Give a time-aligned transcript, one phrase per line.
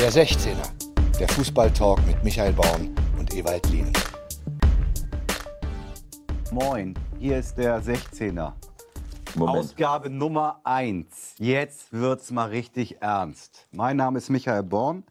[0.00, 3.92] Der 16er, der Fußballtalk mit Michael Born und Ewald Lien.
[6.52, 8.52] Moin, hier ist der 16er.
[9.34, 9.58] Moment.
[9.58, 11.34] Ausgabe Nummer 1.
[11.38, 13.66] Jetzt wird's mal richtig ernst.
[13.72, 15.02] Mein Name ist Michael Born.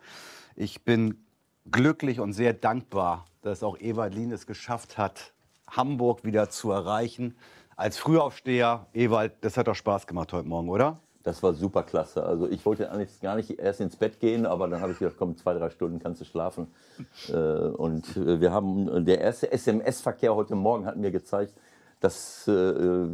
[0.55, 1.25] Ich bin
[1.69, 5.33] glücklich und sehr dankbar, dass auch Ewald Lien es geschafft hat,
[5.69, 7.35] Hamburg wieder zu erreichen.
[7.75, 11.01] Als Frühaufsteher, Ewald, das hat doch Spaß gemacht heute Morgen, oder?
[11.27, 12.23] Das war super klasse.
[12.23, 15.17] Also ich wollte eigentlich gar nicht erst ins Bett gehen, aber dann habe ich gedacht,
[15.19, 16.67] komm, zwei, drei Stunden kannst du schlafen.
[17.29, 21.53] Äh, und äh, wir haben, der erste SMS-Verkehr heute Morgen hat mir gezeigt,
[21.99, 23.05] dass äh,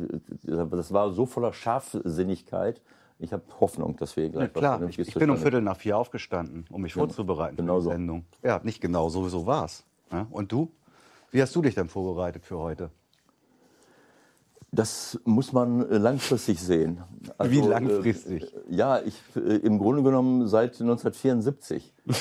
[0.44, 2.80] das war so voller Scharfsinnigkeit.
[3.20, 4.82] Ich habe Hoffnung, dass wir gleich ja, klar.
[4.84, 8.26] Ich, ich bin um Viertel nach vier aufgestanden, um mich vorzubereiten genau für die Sendung.
[8.43, 9.84] Ja, nicht genau, sowieso war's.
[10.12, 10.27] Ja?
[10.30, 10.71] Und du?
[11.32, 12.91] Wie hast du dich denn vorbereitet für heute?
[14.76, 17.04] Das muss man äh, langfristig sehen.
[17.38, 18.44] Also, Wie langfristig?
[18.44, 21.94] Äh, ja, ich äh, im Grunde genommen seit 1974.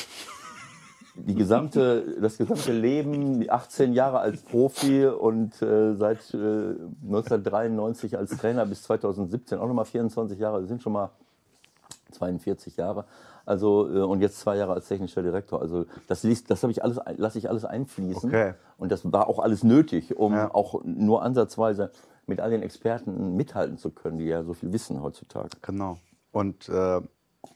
[1.15, 8.19] die gesamte, das gesamte Leben, die 18 Jahre als Profi und äh, seit äh, 1993
[8.19, 11.11] als Trainer bis 2017 auch nochmal 24 Jahre, das sind schon mal
[12.13, 13.07] 42 Jahre.
[13.47, 15.63] Also äh, und jetzt zwei Jahre als technischer Direktor.
[15.63, 18.29] Also das liest, das habe ich alles, lasse ich alles einfließen.
[18.29, 18.55] Okay.
[18.77, 20.55] Und das war auch alles nötig, um Ja.
[20.55, 21.91] auch nur ansatzweise
[22.33, 25.51] mit all den Experten mithalten zu können, die ja so viel wissen heutzutage.
[25.61, 25.99] Genau.
[26.31, 27.01] Und äh,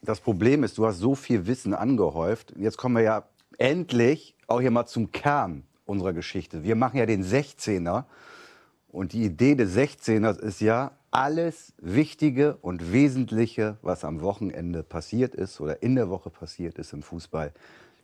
[0.03, 2.53] das Problem ist, du hast so viel Wissen angehäuft.
[2.57, 6.63] Jetzt kommen wir ja endlich auch hier mal zum Kern unserer Geschichte.
[6.63, 8.05] Wir machen ja den 16er.
[8.89, 15.35] Und die Idee des 16ers ist ja, alles Wichtige und Wesentliche, was am Wochenende passiert
[15.35, 17.53] ist oder in der Woche passiert ist im Fußball,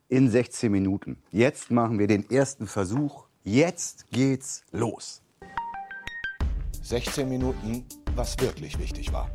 [0.09, 1.19] in 16 Minuten.
[1.31, 3.27] Jetzt machen wir den ersten Versuch.
[3.45, 5.21] Jetzt geht's los.
[6.83, 9.31] 16 Minuten, was wirklich wichtig war.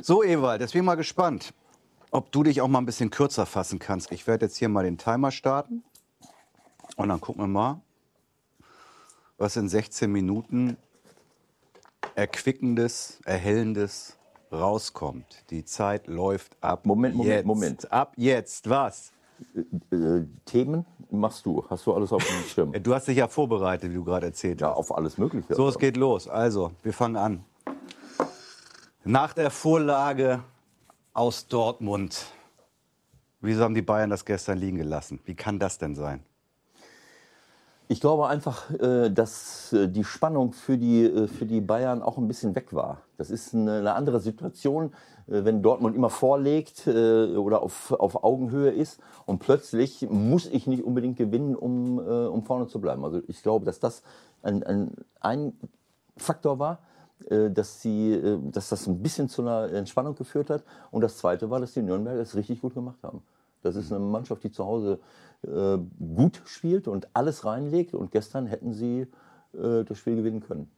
[0.00, 1.54] So, Ewald, jetzt bin ich mal gespannt,
[2.10, 4.10] ob du dich auch mal ein bisschen kürzer fassen kannst.
[4.10, 5.84] Ich werde jetzt hier mal den Timer starten
[6.96, 7.80] und dann gucken wir mal,
[9.38, 10.76] was in 16 Minuten
[12.14, 14.18] erquickendes, erhellendes
[14.50, 15.44] rauskommt.
[15.50, 16.84] Die Zeit läuft ab.
[16.84, 17.46] Moment, Moment, jetzt.
[17.46, 17.92] Moment.
[17.92, 19.12] Ab jetzt, was?
[19.90, 21.64] Äh, Themen machst du?
[21.68, 22.72] Hast du alles auf dem Schirm?
[22.82, 24.76] Du hast dich ja vorbereitet, wie du gerade erzählt Ja, hast.
[24.76, 25.54] auf alles Mögliche.
[25.54, 26.28] So, es geht los.
[26.28, 27.44] Also, wir fangen an.
[29.04, 30.42] Nach der Vorlage
[31.12, 32.26] aus Dortmund.
[33.40, 35.18] Wieso haben die Bayern das gestern liegen gelassen?
[35.24, 36.22] Wie kann das denn sein?
[37.88, 42.16] Ich glaube einfach, äh, dass äh, die Spannung für die, äh, für die Bayern auch
[42.16, 43.02] ein bisschen weg war.
[43.18, 44.92] Das ist eine andere Situation,
[45.26, 51.16] wenn Dortmund immer vorlegt oder auf, auf Augenhöhe ist und plötzlich muss ich nicht unbedingt
[51.16, 53.04] gewinnen, um, um vorne zu bleiben.
[53.04, 54.02] Also ich glaube, dass das
[54.42, 55.52] ein, ein, ein
[56.16, 56.80] Faktor war,
[57.28, 58.20] dass, sie,
[58.50, 60.64] dass das ein bisschen zu einer Entspannung geführt hat.
[60.90, 63.22] Und das Zweite war, dass die Nürnberger es richtig gut gemacht haben.
[63.62, 65.00] Das ist eine Mannschaft, die zu Hause
[65.42, 67.94] äh, gut spielt und alles reinlegt.
[67.94, 69.06] Und gestern hätten sie
[69.54, 70.70] äh, das Spiel gewinnen können.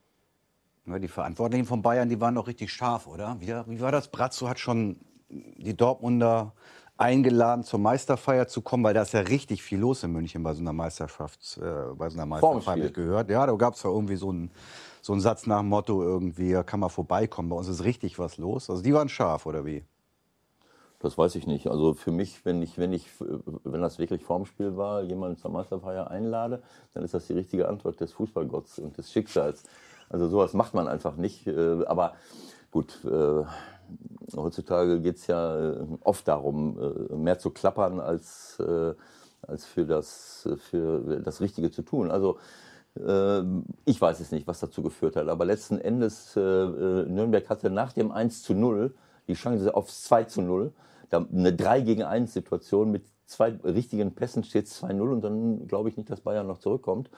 [0.87, 3.37] Ja, Die Verantwortlichen von Bayern, die waren doch richtig scharf, oder?
[3.41, 4.09] Wie, wie war das?
[4.09, 4.97] Brazzo hat schon
[5.31, 6.53] die Dortmunder
[6.97, 10.55] eingeladen, zur Meisterfeier zu kommen, weil da ist ja richtig viel los in München bei
[10.55, 13.31] so einer Meisterschaft, äh, bei so einer Meisterfeier, ich gehört.
[13.31, 14.51] Ja, da gab es ja irgendwie so einen,
[15.03, 18.37] so einen Satz nach dem Motto irgendwie, kann man vorbeikommen, bei uns ist richtig was
[18.37, 18.71] los.
[18.71, 19.85] Also die waren scharf, oder wie?
[21.05, 21.67] Das weiß ich nicht.
[21.67, 25.51] Also für mich, wenn ich, wenn ich, wenn das wirklich vorm Spiel war, jemanden zur
[25.51, 26.63] Meisterfeier einlade,
[26.95, 29.65] dann ist das die richtige Antwort des Fußballgotts und des Schicksals.
[30.09, 31.47] Also sowas macht man einfach nicht.
[31.47, 32.15] Äh, Aber
[32.71, 33.45] gut, äh,
[34.35, 36.79] heutzutage geht es ja äh, oft darum,
[37.23, 38.59] mehr zu klappern als,
[39.43, 42.11] als für, das, für das Richtige zu tun.
[42.11, 42.39] Also
[43.85, 45.29] ich weiß es nicht, was dazu geführt hat.
[45.29, 48.95] Aber letzten Endes, Nürnberg hatte nach dem 1 zu 0
[49.27, 50.73] die Chance aufs 2 zu 0.
[51.11, 55.89] Eine 3 gegen 1 Situation mit zwei richtigen Pässen steht es 2-0 und dann glaube
[55.89, 57.11] ich nicht, dass Bayern noch zurückkommt.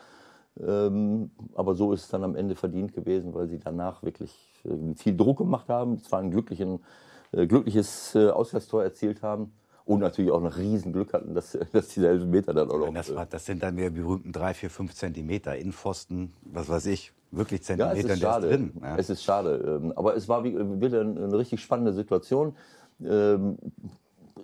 [0.65, 4.33] Ähm, aber so ist es dann am Ende verdient gewesen, weil sie danach wirklich
[4.65, 9.53] äh, viel Druck gemacht haben, zwar ein äh, glückliches äh, Auswärtstor erzielt haben
[9.85, 12.95] und natürlich auch noch riesen Glück hatten, dass, dass diese Elfmeter dann auch noch.
[12.95, 17.13] Das, war, das sind dann die berühmten drei, vier, fünf Zentimeter Innenpfosten, was weiß ich,
[17.33, 18.49] wirklich Ja, Zentimeter, es ist schade.
[18.49, 18.73] drin.
[18.81, 18.97] Ja.
[18.97, 19.81] Es ist schade.
[19.83, 22.57] Ähm, Aber es war wie- wieder eine richtig spannende Situation.
[23.05, 23.59] Ähm,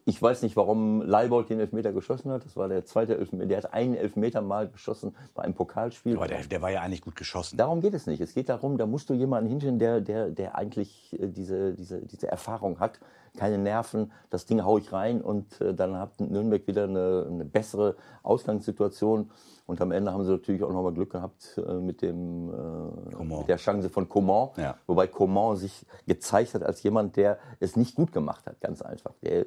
[0.05, 2.45] Ich weiß nicht, warum Leibold den Elfmeter geschossen hat.
[2.45, 3.47] Das war der zweite Elfmeter.
[3.47, 6.17] Der hat einen Elfmeter mal geschossen bei einem Pokalspiel.
[6.17, 7.57] Aber der, der war ja eigentlich gut geschossen.
[7.57, 8.21] Darum geht es nicht.
[8.21, 12.01] Es geht darum, da musst du jemanden hinstellen, der, der, der eigentlich äh, diese, diese,
[12.05, 12.99] diese Erfahrung hat.
[13.37, 17.45] Keine Nerven, das Ding hau ich rein und äh, dann hat Nürnberg wieder eine, eine
[17.45, 19.31] bessere Ausgangssituation.
[19.67, 23.49] Und am Ende haben sie natürlich auch nochmal Glück gehabt äh, mit, dem, äh, mit
[23.49, 24.51] der Chance von Coman.
[24.57, 24.77] Ja.
[24.87, 29.13] Wobei Coman sich gezeigt hat als jemand, der es nicht gut gemacht hat, ganz einfach.
[29.23, 29.47] Der,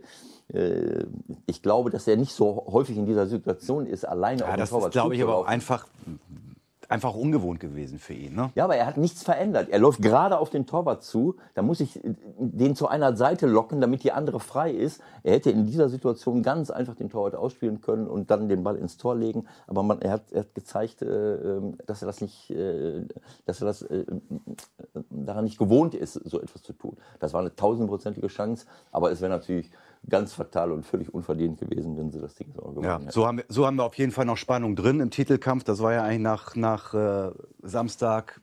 [0.54, 1.06] äh,
[1.46, 4.62] ich glaube, dass er nicht so häufig in dieser Situation ist, alleine auf Ja, den
[4.62, 5.86] das Torwart ist, glaube ich, aber auch einfach,
[6.90, 8.36] einfach ungewohnt gewesen für ihn.
[8.36, 8.52] Ne?
[8.56, 9.70] Ja, aber er hat nichts verändert.
[9.70, 11.36] Er läuft gerade auf den Torwart zu.
[11.54, 15.02] Da muss ich äh, den zu einer Seite locken, damit die andere frei ist.
[15.24, 18.76] Er hätte in dieser Situation ganz einfach den Torwart ausspielen können und dann den Ball
[18.76, 19.46] ins Tor legen.
[19.68, 23.06] Aber man, er, hat, er hat gezeigt, äh, ähm, dass er das nicht, äh,
[23.46, 23.86] dass er das
[25.10, 26.98] daran nicht gewohnt ist, so etwas zu tun.
[27.20, 29.72] Das war eine tausendprozentige Chance, aber es wäre natürlich
[30.10, 33.12] ganz fatal und völlig unverdient gewesen, wenn sie das Ding so gewonnen Ja, hätten.
[33.12, 35.64] so haben, wir, so haben wir auf jeden Fall noch Spannung drin im Titelkampf.
[35.64, 37.32] Das war ja eigentlich nach, nach äh,
[37.62, 38.42] Samstag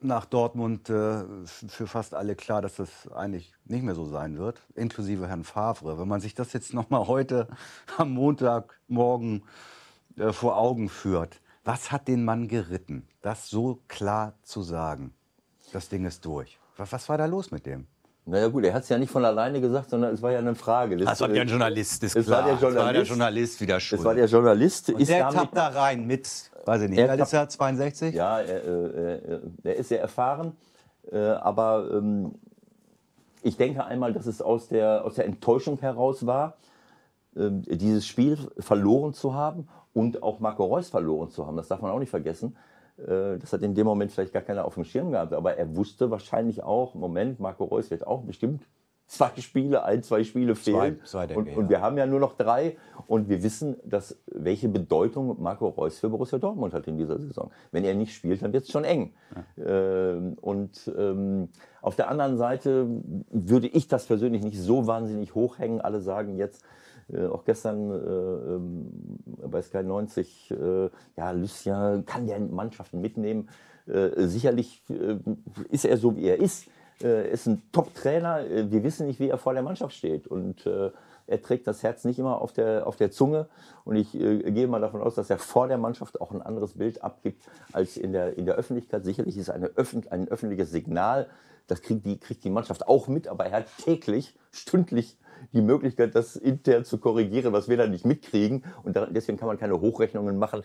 [0.00, 4.60] nach Dortmund äh, für fast alle klar, dass das eigentlich nicht mehr so sein wird,
[4.74, 5.98] inklusive Herrn Favre.
[5.98, 7.48] Wenn man sich das jetzt noch mal heute
[7.96, 9.42] am Montagmorgen
[10.16, 15.12] äh, vor Augen führt, was hat den Mann geritten, das so klar zu sagen?
[15.72, 16.58] Das Ding ist durch.
[16.76, 17.86] Was, was war da los mit dem?
[18.28, 20.54] Naja gut, er hat es ja nicht von alleine gesagt, sondern es war ja eine
[20.54, 20.98] Frage.
[20.98, 22.40] Das war der Journalist, ist es klar.
[22.40, 23.08] war der Das war der Journalist.
[23.08, 24.00] Journalist wieder schuld.
[24.00, 24.90] Es war der Journalist.
[24.90, 26.28] Und ist der tappt da rein mit,
[26.66, 27.48] weiß ich nicht, Er ist er?
[27.48, 28.14] 62?
[28.14, 30.52] Ja, er, äh, äh, er ist sehr erfahren,
[31.10, 32.34] äh, aber ähm,
[33.42, 36.58] ich denke einmal, dass es aus der, aus der Enttäuschung heraus war,
[37.34, 41.56] ähm, dieses Spiel verloren zu haben und auch Marco Reus verloren zu haben.
[41.56, 42.56] Das darf man auch nicht vergessen.
[42.98, 45.76] Äh, Das hat in dem Moment vielleicht gar keiner auf dem Schirm gehabt, aber er
[45.76, 48.62] wusste wahrscheinlich auch, Moment, Marco Reus wird auch bestimmt
[49.08, 51.00] zwei Spiele, ein, zwei Spiele fehlen.
[51.04, 51.70] zwei denke und, ich, und ja.
[51.70, 56.10] wir haben ja nur noch drei und wir wissen, dass, welche Bedeutung Marco Reus für
[56.10, 57.50] Borussia Dortmund hat in dieser Saison.
[57.72, 59.14] Wenn er nicht spielt, dann wird es schon eng.
[59.56, 61.48] Ähm, und ähm,
[61.80, 62.86] auf der anderen Seite
[63.30, 65.80] würde ich das persönlich nicht so wahnsinnig hochhängen.
[65.80, 66.62] Alle sagen jetzt,
[67.12, 73.48] äh, auch gestern äh, bei Sky 90, äh, ja, Lucien kann der Mannschaften mitnehmen.
[73.86, 75.16] Äh, sicherlich äh,
[75.70, 76.66] ist er so, wie er ist.
[77.02, 78.44] Äh, ist ein Top-Trainer.
[78.70, 80.26] Wir wissen nicht, wie er vor der Mannschaft steht.
[80.26, 83.48] Und er trägt das Herz nicht immer auf der, auf der Zunge.
[83.84, 87.02] Und ich gehe mal davon aus, dass er vor der Mannschaft auch ein anderes Bild
[87.02, 89.04] abgibt als in der, in der Öffentlichkeit.
[89.04, 91.28] Sicherlich ist eine öffent ein öffentliches Signal.
[91.68, 95.18] Das kriegt die, kriegt die Mannschaft auch mit, aber er hat täglich, stündlich
[95.52, 98.64] die Möglichkeit, das intern zu korrigieren, was wir da nicht mitkriegen.
[98.82, 100.62] Und deswegen kann man keine Hochrechnungen machen.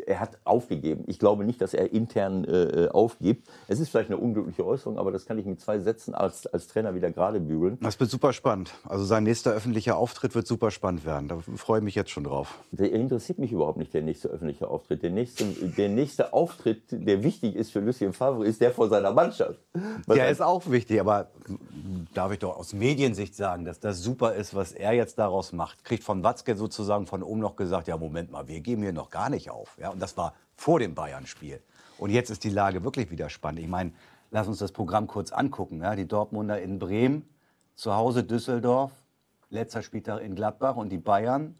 [0.00, 1.04] Äh, er hat aufgegeben.
[1.06, 3.48] Ich glaube nicht, dass er intern äh, aufgibt.
[3.68, 6.66] Es ist vielleicht eine unglückliche Äußerung, aber das kann ich mit zwei Sätzen als, als
[6.68, 7.78] Trainer wieder gerade bügeln.
[7.80, 8.72] Das wird super spannend.
[8.84, 11.28] Also sein nächster öffentlicher Auftritt wird super spannend werden.
[11.28, 12.58] Da freue ich mich jetzt schon drauf.
[12.70, 15.02] Der interessiert mich überhaupt nicht, der nächste öffentliche Auftritt.
[15.02, 19.12] Der nächste, der nächste Auftritt, der wichtig ist für Lucien Favre, ist der vor seiner
[19.12, 19.58] Mannschaft.
[20.06, 21.30] Was Der ist auch wichtig, aber
[22.14, 25.84] darf ich doch aus Mediensicht sagen, dass das super ist, was er jetzt daraus macht.
[25.84, 29.10] Kriegt von Watzke sozusagen von oben noch gesagt, ja Moment mal, wir geben hier noch
[29.10, 29.76] gar nicht auf.
[29.80, 31.62] Ja, und das war vor dem Bayern-Spiel.
[31.98, 33.60] Und jetzt ist die Lage wirklich wieder spannend.
[33.60, 33.92] Ich meine,
[34.30, 35.82] lass uns das Programm kurz angucken.
[35.82, 37.28] Ja, die Dortmunder in Bremen,
[37.74, 38.92] zu Hause Düsseldorf,
[39.50, 41.54] letzter Spieltag in Gladbach und die Bayern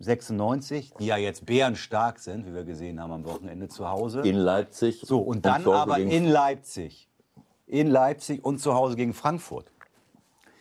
[0.00, 4.20] 96, die ja jetzt bärenstark sind, wie wir gesehen haben am Wochenende zu Hause.
[4.20, 5.02] in Leipzig.
[5.04, 7.08] So, und dann aber in Leipzig.
[7.66, 9.72] In Leipzig und zu Hause gegen Frankfurt.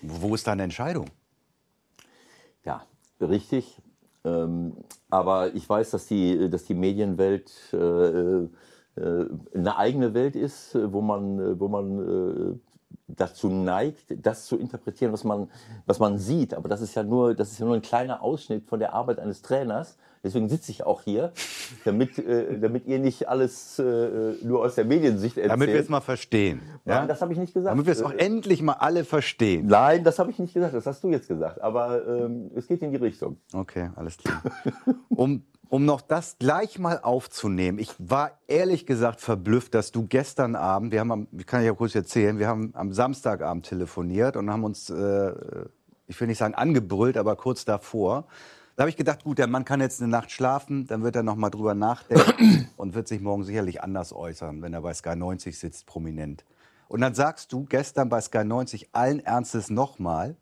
[0.01, 1.09] Wo wo ist da eine Entscheidung?
[2.65, 2.83] Ja,
[3.21, 3.79] richtig.
[4.27, 4.73] Ähm,
[5.09, 8.47] aber ich weiß, dass die, dass die Medienwelt äh, äh,
[9.53, 12.59] eine eigene Welt ist, wo man, wo man äh,
[13.07, 15.49] dazu neigt, das zu interpretieren, was man,
[15.85, 16.53] was man sieht.
[16.53, 19.19] Aber das ist ja nur, das ist ja nur ein kleiner Ausschnitt von der Arbeit
[19.19, 19.97] eines Trainers.
[20.27, 21.31] Deswegen sitze ich auch hier,
[21.85, 25.53] damit, äh, damit ihr nicht alles äh, nur aus der Mediensicht erzählt.
[25.53, 26.59] Damit wir es mal verstehen.
[26.83, 26.99] Ja?
[26.99, 27.71] Nein, das habe ich nicht gesagt.
[27.71, 29.67] Damit wir es auch Äh, endlich mal alle verstehen.
[29.67, 31.61] Nein, das habe ich nicht gesagt, das hast du jetzt gesagt.
[31.61, 33.37] Aber ähm, es geht in die Richtung.
[33.53, 34.43] Okay, alles klar.
[35.07, 37.79] Um, um noch das gleich mal aufzunehmen.
[37.79, 41.71] Ich war ehrlich gesagt verblüfft, dass du gestern Abend, wir haben, am, ich kann ja
[41.71, 45.31] kurz erzählen, wir haben am Samstagabend telefoniert und haben uns, äh,
[46.07, 48.27] ich will nicht sagen angebrüllt, aber kurz davor.
[48.77, 51.23] Da habe ich gedacht, gut, der Mann kann jetzt eine Nacht schlafen, dann wird er
[51.23, 55.15] noch mal drüber nachdenken und wird sich morgen sicherlich anders äußern, wenn er bei Sky
[55.15, 56.45] 90 sitzt, prominent.
[56.87, 60.35] Und dann sagst du gestern bei Sky 90 allen Ernstes nochmal,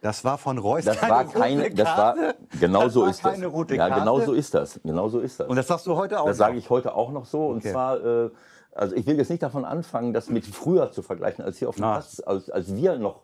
[0.00, 2.34] das war von Reus Das war keine, das war, Karte.
[2.58, 3.38] genau Das so war ist das.
[3.38, 4.80] Ja, genau so ist das.
[4.82, 5.46] Genau so ist das.
[5.48, 6.26] Und das sagst du heute auch.
[6.26, 7.46] Das sage ich heute auch noch so.
[7.46, 7.70] Und Okay.
[7.70, 8.30] zwar, äh,
[8.72, 11.76] also ich will jetzt nicht davon anfangen, das mit früher zu vergleichen, als hier auf
[11.76, 11.92] dem Ah.
[11.98, 13.20] Platz, als, als wir noch.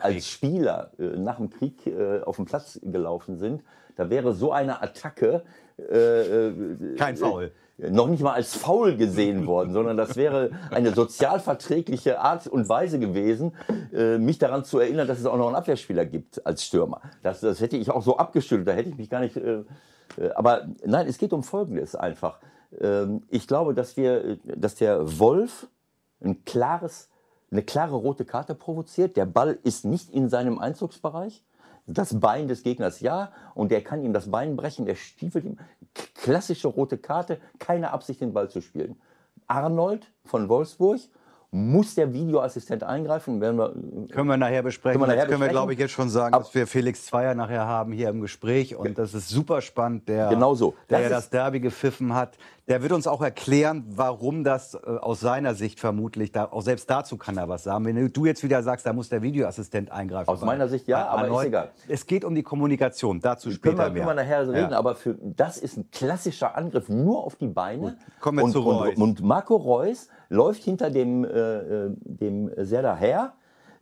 [0.00, 3.62] Als Spieler äh, nach dem Krieg äh, auf den Platz gelaufen sind,
[3.96, 5.42] da wäre so eine Attacke
[5.76, 7.52] äh, Kein Foul.
[7.78, 12.68] noch nicht mal als faul gesehen worden, sondern das wäre eine sozial verträgliche Art und
[12.68, 13.52] Weise gewesen,
[14.18, 17.02] mich daran zu erinnern, dass es auch noch einen Abwehrspieler gibt als Stürmer.
[17.22, 19.36] Das, das hätte ich auch so abgeschüttelt, da hätte ich mich gar nicht.
[20.16, 22.38] Äh, aber nein, es geht um Folgendes einfach.
[22.80, 25.68] Ähm, ich glaube, dass wir, dass der Wolf
[26.22, 27.08] ein klares,
[27.52, 29.16] eine klare rote Karte provoziert.
[29.16, 31.44] Der Ball ist nicht in seinem Einzugsbereich.
[31.86, 35.58] Das Bein des Gegners ja, und der kann ihm das Bein brechen, der stiefelt ihm.
[36.14, 39.00] Klassische rote Karte, keine Absicht, den Ball zu spielen.
[39.48, 41.00] Arnold von Wolfsburg
[41.54, 43.40] muss der Videoassistent eingreifen.
[43.42, 43.48] Wir,
[44.10, 44.98] Können wir nachher besprechen.
[44.98, 47.34] Können wir nachher können wir, glaube ich, jetzt schon sagen, Ab- dass wir Felix Zweier
[47.34, 48.74] nachher haben hier im Gespräch.
[48.74, 50.74] Und das ist super spannend, der, Genau so.
[50.88, 52.38] der Das ja das Derby gepfiffen hat.
[52.68, 56.88] Der wird uns auch erklären, warum das äh, aus seiner Sicht vermutlich, da, auch selbst
[56.88, 57.84] dazu kann er was sagen.
[57.84, 60.28] Wenn du jetzt wieder sagst, da muss der Videoassistent eingreifen.
[60.30, 61.48] Aus meiner Sicht ja, aber ist Arnold.
[61.48, 61.70] egal.
[61.88, 64.04] Es geht um die Kommunikation, dazu können später wir, mehr.
[64.04, 64.78] können wir nachher reden, Ja.
[64.78, 67.96] aber für, das ist ein klassischer Angriff nur auf die Beine.
[68.20, 68.94] kommen wir und, zu Reus.
[68.96, 73.32] Und, und Marco Reus läuft hinter dem, äh, äh, dem Serda her.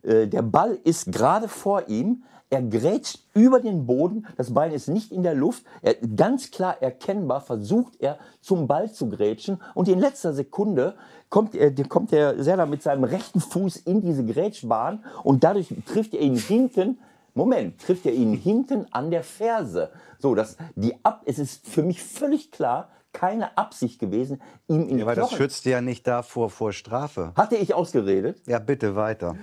[0.03, 2.23] Äh, der Ball ist gerade vor ihm.
[2.49, 4.27] Er grätscht über den Boden.
[4.35, 5.63] Das Bein ist nicht in der Luft.
[5.81, 9.61] Er, ganz klar erkennbar versucht er zum Ball zu grätschen.
[9.73, 10.95] Und in letzter Sekunde
[11.29, 15.03] kommt, er, der- kommt der Serda mit seinem rechten Fuß in diese Grätschbahn.
[15.23, 16.99] Und dadurch trifft er ihn hinten
[17.33, 19.89] Moment, trifft er ihn hinten an der Ferse.
[20.19, 24.95] So, das, die Ab, es ist für mich völlig klar, keine Absicht gewesen, ihm in
[24.95, 25.37] die Ja, weil das Knochen.
[25.37, 27.31] schützt ja nicht davor vor Strafe.
[27.37, 28.41] Hatte ich ausgeredet.
[28.47, 29.37] Ja, bitte weiter.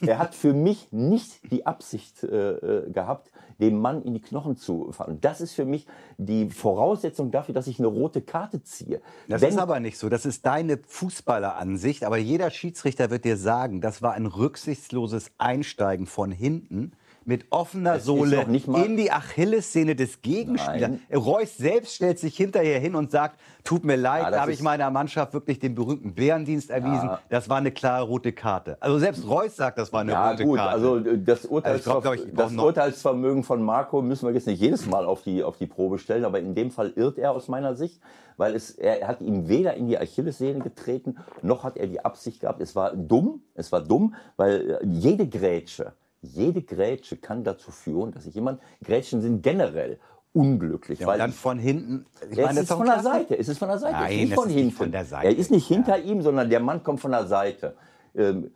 [0.00, 4.56] Er hat für mich nicht die Absicht äh, äh, gehabt, dem Mann in die Knochen
[4.56, 5.18] zu fahren.
[5.20, 5.86] Das ist für mich
[6.18, 9.00] die Voraussetzung dafür, dass ich eine rote Karte ziehe.
[9.28, 10.08] Das Wenn- ist aber nicht so.
[10.08, 12.04] Das ist deine Fußballeransicht.
[12.04, 16.92] Aber jeder Schiedsrichter wird dir sagen, das war ein rücksichtsloses Einsteigen von hinten
[17.26, 20.90] mit offener ist Sohle in die Achillessehne des Gegenspielers.
[20.90, 21.00] Nein.
[21.14, 24.60] Reus selbst stellt sich hinterher hin und sagt, tut mir leid, Ja, das habe ich
[24.62, 27.08] meiner Mannschaft wirklich den berühmten Bärendienst erwiesen.
[27.08, 27.20] Ja.
[27.30, 28.76] Das war eine klare rote Karte.
[28.80, 30.72] Also selbst Reus sagt, das war eine Ja, rote gut, Karte.
[30.72, 34.86] also das, Also ich glaub, glaub das Urteilsvermögen von Marco müssen wir jetzt nicht jedes
[34.86, 37.74] Mal auf die, auf die Probe stellen, aber in dem Fall irrt er aus meiner
[37.74, 38.00] Sicht,
[38.36, 42.40] weil es, er hat ihm weder in die Achillessehne getreten, noch hat er die Absicht
[42.40, 42.60] gehabt.
[42.60, 45.92] Es war dumm, es war dumm, weil äh, jede Grätsche,
[46.24, 49.98] jede Grätsche kann dazu führen, dass sich jemand, Grätschen sind generell
[50.32, 52.06] unglücklich, ja, weil dann von hinten.
[52.30, 53.00] Ich ja, meine, es ist von der.
[53.00, 53.38] Seite.
[53.38, 53.94] Es ist von der Seite.
[53.94, 54.72] Nein, nicht von hinten.
[54.72, 55.28] von der Seite.
[55.28, 57.76] Er ist nicht hinter ihm, sondern der Mann kommt von der Seite.
[58.16, 58.50] Ähm,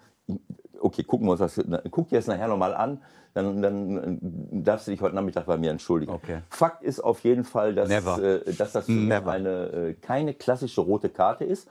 [0.80, 1.60] okay, gucken wir uns das.
[1.90, 3.00] Guck dir das nachher nochmal an.
[3.34, 6.12] Dann, dann äh, darfst du dich heute Nachmittag bei mir entschuldigen.
[6.12, 6.38] Okay.
[6.50, 11.44] Fakt ist auf jeden Fall, dass, äh, dass das eine, äh, keine klassische rote Karte
[11.44, 11.68] ist.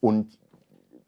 [0.00, 0.38] Und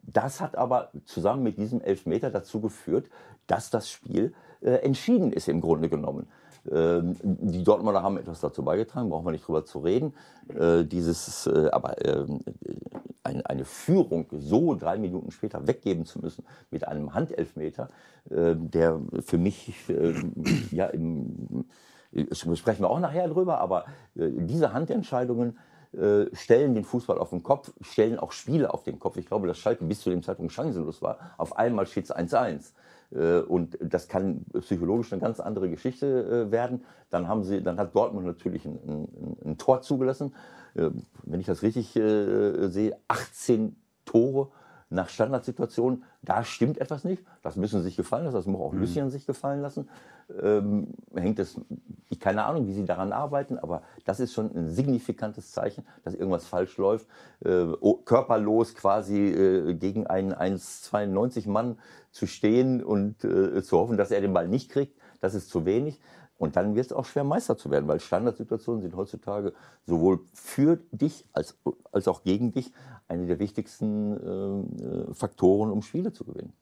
[0.02, 3.08] das hat aber zusammen mit diesem Elfmeter dazu geführt,
[3.50, 6.28] dass das Spiel äh, entschieden ist im Grunde genommen.
[6.70, 10.14] Ähm, die Dortmunder haben etwas dazu beigetragen, brauchen wir nicht drüber zu reden.
[10.48, 12.40] Äh, dieses, äh, aber ähm,
[13.22, 17.88] eine, eine Führung so drei Minuten später weggeben zu müssen mit einem Handelfmeter,
[18.30, 20.14] äh, der für mich äh,
[20.70, 21.64] ja im,
[22.32, 25.58] sprechen wir auch nachher drüber, aber äh, diese Handentscheidungen
[25.92, 29.16] äh, stellen den Fußball auf den Kopf, stellen auch Spiele auf den Kopf.
[29.16, 31.18] Ich glaube, dass Schalke bis zu dem Zeitpunkt chancenlos war.
[31.36, 32.72] Auf einmal steht es 1-1.
[33.12, 36.84] Äh, Und das kann psychologisch eine ganz andere Geschichte äh, werden.
[37.10, 40.34] Dann, haben sie, dann hat Dortmund natürlich ein, ein, ein Tor zugelassen.
[40.74, 40.90] Äh,
[41.24, 44.50] Wenn ich das richtig sehe, 18 Tore
[44.90, 47.24] nach Standardsituationen, da stimmt etwas nicht.
[47.42, 49.88] Das müssen sie sich gefallen lassen, das muss auch Lucien sich gefallen lassen.
[50.42, 51.60] Ähm, hängt es,
[52.08, 56.14] ich keine Ahnung, wie sie daran arbeiten, aber das ist schon ein signifikantes Zeichen, dass
[56.14, 57.06] irgendwas falsch läuft.
[57.44, 57.66] Äh,
[58.04, 61.78] körperlos quasi äh, gegen einen 1,92 Mann
[62.10, 65.64] zu stehen und äh, zu hoffen, dass er den Ball nicht kriegt, das ist zu
[65.64, 66.00] wenig.
[66.40, 69.52] Und dann wird es auch schwer, Meister zu werden, weil Standardsituationen sind heutzutage
[69.84, 71.58] sowohl für dich als,
[71.92, 72.72] als auch gegen dich
[73.10, 76.52] eine der wichtigsten äh, Faktoren, um Spiele zu gewinnen.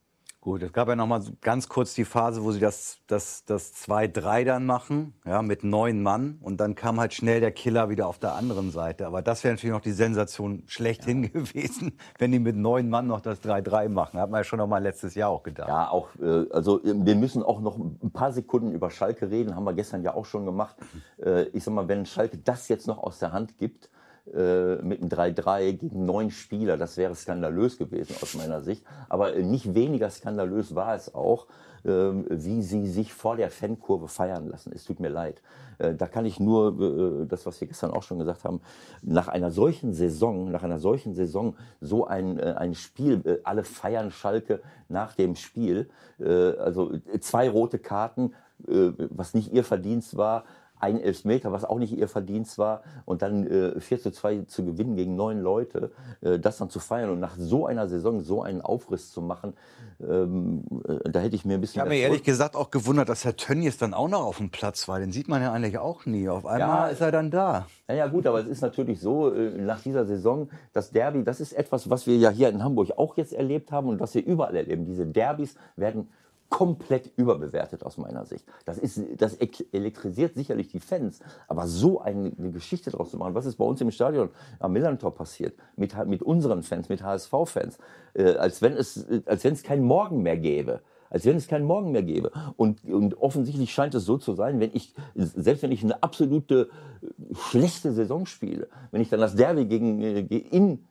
[0.40, 3.75] Gut, es gab ja noch mal ganz kurz die Phase, wo sie das, das, das
[3.87, 6.38] 2-3 dann machen, ja, mit neun Mann.
[6.40, 9.09] Und dann kam halt schnell der Killer wieder auf der anderen Seite.
[9.09, 13.21] Aber das wäre natürlich noch die Sensation schlechthin gewesen, wenn die mit neun Mann noch
[13.21, 14.21] das 3-3 machen.
[14.21, 15.69] Hat man ja schon noch mal letztes Jahr auch gedacht.
[15.69, 19.57] Ja, auch, äh, also äh, wir müssen auch noch ein paar Sekunden über Schalke reden,
[19.57, 20.76] haben wir gestern ja auch schon gemacht.
[21.19, 23.90] Äh, ich sag mal, wenn Schalke das jetzt noch aus der Hand gibt,
[24.35, 26.77] äh, mit einem 3-3 gegen neun Spieler.
[26.77, 28.85] Das wäre skandalös gewesen aus meiner Sicht.
[29.09, 31.47] Aber äh, nicht weniger skandalös war es auch,
[31.85, 34.73] äh, wie sie sich vor der Fankurve feiern lassen.
[34.75, 35.41] Es tut mir leid.
[35.79, 38.61] Äh, da kann ich nur das, was wir gestern auch schon gesagt haben,
[39.03, 44.61] nach einer solchen Saison, nach einer solchen Saison so ein, ein Spiel, alle feiern Schalke
[44.89, 50.45] nach dem Spiel, also zwei rote Karten, was nicht ihr Verdienst war,
[50.81, 54.65] ein Elfmeter, was auch nicht ihr Verdienst war, und dann äh, 4 zu 2 zu
[54.65, 58.43] gewinnen gegen neun Leute, äh, das dann zu feiern und nach so einer Saison so
[58.43, 59.55] einen Aufriss zu machen,
[60.01, 61.77] ähm, äh, da hätte ich mir ein bisschen.
[61.77, 64.51] Ich habe mir ehrlich gesagt auch gewundert, dass Herr Tönnies dann auch noch auf dem
[64.51, 65.01] Platz war.
[65.01, 66.29] Den sieht man ja eigentlich auch nie.
[66.29, 66.87] Auf einmal Ja.
[66.89, 67.67] ist er dann da.
[67.89, 71.41] Ja, ja, gut, aber es ist natürlich so, äh, nach dieser Saison, das Derby, das
[71.41, 74.25] ist etwas, was wir ja hier in Hamburg auch jetzt erlebt haben und was wir
[74.25, 74.85] überall erleben.
[74.87, 76.09] Diese Derbys werden
[76.50, 78.45] komplett überbewertet aus meiner Sicht.
[78.64, 83.35] Das, ist, das ek- elektrisiert sicherlich die Fans, aber so eine, Geschichte draus zu machen,
[83.35, 87.78] was ist bei uns im Stadion am Millantor passiert, mit, mit unseren Fans, mit HSV-Fans,
[88.14, 90.81] äh, als wenn es äh, als wenn es keinen Morgen mehr gäbe.
[91.11, 92.31] Als wenn es keinen Morgen mehr gäbe.
[92.59, 96.69] Und, und offensichtlich scheint es so zu sein, wenn ich, selbst wenn ich eine absolute
[97.00, 100.85] äh, schlechte Saison spiele, wenn ich dann das Derby gegen, in,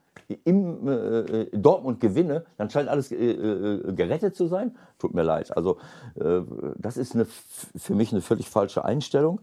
[0.43, 4.75] im äh, Dortmund gewinne, dann scheint alles äh, äh, gerettet zu sein.
[4.99, 5.55] Tut mir leid.
[5.55, 5.77] Also
[6.15, 6.41] äh,
[6.77, 9.39] das ist eine, für mich eine völlig falsche Einstellung.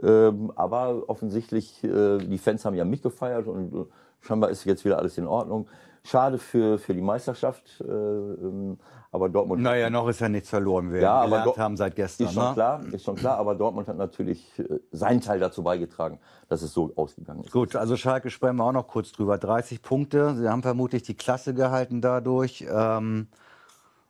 [0.00, 3.84] Ähm, aber offensichtlich, äh, die Fans haben ja mitgefeiert und äh,
[4.20, 5.66] scheinbar ist jetzt wieder alles in Ordnung.
[6.04, 8.78] Schade für, für die Meisterschaft, äh, ähm,
[9.10, 10.92] aber Dortmund Naja, noch ist ja nichts verloren.
[10.92, 12.26] Wir ja, aber haben seit gestern.
[12.26, 12.52] Ist schon ne?
[12.52, 16.72] klar, ist schon klar, aber Dortmund hat natürlich äh, seinen Teil dazu beigetragen, dass es
[16.72, 17.52] so ausgegangen ist.
[17.52, 19.38] Gut, also Schalke sprechen wir auch noch kurz drüber.
[19.38, 20.34] 30 Punkte.
[20.34, 22.66] Sie haben vermutlich die Klasse gehalten dadurch.
[22.70, 23.28] Ähm,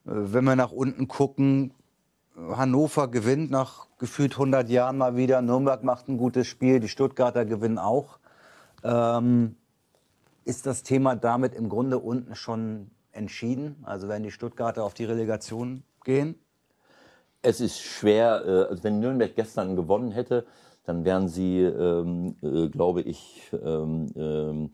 [0.04, 1.72] äh, wenn wir nach unten gucken,
[2.36, 5.42] Hannover gewinnt nach gefühlt 100 Jahren mal wieder.
[5.42, 6.80] Nürnberg macht ein gutes Spiel.
[6.80, 8.18] Die Stuttgarter gewinnen auch.
[8.82, 9.56] Ähm,
[10.44, 13.76] ist das Thema damit im Grunde unten schon entschieden?
[13.82, 16.37] Also werden die Stuttgarter auf die Relegation gehen?
[17.42, 20.46] Es ist schwer, äh, also wenn Nürnberg gestern gewonnen hätte,
[20.84, 24.70] dann wären sie, ähm, äh, glaube ich, ähm, ähm,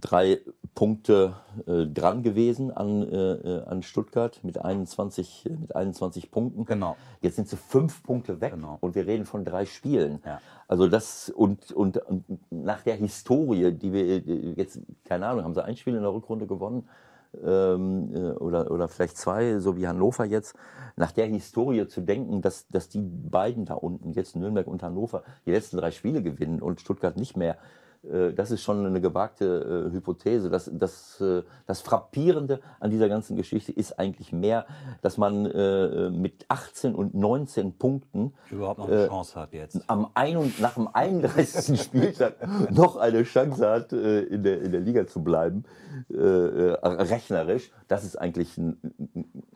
[0.00, 0.40] drei
[0.74, 6.64] Punkte äh, dran gewesen an, äh, äh, an Stuttgart mit 21, mit 21 Punkten.
[6.64, 6.96] Genau.
[7.22, 8.78] Jetzt sind sie fünf Punkte weg Genau.
[8.80, 10.20] und wir reden von drei Spielen.
[10.24, 10.40] Ja.
[10.68, 15.54] Also das und, und, und nach der Historie, die wir äh, jetzt, keine Ahnung, haben
[15.54, 16.88] sie ein Spiel in der Rückrunde gewonnen
[17.34, 20.54] oder, oder vielleicht zwei, so wie Hannover jetzt,
[20.96, 25.22] nach der Historie zu denken, dass, dass die beiden da unten, jetzt Nürnberg und Hannover,
[25.44, 27.85] die letzten drei Spiele gewinnen und Stuttgart nicht mehr, äh,
[28.34, 30.50] das ist schon eine gewagte äh, Hypothese.
[30.50, 34.66] Das, das, äh, das Frappierende an dieser ganzen Geschichte ist eigentlich mehr,
[35.02, 39.80] dass man äh, mit 18 und 19 Punkten Überhaupt noch eine Chance hat jetzt.
[39.88, 41.80] am ein und, nach dem 31.
[41.82, 42.34] Spieltag
[42.70, 45.64] noch eine Chance hat, äh, in, der, in der Liga zu bleiben,
[46.10, 48.76] äh, äh, rechnerisch, das ist eigentlich ein,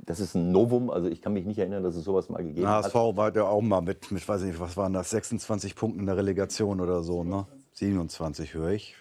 [0.05, 0.91] das ist ein Novum.
[0.91, 3.17] Also ich kann mich nicht erinnern, dass es sowas mal gegeben HSV hat.
[3.17, 6.17] war ja auch mal mit, mit, weiß nicht, was waren das, 26 Punkten in der
[6.17, 7.47] Relegation oder so, ne?
[7.81, 8.95] 27 höre ich.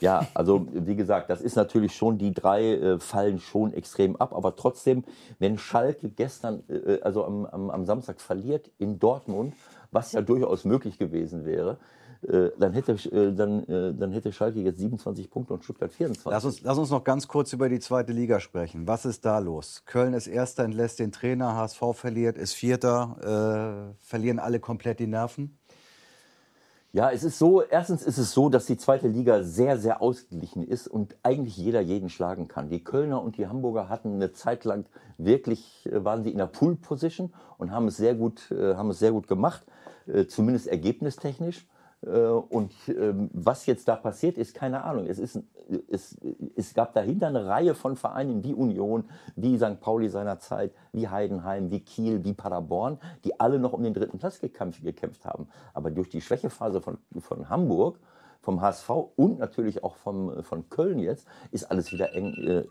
[0.00, 4.34] Ja, also wie gesagt, das ist natürlich schon, die drei äh, fallen schon extrem ab,
[4.34, 5.04] aber trotzdem,
[5.38, 9.54] wenn Schalke gestern, äh, also am, am, am Samstag verliert in Dortmund,
[9.90, 11.78] was ja durchaus möglich gewesen wäre,
[12.22, 16.30] äh, dann, hätte, äh, dann, äh, dann hätte Schalke jetzt 27 Punkte und Stuttgart 24.
[16.30, 18.86] Lass uns, lass uns noch ganz kurz über die zweite Liga sprechen.
[18.86, 19.82] Was ist da los?
[19.86, 25.06] Köln ist Erster, entlässt den Trainer, HSV verliert, ist Vierter, äh, verlieren alle komplett die
[25.06, 25.58] Nerven?
[26.92, 30.62] Ja, es ist so, erstens ist es so, dass die zweite Liga sehr, sehr ausgeglichen
[30.62, 32.70] ist und eigentlich jeder jeden schlagen kann.
[32.70, 34.86] Die Kölner und die Hamburger hatten eine Zeit lang
[35.18, 39.00] wirklich, äh, waren sie in der Pool-Position und haben es sehr gut, äh, haben es
[39.00, 39.66] sehr gut gemacht,
[40.06, 41.66] äh, zumindest ergebnistechnisch.
[42.00, 45.06] Und ähm, was jetzt da passiert ist, keine Ahnung.
[45.06, 45.42] Es, ist,
[45.90, 46.16] es,
[46.56, 49.04] es gab dahinter eine Reihe von Vereinen wie Union,
[49.36, 49.80] wie St.
[49.80, 54.40] Pauli seinerzeit, wie Heidenheim, wie Kiel, wie Paderborn, die alle noch um den dritten Platz
[54.40, 55.48] gekämpft, gekämpft haben.
[55.74, 57.98] Aber durch die Schwächephase von, von Hamburg,
[58.40, 62.64] vom HSV und natürlich auch vom, von Köln jetzt, ist alles wieder eng, äh,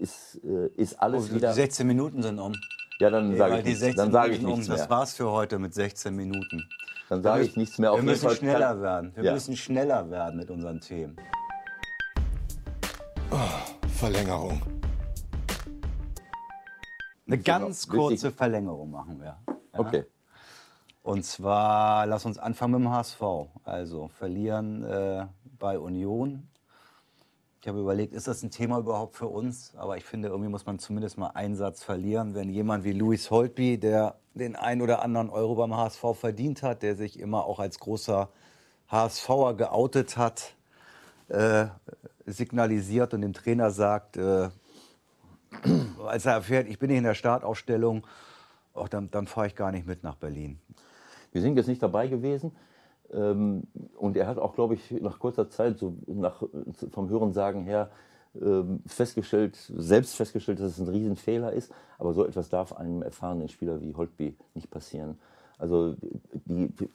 [0.00, 1.52] ist, äh, ist alles wieder.
[1.52, 2.52] 16 Minuten sind um.
[3.00, 4.72] Ja, dann sage ich, nichts- dann sage ich nichts um.
[4.74, 4.90] Das mehr.
[4.90, 6.62] war's für heute mit 16 Minuten.
[7.08, 7.90] Dann sage ich nichts mehr.
[7.92, 9.12] Auf Wir müssen schneller werden.
[9.16, 9.32] Wir Ja.
[9.32, 11.16] müssen schneller werden mit unseren Themen.
[13.88, 14.60] Verlängerung.
[17.26, 19.38] Eine ganz kurze Verlängerung machen wir.
[19.46, 19.56] Ja?
[19.72, 20.04] Okay.
[21.02, 23.22] Und zwar, lass uns anfangen mit dem HSV.
[23.64, 25.26] Also verlieren äh,
[25.58, 26.48] bei Union.
[27.60, 29.74] Ich habe überlegt, ist das ein Thema überhaupt für uns?
[29.76, 33.30] Aber ich finde, irgendwie muss man zumindest mal einen Satz verlieren, wenn jemand wie Louis
[33.30, 37.60] Holtby, der den ein oder anderen Euro beim HSV verdient hat, der sich immer auch
[37.60, 38.28] als großer
[38.88, 40.54] HSVer geoutet hat,
[41.28, 41.66] äh,
[42.26, 44.48] signalisiert und dem Trainer sagt, äh,
[46.06, 48.06] als er erfährt, ich bin nicht in der Startaufstellung,
[48.74, 50.58] oh, dann, dann fahre ich gar nicht mit nach Berlin.
[51.32, 52.52] Wir sind jetzt nicht dabei gewesen.
[53.12, 53.64] Ähm,
[53.96, 56.42] und er hat auch, glaube ich, nach kurzer Zeit, so nach,
[56.90, 57.90] vom Hörensagen her,
[58.40, 61.72] ähm, festgestellt, selbst festgestellt, dass es ein Riesenfehler ist.
[61.98, 65.18] Aber so etwas darf einem erfahrenen Spieler wie Holtby nicht passieren.
[65.58, 65.94] Also
[66.46, 66.88] die, die,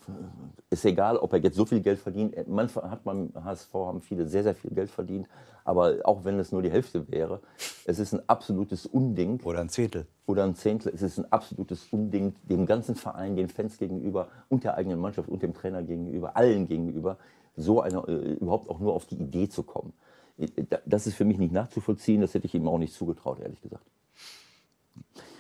[0.69, 2.35] ist egal, ob er jetzt so viel Geld verdient.
[2.47, 5.27] Manchmal hat man HSV haben viele sehr sehr viel Geld verdient,
[5.63, 7.41] aber auch wenn es nur die Hälfte wäre,
[7.85, 9.39] es ist ein absolutes Unding.
[9.43, 10.07] Oder ein Zehntel.
[10.25, 10.91] Oder ein Zehntel.
[10.93, 15.29] Es ist ein absolutes Unding dem ganzen Verein, den Fans gegenüber und der eigenen Mannschaft
[15.29, 17.17] und dem Trainer gegenüber, allen gegenüber,
[17.55, 19.93] so eine, äh, überhaupt auch nur auf die Idee zu kommen.
[20.37, 20.47] Äh,
[20.85, 22.21] das ist für mich nicht nachzuvollziehen.
[22.21, 23.85] Das hätte ich ihm auch nicht zugetraut, ehrlich gesagt.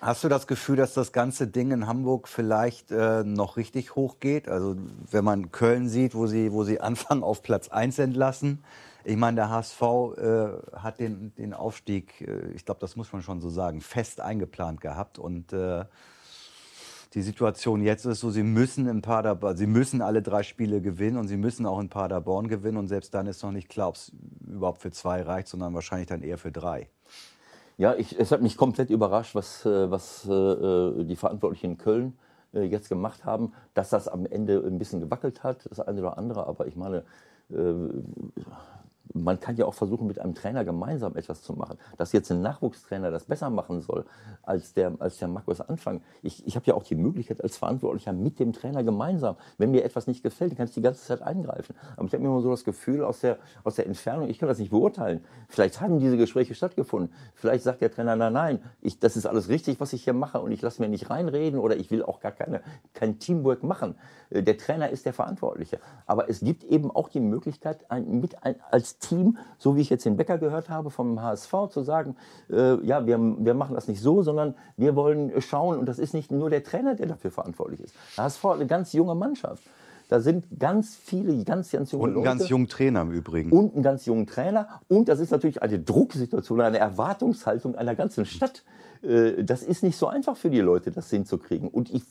[0.01, 4.47] Hast du das Gefühl, dass das ganze Ding in Hamburg vielleicht äh, noch richtig hochgeht?
[4.47, 4.77] Also
[5.11, 8.63] wenn man Köln sieht, wo sie, wo sie anfangen auf Platz 1 entlassen.
[9.03, 13.21] Ich meine, der HSV äh, hat den, den Aufstieg, äh, ich glaube, das muss man
[13.23, 15.19] schon so sagen, fest eingeplant gehabt.
[15.19, 15.83] Und äh,
[17.13, 21.17] die Situation jetzt ist so, sie müssen in Paderborn, sie müssen alle drei Spiele gewinnen
[21.17, 22.77] und sie müssen auch in Paderborn gewinnen.
[22.77, 24.13] Und selbst dann ist noch nicht klar, ob es
[24.47, 26.87] überhaupt für zwei reicht, sondern wahrscheinlich dann eher für drei.
[27.79, 32.17] Ja, ich, es hat mich komplett überrascht, was, äh, was äh, die Verantwortlichen in Köln
[32.53, 36.17] äh, jetzt gemacht haben, dass das am Ende ein bisschen gewackelt hat, das eine oder
[36.17, 36.45] andere.
[36.45, 37.05] Aber ich meine,
[37.49, 37.55] äh,
[39.13, 41.77] man kann ja auch versuchen, mit einem Trainer gemeinsam etwas zu machen.
[41.97, 44.05] Dass jetzt ein Nachwuchstrainer das besser machen soll
[44.43, 46.01] als der, als der Markus Anfang.
[46.21, 49.83] Ich, ich habe ja auch die Möglichkeit als Verantwortlicher mit dem Trainer gemeinsam, wenn mir
[49.83, 51.75] etwas nicht gefällt, kann ich die ganze Zeit eingreifen.
[51.97, 54.59] Aber ich habe immer so das Gefühl aus der, aus der Entfernung, ich kann das
[54.59, 55.23] nicht beurteilen.
[55.47, 57.13] Vielleicht haben diese Gespräche stattgefunden.
[57.33, 60.39] Vielleicht sagt der Trainer, nein, nein, ich, das ist alles richtig, was ich hier mache
[60.39, 62.61] und ich lasse mir nicht reinreden oder ich will auch gar keine,
[62.93, 63.95] kein Teamwork machen.
[64.29, 65.79] Äh, der Trainer ist der Verantwortliche.
[66.05, 69.89] Aber es gibt eben auch die Möglichkeit, ein, mit ein, als Team, so wie ich
[69.89, 72.15] jetzt den Becker gehört habe vom HSV, zu sagen,
[72.49, 76.13] äh, ja, wir, wir machen das nicht so, sondern wir wollen schauen, und das ist
[76.13, 77.95] nicht nur der Trainer, der dafür verantwortlich ist.
[78.17, 79.63] Der HSV hat eine ganz junge Mannschaft.
[80.09, 83.51] Da sind ganz viele, ganz, ganz junge Und einen ganz jungen Trainer im Übrigen.
[83.51, 84.81] Und einen ganz jungen Trainer.
[84.87, 88.63] Und das ist natürlich eine Drucksituation, eine Erwartungshaltung einer ganzen Stadt.
[89.03, 91.69] Äh, das ist nicht so einfach für die Leute, das hinzukriegen.
[91.69, 92.01] Und ich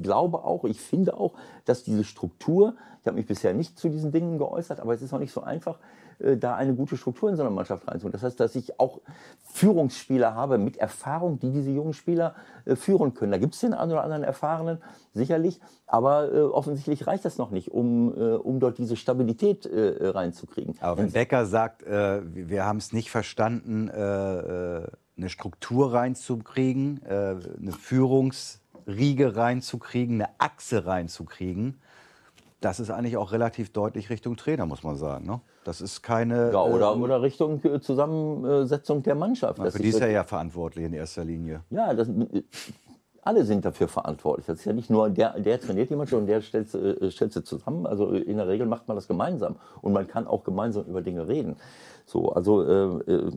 [0.00, 4.12] glaube auch, ich finde auch, dass diese Struktur, ich habe mich bisher nicht zu diesen
[4.12, 5.80] Dingen geäußert, aber es ist auch nicht so einfach,
[6.38, 8.12] da eine gute Struktur in so eine Mannschaft reinzubringen.
[8.12, 9.00] Das heißt, dass ich auch
[9.52, 13.32] Führungsspieler habe mit Erfahrung, die diese jungen Spieler äh, führen können.
[13.32, 14.78] Da gibt es den einen oder anderen Erfahrenen,
[15.12, 20.08] sicherlich, aber äh, offensichtlich reicht das noch nicht, um, äh, um dort diese Stabilität äh,
[20.08, 20.76] reinzukriegen.
[20.80, 29.36] Aber wenn Becker sagt, äh, wir haben es nicht verstanden, eine Struktur reinzukriegen, eine Führungsriege
[29.36, 31.80] reinzukriegen, eine Achse reinzukriegen,
[32.60, 35.26] das ist eigentlich auch relativ deutlich Richtung Trainer, muss man sagen.
[35.26, 35.40] Ne?
[35.64, 36.52] Das ist keine.
[36.52, 39.58] Ja, oder, äh, oder Richtung äh, Zusammensetzung der Mannschaft.
[39.58, 41.62] Na, für die ist er ja verantwortlich in erster Linie.
[41.70, 42.42] Ja, das, äh,
[43.22, 44.46] alle sind dafür verantwortlich.
[44.46, 47.32] Das ist ja nicht nur der, der trainiert die Mannschaft und der stellt, äh, stellt
[47.32, 47.86] sie zusammen.
[47.86, 49.56] Also in der Regel macht man das gemeinsam.
[49.82, 51.56] Und man kann auch gemeinsam über Dinge reden.
[52.06, 53.30] So, also äh,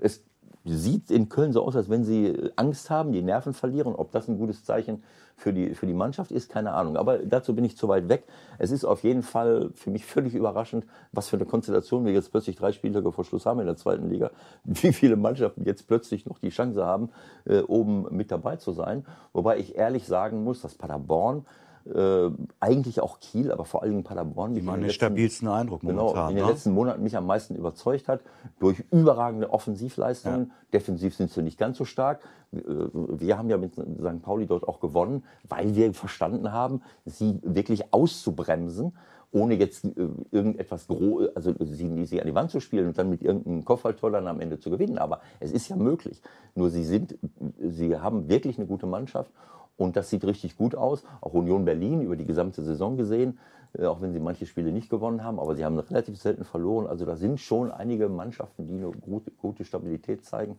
[0.00, 0.22] es
[0.64, 3.94] sieht in Köln so aus, als wenn sie Angst haben, die Nerven verlieren.
[3.94, 5.02] Ob das ein gutes Zeichen
[5.36, 6.96] für die, für die Mannschaft ist, keine Ahnung.
[6.96, 8.24] Aber dazu bin ich zu weit weg.
[8.58, 12.30] Es ist auf jeden Fall für mich völlig überraschend, was für eine Konstellation wir jetzt
[12.30, 14.30] plötzlich drei Spieltage vor Schluss haben in der zweiten Liga.
[14.64, 17.10] Wie viele Mannschaften jetzt plötzlich noch die Chance haben,
[17.44, 19.04] äh, oben mit dabei zu sein.
[19.32, 21.44] Wobei ich ehrlich sagen muss, dass Paderborn
[21.86, 24.54] äh, eigentlich auch Kiel, aber vor allem Paderborn.
[24.54, 26.14] Die machen den stabilsten Eindruck genau, momentan.
[26.14, 26.50] Genau, in den ne?
[26.50, 28.20] letzten Monaten mich am meisten überzeugt hat,
[28.60, 30.48] durch überragende Offensivleistungen.
[30.48, 30.54] Ja.
[30.72, 32.20] Defensiv sind sie nicht ganz so stark.
[32.52, 34.22] Äh, wir haben ja mit St.
[34.22, 38.92] Pauli dort auch gewonnen, weil wir verstanden haben, sie wirklich auszubremsen
[39.32, 39.90] ohne jetzt äh,
[40.30, 44.10] irgendetwas groß, also sie, sie an die Wand zu spielen und dann mit irgendeinem Kopfballtor
[44.10, 44.98] dann am Ende zu gewinnen.
[44.98, 46.20] Aber es ist ja möglich.
[46.54, 47.18] Nur sie sind,
[47.58, 49.32] sie haben wirklich eine gute Mannschaft
[49.76, 51.04] und das sieht richtig gut aus.
[51.20, 53.38] Auch Union Berlin über die gesamte Saison gesehen,
[53.78, 56.86] äh, auch wenn sie manche Spiele nicht gewonnen haben, aber sie haben relativ selten verloren.
[56.86, 60.58] Also da sind schon einige Mannschaften, die eine gute, gute Stabilität zeigen.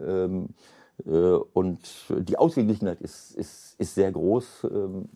[0.00, 0.50] Ähm,
[1.06, 4.66] äh, und die Ausgeglichenheit ist, ist, ist sehr groß.
[4.70, 5.08] Ähm,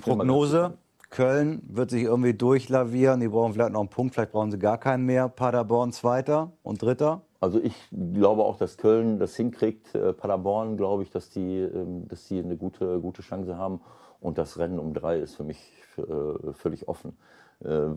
[0.00, 0.78] Prognose?
[1.16, 3.20] Köln wird sich irgendwie durchlavieren.
[3.20, 5.30] Die brauchen vielleicht noch einen Punkt, vielleicht brauchen sie gar keinen mehr.
[5.30, 7.22] Paderborn Zweiter und Dritter.
[7.40, 9.94] Also ich glaube auch, dass Köln das hinkriegt.
[9.94, 13.80] Äh, Paderborn glaube ich, dass die, ähm, dass die eine gute, gute Chance haben.
[14.20, 17.16] Und das Rennen um drei ist für mich äh, völlig offen.
[17.64, 17.92] Äh,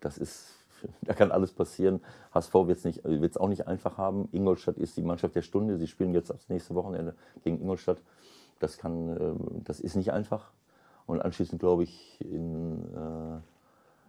[0.00, 0.52] das ist,
[1.00, 2.02] da kann alles passieren.
[2.34, 4.28] HSV wird es auch nicht einfach haben.
[4.30, 5.78] Ingolstadt ist die Mannschaft der Stunde.
[5.78, 8.02] Sie spielen jetzt das nächste Wochenende gegen Ingolstadt.
[8.58, 10.52] Das, kann, das ist nicht einfach.
[11.06, 12.84] Und anschließend glaube ich in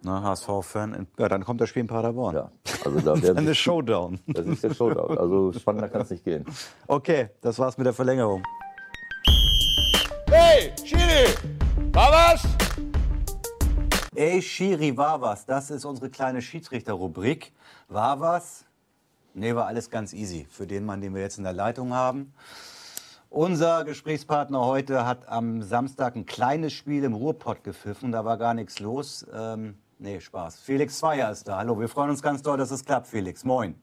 [0.04, 1.08] Na, HSV-Fan.
[1.18, 2.36] Ja, dann kommt das Spiel in Paderborn.
[2.36, 2.52] Ja,
[2.86, 4.20] also da werden Eine sich- Showdown.
[4.28, 5.18] Das ist der Showdown.
[5.18, 6.46] Also spannender kann es nicht gehen.
[6.88, 8.44] Okay, das war's mit der Verlängerung.
[10.30, 11.34] Hey, Chiri!
[11.94, 12.44] War was?
[14.16, 15.46] Ey, Schiri, war was?
[15.46, 17.52] Das ist unsere kleine Schiedsrichterrubrik.
[17.88, 18.66] War was?
[19.34, 22.34] Nee, war alles ganz easy für den Mann, den wir jetzt in der Leitung haben.
[23.34, 28.12] Unser Gesprächspartner heute hat am Samstag ein kleines Spiel im Ruhrpott gepfiffen.
[28.12, 29.26] Da war gar nichts los.
[29.34, 30.60] Ähm, nee, Spaß.
[30.60, 31.58] Felix Zweier ist da.
[31.58, 33.44] Hallo, wir freuen uns ganz doll, dass es klappt, Felix.
[33.44, 33.74] Moin.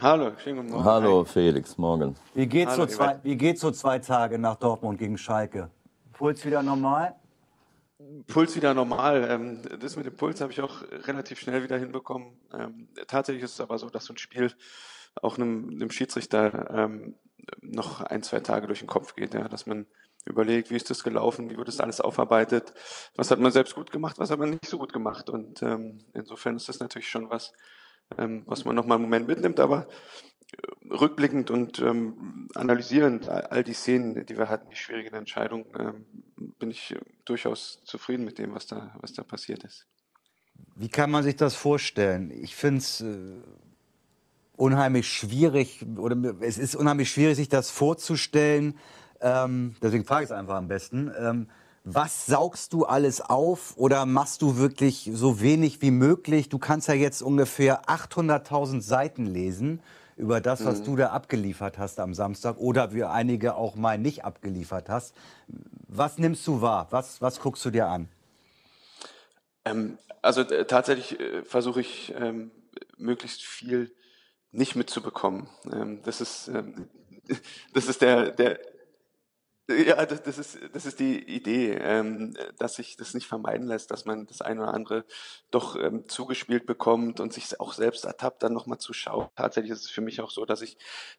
[0.00, 0.84] Hallo, schönen guten Morgen.
[0.84, 2.16] Hallo Felix, morgen.
[2.34, 5.70] Wie geht's, Hallo, so, zwei, wie geht's so zwei Tage nach Dortmund gegen Schalke?
[6.12, 7.14] Puls wieder normal?
[8.26, 9.28] Puls wieder normal.
[9.30, 12.32] Ähm, Das mit dem Puls habe ich auch relativ schnell wieder hinbekommen.
[12.52, 14.52] Ähm, Tatsächlich ist es aber so, dass so ein Spiel
[15.20, 17.16] auch einem, einem Schiedsrichter ähm,
[17.60, 19.86] noch ein, zwei Tage durch den Kopf geht, ja, dass man
[20.24, 22.72] überlegt, wie ist das gelaufen, wie wird das alles aufarbeitet,
[23.16, 25.28] was hat man selbst gut gemacht, was hat man nicht so gut gemacht.
[25.28, 27.52] Und ähm, insofern ist das natürlich schon was,
[28.18, 29.88] ähm, was man nochmal einen Moment mitnimmt, aber
[30.52, 36.06] äh, rückblickend und ähm, analysierend all die Szenen, die wir hatten, die schwierigen Entscheidungen, ähm,
[36.58, 36.94] bin ich
[37.24, 39.86] durchaus zufrieden mit dem, was da, was da passiert ist.
[40.76, 42.30] Wie kann man sich das vorstellen?
[42.30, 43.42] Ich finde es äh,
[44.56, 48.78] unheimlich schwierig, oder es ist unheimlich schwierig, sich das vorzustellen.
[49.20, 51.10] Ähm, deswegen frage ich es einfach am besten.
[51.18, 51.48] Ähm,
[51.84, 56.48] was saugst du alles auf oder machst du wirklich so wenig wie möglich?
[56.48, 59.80] Du kannst ja jetzt ungefähr 800.000 Seiten lesen
[60.16, 64.24] über das, was du da abgeliefert hast am Samstag oder wie einige auch mal nicht
[64.24, 65.14] abgeliefert hast.
[65.88, 66.86] Was nimmst du wahr?
[66.90, 68.08] Was, was guckst du dir an?
[69.64, 72.52] Ähm, also äh, tatsächlich äh, versuche ich ähm,
[72.96, 73.90] möglichst viel
[74.52, 75.48] nicht mitzubekommen.
[75.72, 76.88] Ähm, das ist ähm,
[77.74, 78.60] das ist der der
[79.72, 83.90] ja, das, das ist das ist die Idee, ähm, dass sich das nicht vermeiden lässt,
[83.90, 85.04] dass man das eine oder andere
[85.50, 89.28] doch ähm, zugespielt bekommt und sich auch selbst ertappt, dann nochmal zu schauen.
[89.36, 90.76] Tatsächlich ist es für mich auch so, dass ich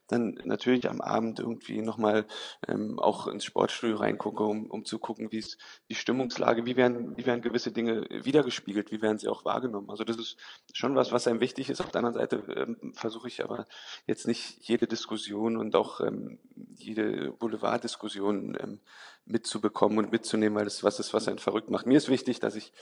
[0.07, 2.25] dann natürlich am Abend irgendwie nochmal
[2.67, 5.57] ähm, auch ins Sportstudio reingucke, um, um zu gucken, wie ist
[5.89, 9.89] die Stimmungslage, wie werden, wie werden gewisse Dinge wiedergespiegelt, wie werden sie auch wahrgenommen.
[9.89, 10.37] Also das ist
[10.73, 11.81] schon was, was einem wichtig ist.
[11.81, 13.67] Auf der anderen Seite ähm, versuche ich aber
[14.07, 16.39] jetzt nicht jede Diskussion und auch ähm,
[16.75, 18.79] jede Boulevarddiskussion ähm,
[19.25, 21.85] mitzubekommen und mitzunehmen, weil das was ist, was einen verrückt macht.
[21.85, 22.73] Mir ist wichtig, dass ich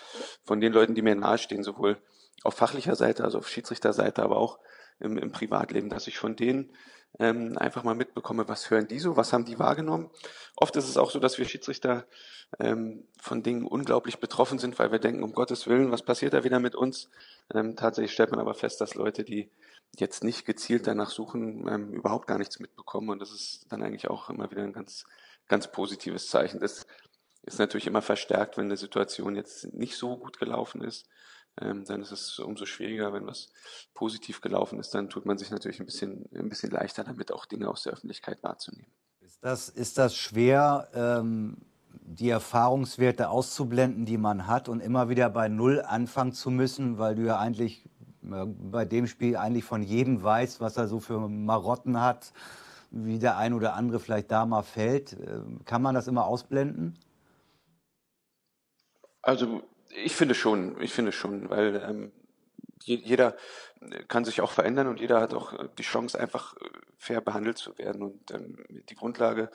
[0.44, 1.98] von den Leuten, die mir nahestehen, sowohl
[2.44, 4.60] auf fachlicher Seite, also auf Schiedsrichterseite, aber auch
[5.00, 6.72] im, im Privatleben, dass ich von denen
[7.20, 10.10] ähm, einfach mal mitbekomme, was hören die so, was haben die wahrgenommen.
[10.56, 12.06] Oft ist es auch so, dass wir Schiedsrichter
[12.60, 16.44] ähm, von Dingen unglaublich betroffen sind, weil wir denken, um Gottes Willen, was passiert da
[16.44, 17.10] wieder mit uns?
[17.54, 19.50] Ähm, tatsächlich stellt man aber fest, dass Leute, die
[19.98, 23.10] jetzt nicht gezielt danach suchen, ähm, überhaupt gar nichts mitbekommen.
[23.10, 25.06] Und das ist dann eigentlich auch immer wieder ein ganz,
[25.52, 26.62] ganz positives Zeichen.
[26.62, 26.88] Das
[27.44, 31.08] ist natürlich immer verstärkt, wenn eine Situation jetzt nicht so gut gelaufen ist.
[31.60, 33.50] Ähm, dann ist es umso schwieriger, wenn was
[33.94, 37.46] positiv gelaufen ist, dann tut man sich natürlich ein bisschen, ein bisschen leichter damit, auch
[37.46, 38.90] Dinge aus der Öffentlichkeit wahrzunehmen.
[39.20, 41.58] Ist das, ist das schwer, ähm,
[41.90, 47.16] die Erfahrungswerte auszublenden, die man hat und immer wieder bei Null anfangen zu müssen, weil
[47.16, 47.84] du ja eigentlich
[48.24, 52.32] äh, bei dem Spiel eigentlich von jedem weißt, was er so für Marotten hat,
[52.92, 55.14] wie der ein oder andere vielleicht da mal fällt.
[55.14, 57.00] Ähm, Kann man das immer ausblenden?
[59.22, 62.12] Also ich finde schon, ich finde schon, weil ähm,
[62.84, 63.36] je, jeder
[64.08, 67.78] kann sich auch verändern und jeder hat auch die Chance, einfach äh, fair behandelt zu
[67.78, 68.04] werden.
[68.04, 69.50] Und ähm, die Grundlage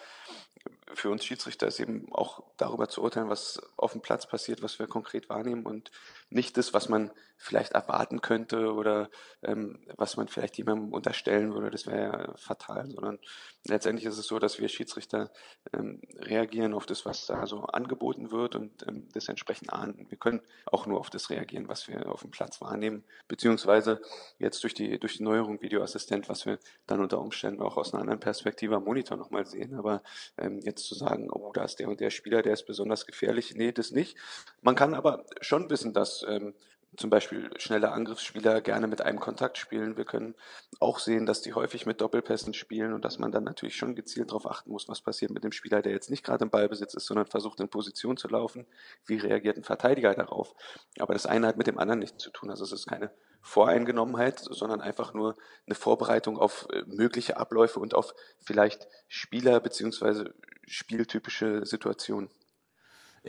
[0.94, 4.79] für uns Schiedsrichter ist eben auch darüber zu urteilen, was auf dem Platz passiert, was
[4.79, 5.90] wir konkret wahrnehmen und
[6.31, 9.11] nicht das, was man vielleicht erwarten könnte oder
[9.42, 11.70] ähm, was man vielleicht jemandem unterstellen würde.
[11.70, 13.18] Das wäre ja fatal, sondern
[13.66, 15.31] letztendlich ist es so, dass wir Schiedsrichter
[15.72, 20.11] ähm, reagieren auf das, was da so angeboten wird und ähm, das entsprechend ahnden.
[20.11, 24.01] Wir können auch nur auf das reagieren, was wir auf dem Platz wahrnehmen, beziehungsweise
[24.38, 28.01] jetzt durch die, durch die Neuerung Videoassistent, was wir dann unter Umständen auch aus einer
[28.01, 29.75] anderen Perspektive am Monitor nochmal sehen.
[29.75, 30.03] Aber
[30.38, 33.54] ähm, jetzt zu sagen, oh, da ist der und der Spieler, der ist besonders gefährlich,
[33.54, 34.16] nee, das nicht.
[34.62, 36.54] Man kann aber schon wissen, dass ähm,
[36.96, 39.96] zum Beispiel schnelle Angriffsspieler gerne mit einem Kontakt spielen.
[39.96, 40.35] Wir können
[40.80, 44.30] auch sehen, dass die häufig mit Doppelpässen spielen und dass man dann natürlich schon gezielt
[44.30, 47.06] darauf achten muss, was passiert mit dem Spieler, der jetzt nicht gerade im Ballbesitz ist,
[47.06, 48.66] sondern versucht in Position zu laufen.
[49.06, 50.54] Wie reagiert ein Verteidiger darauf?
[50.98, 52.50] Aber das eine hat mit dem anderen nichts zu tun.
[52.50, 53.11] Also es ist keine
[53.42, 60.35] Voreingenommenheit, sondern einfach nur eine Vorbereitung auf äh, mögliche Abläufe und auf vielleicht Spieler beziehungsweise
[60.66, 62.28] spieltypische Situationen.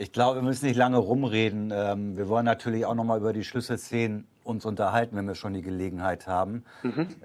[0.00, 1.72] Ich glaube, wir müssen nicht lange rumreden.
[1.74, 5.54] Ähm, wir wollen natürlich auch noch mal über die Schlüsselszenen uns unterhalten, wenn wir schon
[5.54, 6.64] die Gelegenheit haben.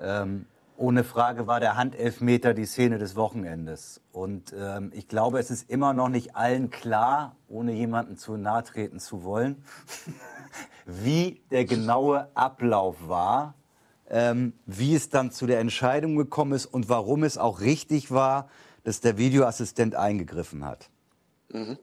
[0.01, 4.01] Ähm, ohne Frage war der Handelfmeter die Szene des Wochenendes.
[4.11, 8.63] Und ähm, ich glaube, es ist immer noch nicht allen klar, ohne jemanden zu nahe
[8.63, 9.63] treten zu wollen,
[10.87, 13.53] wie der genaue Ablauf war,
[14.09, 18.49] ähm, wie es dann zu der Entscheidung gekommen ist und warum es auch richtig war,
[18.83, 20.89] dass der Videoassistent eingegriffen hat.
[21.51, 21.77] Mhm.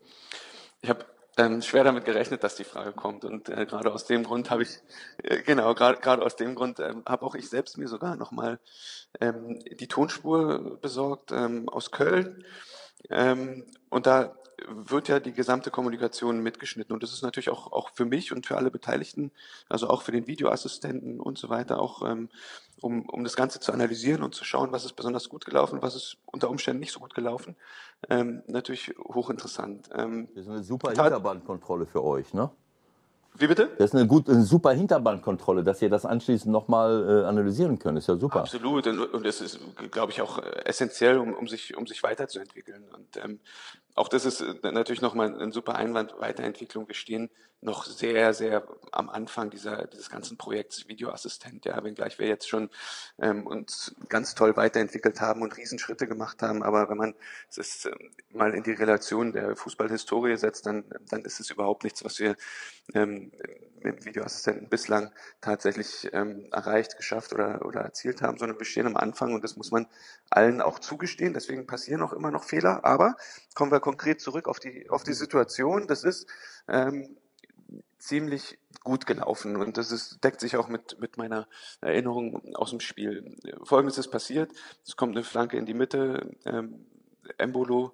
[0.83, 1.05] Ich habe
[1.37, 3.25] ähm, schwer damit gerechnet, dass die Frage kommt.
[3.25, 4.79] Und äh, gerade aus dem Grund habe ich
[5.23, 8.59] äh, genau gerade aus dem Grund ähm, habe auch ich selbst mir sogar noch mal
[9.21, 12.45] ähm, die Tonspur besorgt ähm, aus Köln.
[13.09, 14.35] Ähm, und da
[14.69, 16.93] wird ja die gesamte Kommunikation mitgeschnitten.
[16.93, 19.31] Und das ist natürlich auch, auch für mich und für alle Beteiligten,
[19.69, 22.29] also auch für den Videoassistenten und so weiter, auch ähm,
[22.81, 25.95] um, um das Ganze zu analysieren und zu schauen, was ist besonders gut gelaufen, was
[25.95, 27.57] ist unter Umständen nicht so gut gelaufen,
[28.09, 29.91] ähm, natürlich hochinteressant.
[29.95, 32.51] Ähm, das ist eine super Hinterbandkontrolle für euch, ne?
[33.37, 33.71] Wie bitte?
[33.79, 37.97] Das ist eine, gut, eine super Hinterbandkontrolle, dass ihr das anschließend nochmal äh, analysieren könnt.
[37.97, 38.41] Ist ja super.
[38.41, 38.87] Absolut.
[38.87, 39.61] Und, und es ist,
[39.91, 42.85] glaube ich, auch essentiell, um, um, sich, um sich weiterzuentwickeln.
[42.93, 43.39] Und ähm,
[43.95, 46.89] auch das ist äh, natürlich nochmal ein super Einwand, Weiterentwicklung.
[46.89, 47.31] Wir stehen
[47.63, 52.71] noch sehr, sehr am Anfang dieser, dieses ganzen Projekts Videoassistent, ja, wenngleich wir jetzt schon
[53.19, 56.63] ähm, uns ganz toll weiterentwickelt haben und Riesenschritte gemacht haben.
[56.63, 57.15] Aber wenn man
[57.55, 62.03] es ähm, mal in die Relation der Fußballhistorie setzt, dann, dann ist es überhaupt nichts,
[62.03, 62.35] was wir
[62.95, 63.31] ähm,
[63.83, 68.97] mit Videoassistenten bislang tatsächlich ähm, erreicht, geschafft oder, oder erzielt haben, sondern wir stehen am
[68.97, 69.87] Anfang und das muss man
[70.31, 71.35] allen auch zugestehen.
[71.35, 72.85] Deswegen passieren auch immer noch Fehler.
[72.85, 73.17] Aber
[73.55, 75.87] kommen wir konkret zurück auf die, auf die Situation.
[75.87, 76.27] Das ist
[76.69, 77.17] ähm,
[78.01, 81.47] ziemlich gut gelaufen und das ist, deckt sich auch mit, mit meiner
[81.81, 83.37] Erinnerung aus dem Spiel.
[83.63, 84.53] Folgendes ist passiert,
[84.87, 86.87] es kommt eine Flanke in die Mitte, ähm,
[87.39, 87.93] Embolo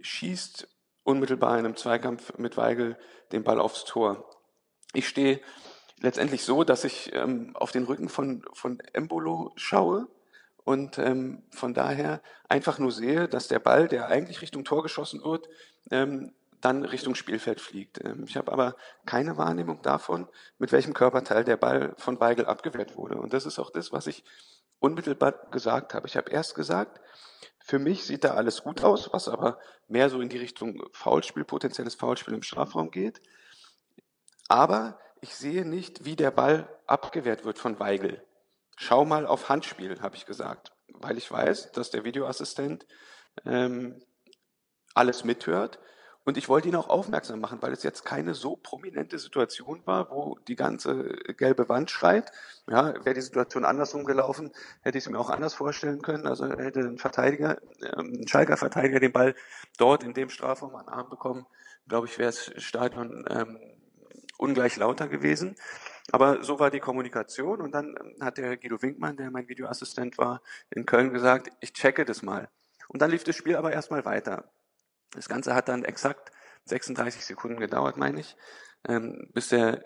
[0.00, 0.68] schießt
[1.02, 2.98] unmittelbar in einem Zweikampf mit Weigel
[3.32, 4.28] den Ball aufs Tor.
[4.92, 5.40] Ich stehe
[6.00, 10.08] letztendlich so, dass ich ähm, auf den Rücken von, von Embolo schaue
[10.64, 15.22] und ähm, von daher einfach nur sehe, dass der Ball, der eigentlich Richtung Tor geschossen
[15.22, 15.48] wird,
[15.90, 18.04] ähm, dann Richtung Spielfeld fliegt.
[18.04, 22.96] Ähm, ich habe aber keine Wahrnehmung davon, mit welchem Körperteil der Ball von Weigel abgewehrt
[22.96, 23.16] wurde.
[23.16, 24.24] Und das ist auch das, was ich
[24.78, 26.06] unmittelbar gesagt habe.
[26.06, 27.00] Ich habe erst gesagt,
[27.58, 31.44] für mich sieht da alles gut aus, was aber mehr so in die Richtung Foulspiel,
[31.44, 33.20] potenzielles Foulspiel im Strafraum geht.
[34.48, 38.24] Aber ich sehe nicht, wie der Ball abgewehrt wird von Weigel.
[38.76, 42.86] Schau mal auf Handspiel, habe ich gesagt, weil ich weiß, dass der Videoassistent
[43.44, 44.00] ähm,
[44.94, 45.80] alles mithört
[46.26, 50.10] und ich wollte ihn auch aufmerksam machen, weil es jetzt keine so prominente Situation war,
[50.10, 51.04] wo die ganze
[51.36, 52.32] gelbe Wand schreit.
[52.68, 56.26] Ja, wäre die Situation andersrum gelaufen, hätte ich es mir auch anders vorstellen können.
[56.26, 59.36] Also hätte ein Verteidiger, ähm, ein Schalker Verteidiger den Ball
[59.78, 61.46] dort in dem Strafraum an den Arm bekommen,
[61.86, 63.60] glaube ich, wäre das Stadion ähm,
[64.36, 65.54] ungleich lauter gewesen.
[66.10, 70.42] Aber so war die Kommunikation und dann hat der Guido Winkmann, der mein Videoassistent war,
[70.70, 72.48] in Köln gesagt, ich checke das mal.
[72.88, 74.50] Und dann lief das Spiel aber erstmal weiter.
[75.12, 76.32] Das Ganze hat dann exakt
[76.64, 78.36] 36 Sekunden gedauert, meine ich,
[78.88, 79.82] ähm, bis der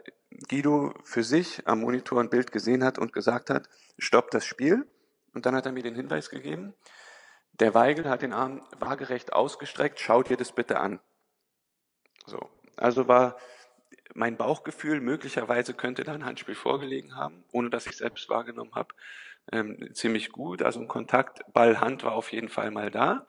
[0.49, 4.87] Guido für sich am Monitor ein Bild gesehen hat und gesagt hat, stopp das Spiel.
[5.35, 6.75] Und dann hat er mir den Hinweis gegeben,
[7.53, 10.99] der Weigel hat den Arm waagerecht ausgestreckt, schaut dir das bitte an.
[12.27, 12.51] So.
[12.77, 13.37] Also war
[14.15, 18.95] mein Bauchgefühl, möglicherweise könnte da ein Handspiel vorgelegen haben, ohne dass ich selbst wahrgenommen habe,
[19.53, 20.63] ähm, ziemlich gut.
[20.63, 23.27] Also ein Kontakt, Ball, Hand war auf jeden Fall mal da.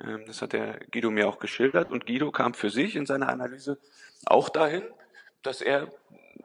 [0.00, 1.90] Ähm, das hat der Guido mir auch geschildert.
[1.90, 3.78] Und Guido kam für sich in seiner Analyse
[4.26, 4.82] auch dahin,
[5.42, 5.88] dass er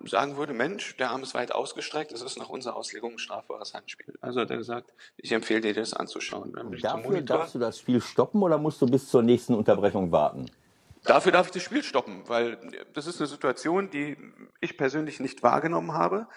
[0.05, 3.73] sagen würde, Mensch, der Arm ist weit ausgestreckt, das ist nach unserer Auslegung ein strafbares
[3.73, 4.13] Handspiel.
[4.21, 6.53] Also hat er gesagt, ich empfehle dir das anzuschauen.
[6.81, 10.49] Dafür darfst du das Spiel stoppen oder musst du bis zur nächsten Unterbrechung warten?
[11.03, 12.57] Dafür darf ich das Spiel stoppen, weil
[12.93, 14.17] das ist eine Situation, die
[14.59, 16.27] ich persönlich nicht wahrgenommen habe.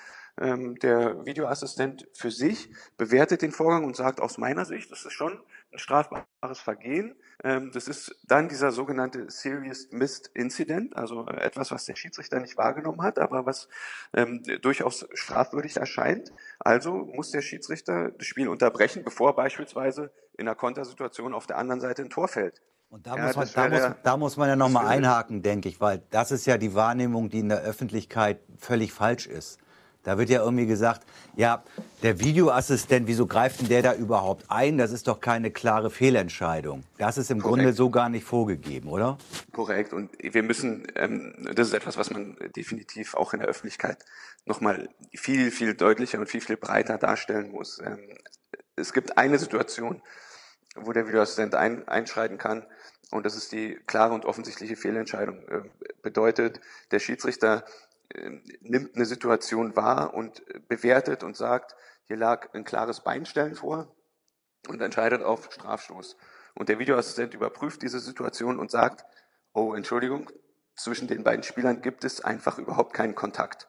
[0.41, 5.13] Ähm, der Videoassistent für sich bewertet den Vorgang und sagt aus meiner Sicht, das ist
[5.13, 5.39] schon
[5.75, 7.15] strafbares Vergehen.
[7.45, 12.57] Ähm, das ist dann dieser sogenannte Serious Missed Incident, also etwas, was der Schiedsrichter nicht
[12.57, 13.69] wahrgenommen hat, aber was
[14.15, 16.33] ähm, durchaus strafwürdig erscheint.
[16.59, 21.81] Also muss der Schiedsrichter das Spiel unterbrechen, bevor beispielsweise in einer Kontersituation auf der anderen
[21.81, 22.63] Seite ein Tor fällt.
[22.93, 25.81] Und da, ja, muss, man, da, muss, da muss man ja nochmal einhaken, denke ich,
[25.81, 29.59] weil das ist ja die Wahrnehmung, die in der Öffentlichkeit völlig falsch ist.
[30.03, 31.63] Da wird ja irgendwie gesagt, ja,
[32.03, 34.77] der Videoassistent, wieso greift denn der da überhaupt ein?
[34.77, 36.83] Das ist doch keine klare Fehlentscheidung.
[36.99, 37.57] Das ist im Korrekt.
[37.57, 39.19] Grunde so gar nicht vorgegeben, oder?
[39.53, 39.93] Korrekt.
[39.93, 44.05] Und wir müssen, ähm, das ist etwas, was man definitiv auch in der Öffentlichkeit
[44.45, 47.79] nochmal viel, viel deutlicher und viel, viel breiter darstellen muss.
[47.79, 47.99] Ähm,
[48.75, 50.03] es gibt eine Situation,
[50.75, 52.67] wo der Videoassistent ein, einschreiten kann.
[53.13, 55.39] Und das ist die klare und offensichtliche Fehlentscheidung.
[55.49, 55.63] Äh,
[56.03, 56.61] bedeutet,
[56.91, 57.71] der Schiedsrichter ähm,
[58.61, 63.95] nimmt eine Situation wahr und bewertet und sagt, hier lag ein klares Beinstellen vor
[64.69, 66.17] und entscheidet auf Strafstoß.
[66.55, 69.05] Und der Videoassistent überprüft diese Situation und sagt,
[69.55, 70.31] oh, Entschuldigung,
[70.77, 73.69] zwischen den beiden Spielern gibt es einfach überhaupt keinen Kontakt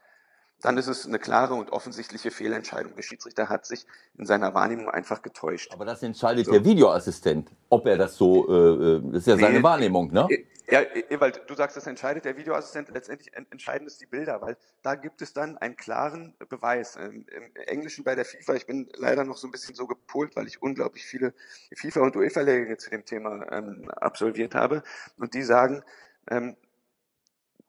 [0.64, 2.96] dann ist es eine klare und offensichtliche Fehlentscheidung.
[2.96, 3.86] Der Schiedsrichter hat sich
[4.18, 5.72] in seiner Wahrnehmung einfach getäuscht.
[5.74, 6.54] Aber das entscheidet so.
[6.54, 10.26] der Videoassistent, ob er das so, äh, das ist ja seine nee, Wahrnehmung, ne?
[10.70, 10.82] Ja,
[11.20, 15.22] weil du sagst, das entscheidet der Videoassistent, letztendlich entscheiden es die Bilder, weil da gibt
[15.22, 16.96] es dann einen klaren Beweis.
[16.96, 20.36] Im, Im Englischen bei der FIFA, ich bin leider noch so ein bisschen so gepolt,
[20.36, 21.34] weil ich unglaublich viele
[21.76, 24.84] FIFA- und UEFA-Lehrgänge zu dem Thema ähm, absolviert habe.
[25.18, 25.84] Und die sagen,
[26.30, 26.56] ähm,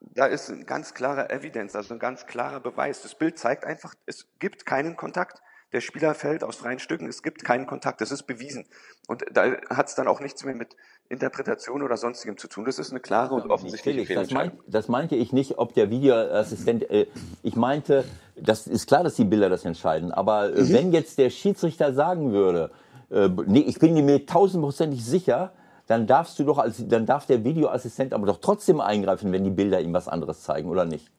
[0.00, 3.02] da ist ein ganz klarer Evidenz, also ein ganz klarer Beweis.
[3.02, 5.42] Das Bild zeigt einfach, es gibt keinen Kontakt.
[5.72, 8.64] Der Spieler fällt aus freien Stücken, es gibt keinen Kontakt, das ist bewiesen.
[9.08, 10.76] Und da hat es dann auch nichts mehr mit
[11.14, 12.64] Interpretation oder sonstigem zu tun.
[12.64, 15.90] Das ist eine klare und offensichtliche Felix, das, mein, das meinte ich nicht, ob der
[15.90, 17.06] Videoassistent, äh,
[17.42, 18.04] ich meinte,
[18.36, 20.72] das ist klar, dass die Bilder das entscheiden, aber äh, mhm.
[20.72, 22.70] wenn jetzt der Schiedsrichter sagen würde,
[23.10, 25.52] äh, nee, ich bin mir tausendprozentig sicher,
[25.86, 29.50] dann darfst du doch als, dann darf der Videoassistent aber doch trotzdem eingreifen, wenn die
[29.50, 31.10] Bilder ihm was anderes zeigen, oder nicht?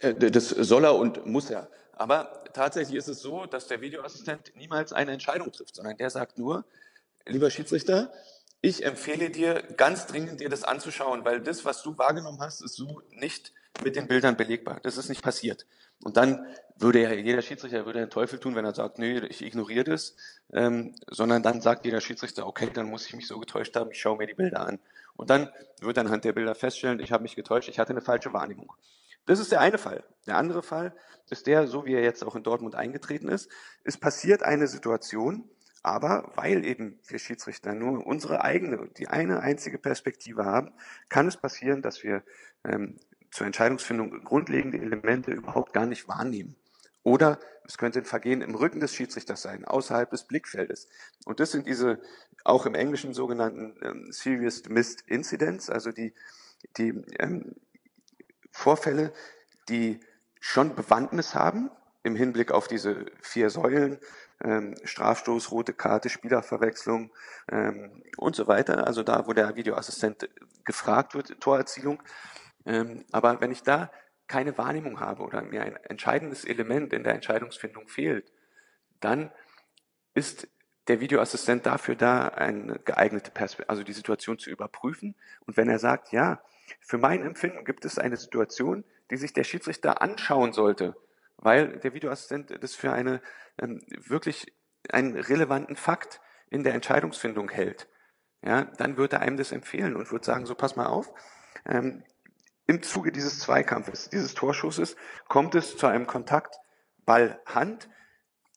[0.00, 1.68] Äh, das soll er und muss er.
[1.92, 6.38] Aber tatsächlich ist es so, dass der Videoassistent niemals eine Entscheidung trifft, sondern der sagt
[6.38, 6.64] nur,
[7.26, 8.10] lieber Schiedsrichter,
[8.60, 12.74] ich empfehle dir ganz dringend, dir das anzuschauen, weil das, was du wahrgenommen hast, ist
[12.74, 13.52] so nicht
[13.84, 14.80] mit den Bildern belegbar.
[14.82, 15.66] Das ist nicht passiert.
[16.02, 16.46] Und dann
[16.76, 20.16] würde ja jeder Schiedsrichter würde den Teufel tun, wenn er sagt, nee, ich ignoriere das,
[20.52, 24.00] ähm, sondern dann sagt jeder Schiedsrichter, okay, dann muss ich mich so getäuscht haben, ich
[24.00, 24.78] schaue mir die Bilder an.
[25.16, 25.50] Und dann
[25.80, 28.72] wird anhand der Bilder feststellen, ich habe mich getäuscht, ich hatte eine falsche Wahrnehmung.
[29.26, 30.04] Das ist der eine Fall.
[30.26, 30.94] Der andere Fall
[31.28, 33.50] ist der, so wie er jetzt auch in Dortmund eingetreten ist.
[33.84, 35.44] Es passiert eine Situation,
[35.88, 40.72] aber weil eben wir Schiedsrichter nur unsere eigene, die eine einzige Perspektive haben,
[41.08, 42.22] kann es passieren, dass wir
[42.64, 42.96] ähm,
[43.30, 46.56] zur Entscheidungsfindung grundlegende Elemente überhaupt gar nicht wahrnehmen.
[47.02, 50.88] Oder es könnte ein Vergehen im Rücken des Schiedsrichters sein, außerhalb des Blickfeldes.
[51.24, 52.00] Und das sind diese
[52.44, 56.14] auch im Englischen sogenannten ähm, Serious Missed Incidents, also die,
[56.76, 57.54] die ähm,
[58.50, 59.12] Vorfälle,
[59.70, 60.00] die
[60.40, 61.70] schon Bewandtnis haben
[62.02, 63.98] im Hinblick auf diese vier Säulen,
[64.42, 67.10] ähm, Strafstoß, rote Karte, Spielerverwechslung
[67.50, 68.86] ähm, und so weiter.
[68.86, 70.28] Also da, wo der Videoassistent
[70.64, 72.02] gefragt wird, Torerzielung.
[72.66, 73.90] Ähm, aber wenn ich da
[74.26, 78.30] keine Wahrnehmung habe oder mir ein entscheidendes Element in der Entscheidungsfindung fehlt,
[79.00, 79.32] dann
[80.14, 80.48] ist
[80.88, 85.14] der Videoassistent dafür da, eine geeignete Perspektive, also die Situation zu überprüfen.
[85.46, 86.42] Und wenn er sagt, ja,
[86.80, 90.96] für mein Empfinden gibt es eine Situation, die sich der Schiedsrichter anschauen sollte,
[91.38, 93.22] weil der Videoassistent das für eine
[93.58, 94.52] ähm, wirklich
[94.90, 96.20] einen relevanten Fakt
[96.50, 97.88] in der Entscheidungsfindung hält,
[98.42, 101.12] ja, dann wird er einem das empfehlen und wird sagen, so pass mal auf,
[101.66, 102.04] ähm,
[102.66, 104.96] im Zuge dieses Zweikampfes, dieses Torschusses,
[105.28, 106.56] kommt es zu einem Kontakt
[107.06, 107.88] Ball-Hand.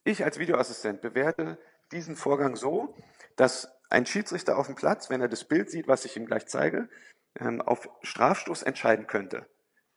[0.03, 1.57] Ich als Videoassistent bewerte
[1.91, 2.95] diesen Vorgang so,
[3.37, 6.47] dass ein Schiedsrichter auf dem Platz, wenn er das Bild sieht, was ich ihm gleich
[6.47, 6.89] zeige,
[7.39, 9.47] ähm, auf Strafstoß entscheiden könnte.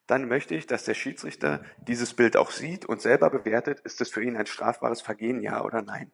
[0.07, 4.11] Dann möchte ich, dass der Schiedsrichter dieses Bild auch sieht und selber bewertet, ist es
[4.11, 6.11] für ihn ein strafbares Vergehen, ja oder nein.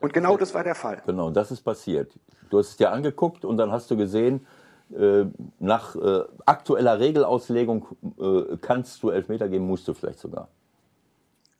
[0.00, 1.02] Und genau das war der Fall.
[1.04, 2.18] Genau, das ist passiert.
[2.50, 4.46] Du hast es dir angeguckt und dann hast du gesehen,
[4.96, 5.26] äh,
[5.58, 7.86] nach äh, aktueller Regelauslegung
[8.18, 10.48] äh, kannst du Elfmeter geben, musst du vielleicht sogar.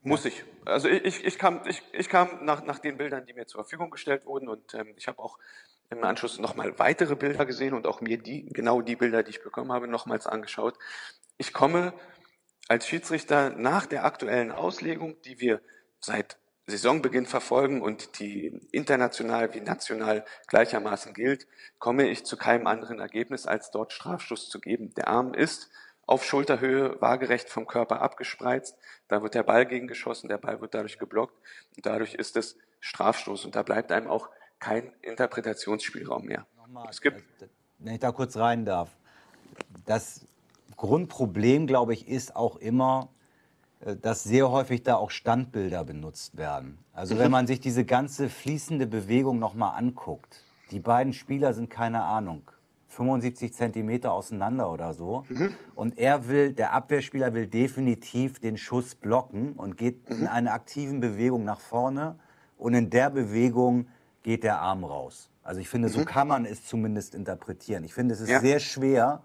[0.03, 0.45] Muss ich.
[0.65, 3.91] Also ich, ich kam, ich, ich kam nach, nach den Bildern, die mir zur Verfügung
[3.91, 5.39] gestellt wurden und ähm, ich habe auch
[5.91, 9.43] im Anschluss nochmal weitere Bilder gesehen und auch mir die, genau die Bilder, die ich
[9.43, 10.79] bekommen habe, nochmals angeschaut.
[11.39, 11.95] Ich komme
[12.69, 15.61] als Schiedsrichter nach der aktuellen Auslegung, die wir
[16.01, 21.47] seit Saisonbeginn verfolgen und die international wie national gleichermaßen gilt,
[21.79, 24.93] komme ich zu keinem anderen Ergebnis, als dort Strafstoß zu geben.
[24.95, 25.71] Der Arm ist
[26.07, 28.77] auf Schulterhöhe waagerecht vom Körper abgespreizt,
[29.09, 31.39] da wird der Ball gegengeschossen, der Ball wird dadurch geblockt
[31.77, 34.29] und dadurch ist es Strafstoß und da bleibt einem auch
[34.59, 36.47] kein Interpretationsspielraum mehr.
[36.57, 37.49] Nochmal, es gibt, äh,
[37.79, 38.97] wenn ich da kurz rein darf,
[39.87, 40.27] das
[40.77, 43.09] Grundproblem, glaube ich, ist auch immer,
[43.81, 46.79] äh, dass sehr häufig da auch Standbilder benutzt werden.
[46.93, 47.33] Also wenn mhm.
[47.33, 52.51] man sich diese ganze fließende Bewegung nochmal anguckt, die beiden Spieler sind keine Ahnung,
[52.89, 55.25] 75 Zentimeter auseinander oder so.
[55.29, 55.55] Mhm.
[55.75, 60.21] Und er will, der Abwehrspieler will definitiv den Schuss blocken und geht mhm.
[60.21, 62.19] in einer aktiven Bewegung nach vorne.
[62.57, 63.87] Und in der Bewegung
[64.29, 65.31] geht der Arm raus.
[65.43, 67.83] Also ich finde, so kann man es zumindest interpretieren.
[67.85, 68.41] Ich finde, es ist ja.
[68.41, 69.23] sehr schwer,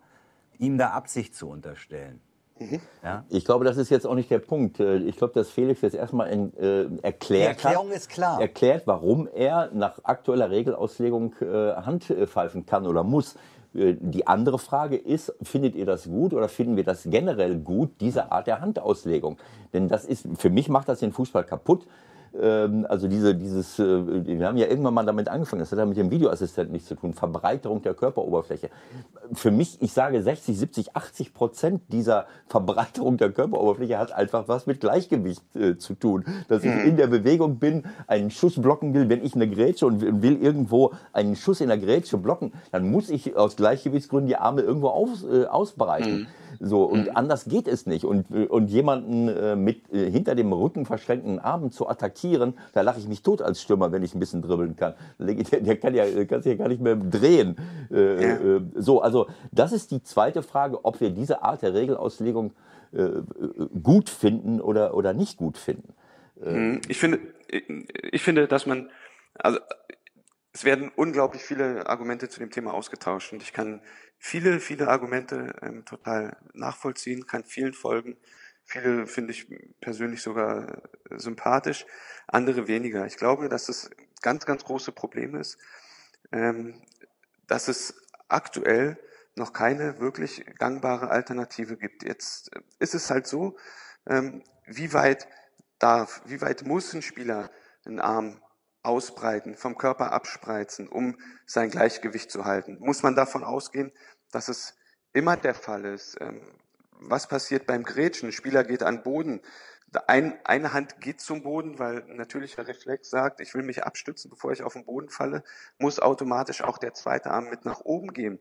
[0.60, 2.22] ihm da Absicht zu unterstellen.
[2.58, 2.80] Mhm.
[3.04, 3.26] Ja?
[3.28, 4.80] Ich glaube, das ist jetzt auch nicht der Punkt.
[4.80, 8.40] Äh, ich glaube, dass Felix jetzt erstmal in, äh, erklärt Die Erklärung hat, ist klar.
[8.40, 13.36] erklärt, warum er nach aktueller Regelauslegung äh, Hand pfeifen kann oder muss.
[13.74, 18.00] Äh, die andere Frage ist, findet ihr das gut oder finden wir das generell gut,
[18.00, 19.38] diese Art der Handauslegung?
[19.74, 21.86] Denn das ist, für mich macht das den Fußball kaputt
[22.40, 25.86] ähm, also diese, dieses, äh, wir haben ja irgendwann mal damit angefangen, das hat ja
[25.86, 28.70] mit dem Videoassistenten nichts zu tun, Verbreiterung der Körperoberfläche.
[29.34, 34.66] Für mich, ich sage 60, 70, 80 Prozent dieser Verbreiterung der Körperoberfläche hat einfach was
[34.68, 36.26] mit Gleichgewicht äh, zu tun.
[36.48, 36.90] Dass ich Mhm.
[36.90, 40.92] in der Bewegung bin, einen Schuss blocken will, wenn ich eine Grätsche und will irgendwo
[41.12, 45.24] einen Schuss in der Grätsche blocken, dann muss ich aus Gleichgewichtsgründen die Arme irgendwo aus,
[45.24, 46.22] äh, ausbreiten.
[46.22, 46.28] Mhm.
[46.60, 48.06] So, und anders geht es nicht.
[48.06, 52.23] Und, äh, und jemanden äh, mit äh, hinter dem Rücken verschränkten Armen zu attackieren,
[52.74, 54.94] da lache ich mich tot als Stürmer, wenn ich ein bisschen dribbeln kann.
[55.20, 57.56] Der, der kann ja, kann sich ja gar nicht mehr drehen.
[57.92, 58.58] Äh, Ja.
[58.58, 62.54] äh, so, also das ist die zweite Frage, ob wir diese Art der Regelauslegung
[62.94, 63.24] äh, äh,
[63.82, 65.94] gut finden oder, oder nicht gut finden.
[66.44, 66.82] Mhm.
[66.88, 67.64] Ich finde, ich,
[68.12, 68.90] ich finde, dass man,
[69.36, 69.60] also
[70.54, 73.82] es werden unglaublich viele Argumente zu dem Thema ausgetauscht und ich kann
[74.20, 78.16] viele, viele Argumente ähm, total nachvollziehen, kann vielen folgen.
[78.66, 79.48] Viele finde ich
[79.82, 80.68] persönlich sogar
[81.10, 81.86] äh, sympathisch,
[82.28, 83.06] andere weniger.
[83.06, 83.90] Ich glaube, dass das
[84.22, 85.58] ganz, ganz große Problem ist,
[86.32, 86.82] ähm,
[87.48, 87.94] dass es
[88.30, 88.98] aktuell
[89.36, 92.04] noch keine wirklich gangbare Alternative gibt.
[92.04, 93.58] Jetzt äh, ist es halt so,
[94.08, 95.28] ähm, wie weit
[95.80, 97.52] darf, wie weit muss ein Spieler
[97.86, 98.42] einen Arm
[98.82, 102.78] ausbreiten, vom Körper abspreizen, um sein Gleichgewicht zu halten?
[102.80, 103.92] Muss man davon ausgehen,
[104.32, 104.76] dass es
[105.14, 106.18] immer der Fall ist?
[106.20, 106.42] Ähm,
[107.10, 108.30] was passiert beim Grätschen?
[108.30, 109.42] Ein Spieler geht an den Boden.
[110.08, 114.30] Ein, eine Hand geht zum Boden, weil ein natürlicher Reflex sagt, ich will mich abstützen,
[114.30, 115.44] bevor ich auf den Boden falle,
[115.78, 118.40] muss automatisch auch der zweite Arm mit nach oben gehen.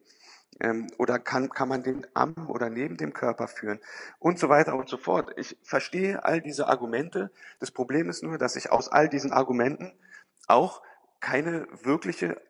[0.61, 3.81] Ähm, oder kann, kann man den am oder neben dem Körper führen
[4.19, 5.33] und so weiter und so fort.
[5.37, 7.31] Ich verstehe all diese Argumente.
[7.59, 9.93] Das Problem ist nur, dass ich aus all diesen Argumenten
[10.49, 10.83] auch
[11.21, 12.41] keine wirkliche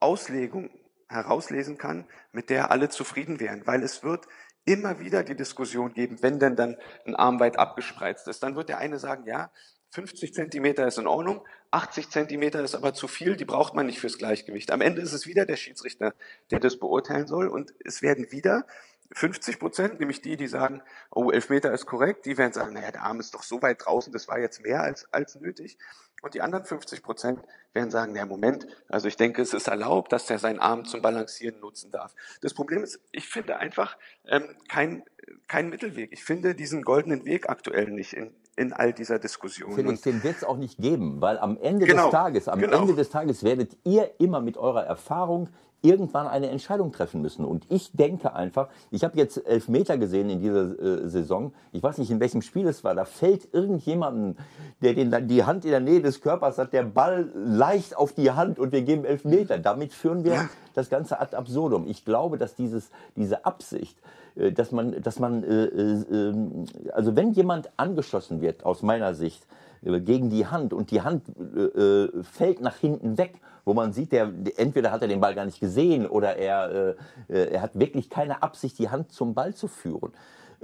[0.00, 0.70] Auslegung
[1.08, 4.26] herauslesen kann, mit der alle zufrieden wären, weil es wird
[4.64, 8.68] immer wieder die Diskussion geben, wenn denn dann ein Arm weit abgespreizt ist, dann wird
[8.68, 9.50] der eine sagen, ja,
[9.90, 14.00] 50 Zentimeter ist in Ordnung, 80 Zentimeter ist aber zu viel, die braucht man nicht
[14.00, 14.70] fürs Gleichgewicht.
[14.70, 16.14] Am Ende ist es wieder der Schiedsrichter,
[16.50, 18.66] der das beurteilen soll und es werden wieder
[19.14, 23.02] 50 Prozent, nämlich die, die sagen, oh, Elfmeter ist korrekt, die werden sagen, naja, der
[23.02, 25.78] Arm ist doch so weit draußen, das war jetzt mehr als, als nötig.
[26.22, 27.40] Und die anderen 50 Prozent
[27.72, 31.02] werden sagen, na Moment, also ich denke, es ist erlaubt, dass er seinen Arm zum
[31.02, 32.14] Balancieren nutzen darf.
[32.40, 33.96] Das Problem ist, ich finde einfach
[34.26, 35.02] ähm, kein,
[35.48, 36.12] kein Mittelweg.
[36.12, 39.74] Ich finde diesen goldenen Weg aktuell nicht in, in all dieser Diskussion.
[39.74, 42.82] Felix, den wird es auch nicht geben, weil am Ende Genau, des Tages, am genau.
[42.82, 45.48] Ende des Tages werdet ihr immer mit eurer Erfahrung
[45.82, 47.44] irgendwann eine Entscheidung treffen müssen.
[47.44, 51.52] Und ich denke einfach, ich habe jetzt elf Meter gesehen in dieser äh, Saison.
[51.72, 52.94] Ich weiß nicht, in welchem Spiel es war.
[52.94, 54.36] Da fällt irgendjemanden,
[54.80, 58.30] der den, die Hand in der Nähe des Körpers hat, der Ball leicht auf die
[58.30, 59.58] Hand und wir geben elf Meter.
[59.58, 60.48] Damit führen wir Ja.
[60.74, 61.86] das Ganze ad absurdum.
[61.88, 63.98] Ich glaube, dass dieses, diese Absicht,
[64.36, 69.14] äh, dass man, dass man, äh, äh, ähm, also wenn jemand angeschossen wird, aus meiner
[69.14, 69.46] Sicht,
[69.82, 71.24] gegen die Hand und die Hand
[71.56, 71.60] äh,
[72.04, 75.34] äh, fällt nach hinten weg, wo man sieht, der, der- entweder hat er den Ball
[75.34, 76.96] gar nicht gesehen oder er,
[77.28, 80.12] äh, äh, er hat wirklich keine Absicht, die Hand zum Ball zu führen.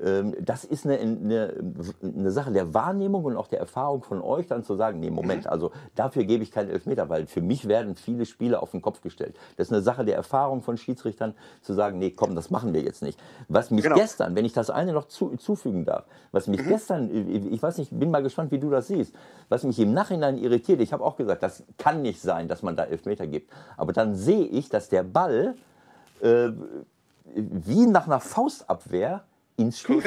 [0.03, 1.55] Ähm, Das ist eine, eine,
[2.03, 5.46] eine Sache der Wahrnehmung und auch der Erfahrung von euch, dann zu sagen, nee, Moment,
[5.46, 9.01] also dafür gebe ich keinen Elfmeter, weil für mich werden viele Spiele auf den Kopf
[9.01, 9.34] gestellt.
[9.57, 12.82] Das ist eine Sache der Erfahrung von Schiedsrichtern, zu sagen, nee, komm, das machen wir
[12.82, 13.18] jetzt nicht.
[13.49, 13.96] Was mich Genau.
[13.96, 17.11] gestern, wenn ich das eine noch zu, zufügen darf, was mich gestern,
[17.53, 19.14] ich weiß nicht, bin mal gespannt, wie du das siehst,
[19.49, 22.76] was mich im Nachhinein irritiert, ich habe auch gesagt, das kann nicht sein, dass man
[22.76, 23.51] da Elfmeter gibt.
[23.76, 25.55] Aber dann sehe ich, dass der Ball
[26.20, 26.51] äh,
[27.34, 29.22] wie nach einer Faustabwehr
[29.59, 30.02] ins, Spiel,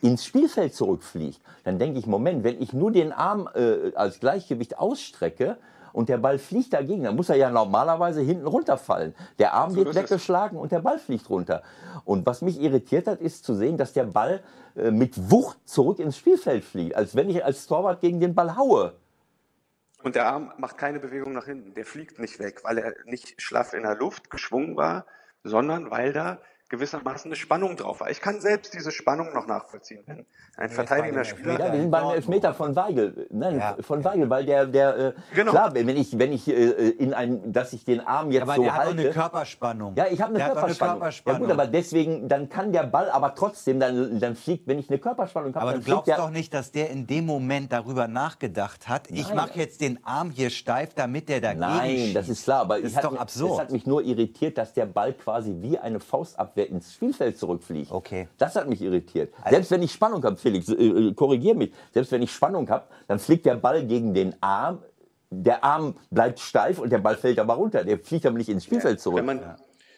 [0.00, 1.40] ins Spielfeld zurückfliegt.
[1.62, 5.58] Dann denke ich, Moment, wenn ich nur den Arm äh, als Gleichgewicht ausstrecke
[5.92, 9.14] und der Ball fliegt dagegen, dann muss er ja normalerweise hinten runterfallen.
[9.38, 10.02] Der Arm wird ist es.
[10.02, 11.62] weggeschlagen und der Ball fliegt runter.
[12.04, 14.42] Und was mich irritiert hat, ist zu sehen, dass der Ball
[14.74, 18.56] äh, mit Wucht zurück ins Spielfeld fliegt, als wenn ich als Torwart gegen den Ball
[18.56, 18.94] haue.
[20.02, 21.74] Und der Arm macht keine Bewegung nach hinten.
[21.74, 25.06] Der fliegt nicht weg, weil er nicht schlaff in der Luft geschwungen war,
[25.44, 26.38] sondern weil da
[26.70, 28.10] gewissermaßen eine Spannung drauf war.
[28.10, 30.02] Ich kann selbst diese Spannung noch nachvollziehen.
[30.06, 30.24] Wenn
[30.56, 33.26] ein verteidigender Spieler, Ja, wir sind beim Elfmeter von Weigel.
[33.30, 33.76] Nein, Ja.
[33.80, 35.50] von Weigel, weil der, der äh, Genau.
[35.50, 36.52] klar, wenn ich, wenn ich äh,
[36.90, 39.00] in ein, dass ich den Arm jetzt Aber so der hat halte.
[39.00, 39.94] eine Körperspannung.
[39.96, 41.02] ja, ich habe eine, hat auch Körperspannung.
[41.26, 44.88] Ja gut, aber deswegen, dann kann der Ball aber trotzdem, dann, dann fliegt, wenn ich
[44.88, 47.72] eine Körperspannung habe, Aber dann du glaubst der, doch nicht, dass der in dem Moment
[47.72, 49.36] darüber nachgedacht hat, ich Nein.
[49.36, 52.16] mache jetzt den Arm hier steif, damit der dagegen Nein, schießt.
[52.16, 53.52] das ist klar, aber das ich ist hat doch mich, absurd.
[53.52, 56.00] es hat mich nur irritiert, dass der Ball quasi wie eine
[56.54, 57.90] Faustabwehr ins Spielfeld zurückfliegt.
[57.90, 58.28] Okay.
[58.38, 59.32] Das hat mich irritiert.
[59.48, 62.86] Selbst wenn ich Spannung habe, Felix, äh, äh, korrigier mich, selbst wenn ich Spannung habe,
[63.08, 64.82] dann fliegt der Ball gegen den Arm,
[65.30, 67.84] der Arm bleibt steif und der Ball fällt aber runter.
[67.84, 69.18] Der fliegt aber nicht ins Spielfeld zurück.
[69.18, 69.56] wenn man,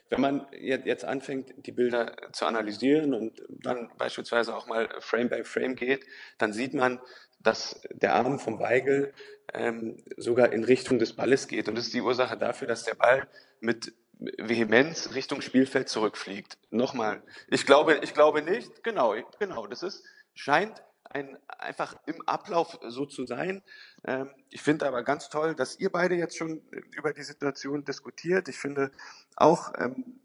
[0.08, 5.44] wenn man jetzt anfängt, die Bilder zu analysieren und dann beispielsweise auch mal Frame by
[5.44, 6.06] Frame geht,
[6.38, 7.00] dann sieht man,
[7.40, 9.12] dass der Arm vom Weigel
[9.52, 11.68] ähm, sogar in Richtung des Balles geht.
[11.68, 13.28] Und das ist die Ursache dafür, dass der Ball
[13.60, 16.58] mit Vehemenz Richtung Spielfeld zurückfliegt.
[16.70, 20.04] Nochmal, ich glaube, ich glaube nicht, genau, genau, das ist,
[20.34, 23.62] scheint ein, einfach im Ablauf so zu sein.
[24.04, 26.62] Ähm, ich finde aber ganz toll, dass ihr beide jetzt schon
[26.96, 28.48] über die Situation diskutiert.
[28.48, 28.90] Ich finde
[29.36, 30.18] auch ähm,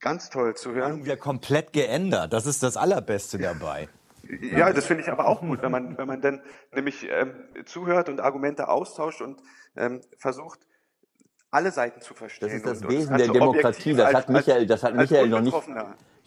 [0.00, 1.04] ganz toll zu hören.
[1.04, 2.32] Wir komplett geändert.
[2.32, 3.88] Das ist das Allerbeste dabei.
[4.40, 7.32] Ja, das finde ich aber auch gut, wenn man, wenn man dann nämlich ähm,
[7.64, 9.40] zuhört und Argumente austauscht und
[9.76, 10.60] ähm, versucht,
[11.50, 12.48] alle Seiten zu verstehen.
[12.48, 13.94] Das ist das Wesen und der Demokratie.
[13.94, 15.56] Das hat Michael, das hat Michael noch nicht.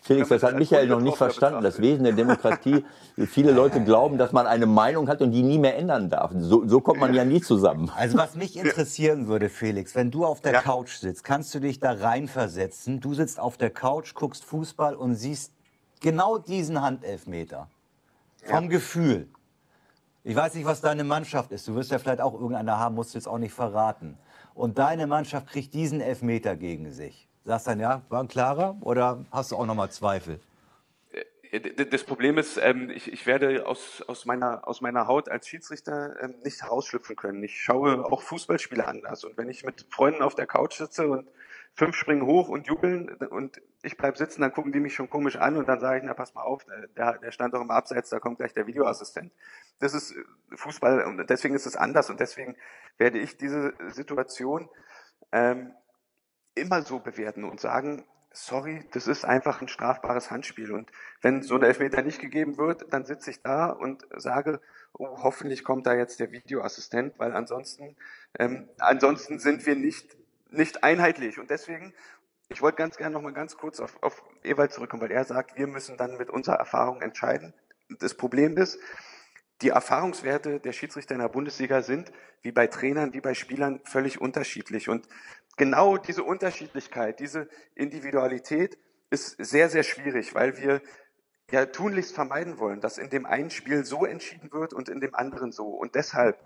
[0.03, 1.61] Felix, das hat Michael noch nicht verstanden.
[1.61, 2.83] Das Wesen der Demokratie.
[3.27, 6.31] Viele Leute glauben, dass man eine Meinung hat und die nie mehr ändern darf.
[6.35, 7.91] So, so kommt man ja nie zusammen.
[7.95, 10.61] Also was mich interessieren würde, Felix, wenn du auf der Ja.
[10.61, 12.99] Couch sitzt, kannst du dich da reinversetzen.
[12.99, 15.53] Du sitzt auf der Couch, guckst Fußball und siehst
[15.99, 17.67] genau diesen Handelfmeter.
[18.43, 19.27] Vom Gefühl.
[20.23, 21.67] Ich weiß nicht, was deine Mannschaft ist.
[21.67, 24.17] Du wirst ja vielleicht auch irgendeine haben, musst du jetzt auch nicht verraten.
[24.53, 27.27] Und deine Mannschaft kriegt diesen Elfmeter gegen sich.
[27.43, 28.77] Sagst dann, ja, war ein klarer?
[28.81, 30.39] Oder hast du auch nochmal Zweifel?
[31.51, 35.47] D- Das Problem ist, ähm, ich, ich werde aus, aus, meiner, aus meiner Haut als
[35.47, 37.43] Schiedsrichter ähm, nicht herausschlüpfen können.
[37.43, 39.23] Ich schaue auch Fußballspiele anders.
[39.23, 41.27] Und wenn ich mit Freunden auf der Couch sitze und
[41.73, 45.37] fünf springen hoch und jubeln und ich bleib sitzen, dann gucken die mich schon komisch
[45.37, 46.65] an und dann sage ich, na pass mal auf,
[46.95, 49.31] der, der stand doch im Abseits, da kommt gleich der Videoassistent.
[49.79, 50.23] Das ist äh,
[50.55, 52.55] Fußball und deswegen ist es anders und deswegen
[52.97, 54.69] werde ich diese Situation
[55.31, 55.73] ähm,
[56.55, 60.71] immer so bewerten und sagen, sorry, das ist einfach ein strafbares Handspiel.
[60.71, 60.91] Und
[61.21, 64.61] wenn so ein Elfmeter nicht gegeben wird, dann sitze ich da und sage,
[64.93, 67.95] oh, hoffentlich kommt da jetzt der Videoassistent, weil ansonsten,
[68.39, 70.17] ähm, ansonsten sind wir nicht,
[70.51, 71.39] nicht einheitlich.
[71.39, 71.93] Und deswegen,
[72.49, 75.57] ich wollte ganz gerne noch mal ganz kurz auf, auf Ewald zurückkommen, weil er sagt,
[75.57, 77.53] wir müssen dann mit unserer Erfahrung entscheiden.
[77.99, 78.79] Das Problem ist,
[79.61, 84.19] die Erfahrungswerte der Schiedsrichter in der Bundesliga sind, wie bei Trainern, wie bei Spielern, völlig
[84.19, 84.89] unterschiedlich.
[84.89, 85.07] Und
[85.57, 88.77] genau diese Unterschiedlichkeit, diese Individualität
[89.11, 90.81] ist sehr, sehr schwierig, weil wir
[91.51, 95.13] ja tunlichst vermeiden wollen, dass in dem einen Spiel so entschieden wird und in dem
[95.13, 95.67] anderen so.
[95.67, 96.39] Und deshalb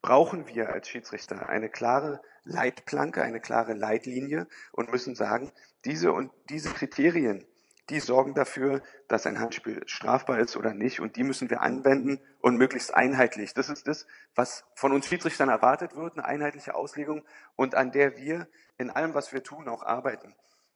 [0.00, 5.52] brauchen wir als Schiedsrichter eine klare Leitplanke, eine klare Leitlinie und müssen sagen,
[5.84, 7.44] diese und diese Kriterien,
[7.88, 11.00] die sorgen dafür, dass ein Handspiel strafbar ist oder nicht.
[11.00, 13.54] Und die müssen wir anwenden und möglichst einheitlich.
[13.54, 17.24] Das ist das, was von uns Schiedsrichtern erwartet wird, eine einheitliche Auslegung
[17.56, 20.34] und an der wir in allem, was wir tun, auch arbeiten.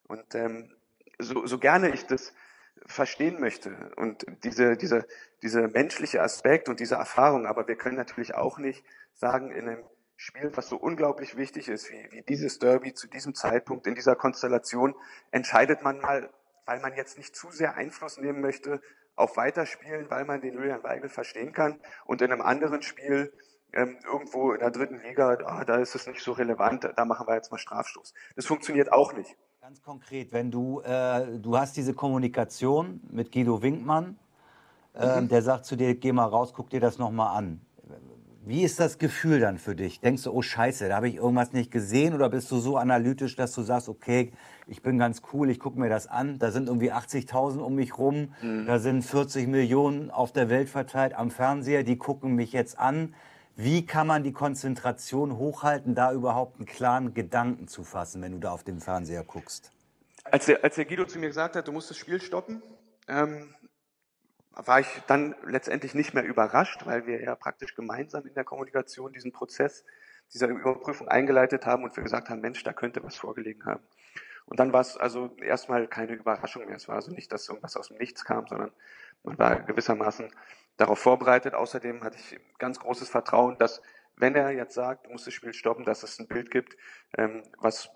[0.08, 0.74] Und ähm,
[1.18, 2.34] so, so gerne ich das
[2.84, 5.06] verstehen möchte und diese, diese,
[5.42, 9.84] diese menschliche Aspekt und diese Erfahrung, aber wir können natürlich auch nicht sagen, in einem
[10.16, 14.16] Spiel, was so unglaublich wichtig ist, wie, wie dieses Derby zu diesem Zeitpunkt in dieser
[14.16, 14.94] Konstellation,
[15.30, 16.30] entscheidet man mal
[16.66, 18.82] weil man jetzt nicht zu sehr Einfluss nehmen möchte
[19.14, 21.80] auf Weiterspielen, weil man den Julian Weigel verstehen kann.
[22.04, 23.32] Und in einem anderen Spiel,
[23.72, 27.26] ähm, irgendwo in der dritten Liga, ah, da ist es nicht so relevant, da machen
[27.26, 28.12] wir jetzt mal Strafstoß.
[28.34, 29.36] Das funktioniert auch nicht.
[29.66, 34.16] Ganz konkret, wenn du, äh, du hast diese Kommunikation mit Guido Winkmann,
[34.94, 37.60] äh, der sagt zu dir, geh mal raus, guck dir das nochmal an.
[38.44, 39.98] Wie ist das Gefühl dann für dich?
[39.98, 42.14] Denkst du, oh Scheiße, da habe ich irgendwas nicht gesehen?
[42.14, 44.30] Oder bist du so analytisch, dass du sagst, okay,
[44.68, 47.98] ich bin ganz cool, ich gucke mir das an, da sind irgendwie 80.000 um mich
[47.98, 48.34] rum,
[48.68, 53.16] da sind 40 Millionen auf der Welt verteilt am Fernseher, die gucken mich jetzt an.
[53.58, 58.38] Wie kann man die Konzentration hochhalten, da überhaupt einen klaren Gedanken zu fassen, wenn du
[58.38, 59.72] da auf dem Fernseher guckst?
[60.24, 62.62] Als der, als der Guido zu mir gesagt hat, du musst das Spiel stoppen,
[63.08, 63.54] ähm,
[64.50, 69.14] war ich dann letztendlich nicht mehr überrascht, weil wir ja praktisch gemeinsam in der Kommunikation
[69.14, 69.84] diesen Prozess
[70.34, 73.82] dieser Überprüfung eingeleitet haben und wir gesagt haben, Mensch, da könnte was vorgelegen haben.
[74.46, 76.76] Und dann war es also erstmal keine Überraschung mehr.
[76.76, 78.72] Es war also nicht, dass irgendwas aus dem Nichts kam, sondern
[79.24, 80.30] man war gewissermaßen
[80.76, 81.54] darauf vorbereitet.
[81.54, 83.82] Außerdem hatte ich ganz großes Vertrauen, dass
[84.16, 86.76] wenn er jetzt sagt, du musst das Spiel stoppen, dass es ein Bild gibt,
[87.18, 87.90] ähm, was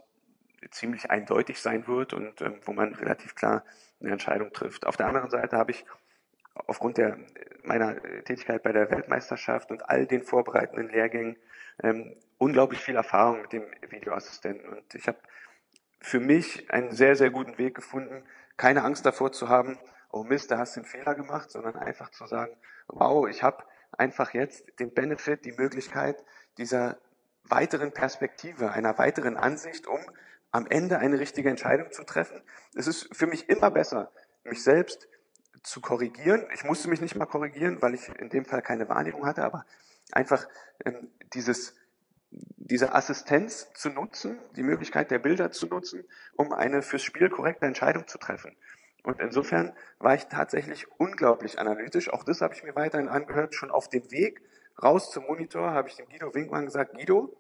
[0.71, 3.65] ziemlich eindeutig sein wird und ähm, wo man relativ klar
[4.01, 4.87] eine Entscheidung trifft.
[4.87, 5.87] Auf der anderen Seite habe ich
[6.55, 7.19] aufgrund der,
[7.63, 11.37] meiner Tätigkeit bei der Weltmeisterschaft und all den vorbereitenden Lehrgängen
[11.83, 14.69] ähm, unglaublich viel Erfahrung mit dem Videoassistenten.
[14.69, 15.19] Und ich habe
[16.01, 18.25] für mich einen sehr, sehr guten Weg gefunden,
[18.57, 19.79] keine Angst davor zu haben,
[20.11, 22.57] oh Mist, da hast du einen Fehler gemacht, sondern einfach zu sagen,
[22.89, 26.17] wow, ich habe einfach jetzt den Benefit, die Möglichkeit
[26.59, 26.99] dieser
[27.45, 30.01] weiteren Perspektive, einer weiteren Ansicht, um
[30.51, 32.43] am Ende eine richtige Entscheidung zu treffen.
[32.75, 34.11] Es ist für mich immer besser,
[34.45, 35.09] mich selbst
[35.63, 36.47] zu korrigieren.
[36.55, 39.65] Ich musste mich nicht mal korrigieren, weil ich in dem Fall keine Wahrnehmung hatte, aber
[40.13, 40.47] einfach
[40.85, 41.77] ähm, dieses
[42.31, 46.05] diese Assistenz zu nutzen, die Möglichkeit der Bilder zu nutzen,
[46.37, 48.57] um eine fürs Spiel korrekte Entscheidung zu treffen.
[49.03, 52.13] Und insofern war ich tatsächlich unglaublich analytisch.
[52.13, 53.55] Auch das habe ich mir weiterhin angehört.
[53.55, 54.43] Schon auf dem Weg
[54.83, 57.37] raus zum Monitor habe ich dem Guido Winkmann gesagt, Guido,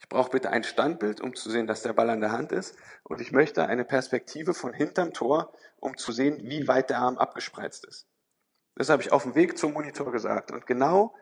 [0.00, 2.76] ich brauche bitte ein Standbild, um zu sehen, dass der Ball an der Hand ist.
[3.04, 7.16] Und ich möchte eine Perspektive von hinterm Tor, um zu sehen, wie weit der Arm
[7.16, 8.06] abgespreizt ist.
[8.74, 10.50] Das habe ich auf dem Weg zum Monitor gesagt.
[10.50, 11.14] Und genau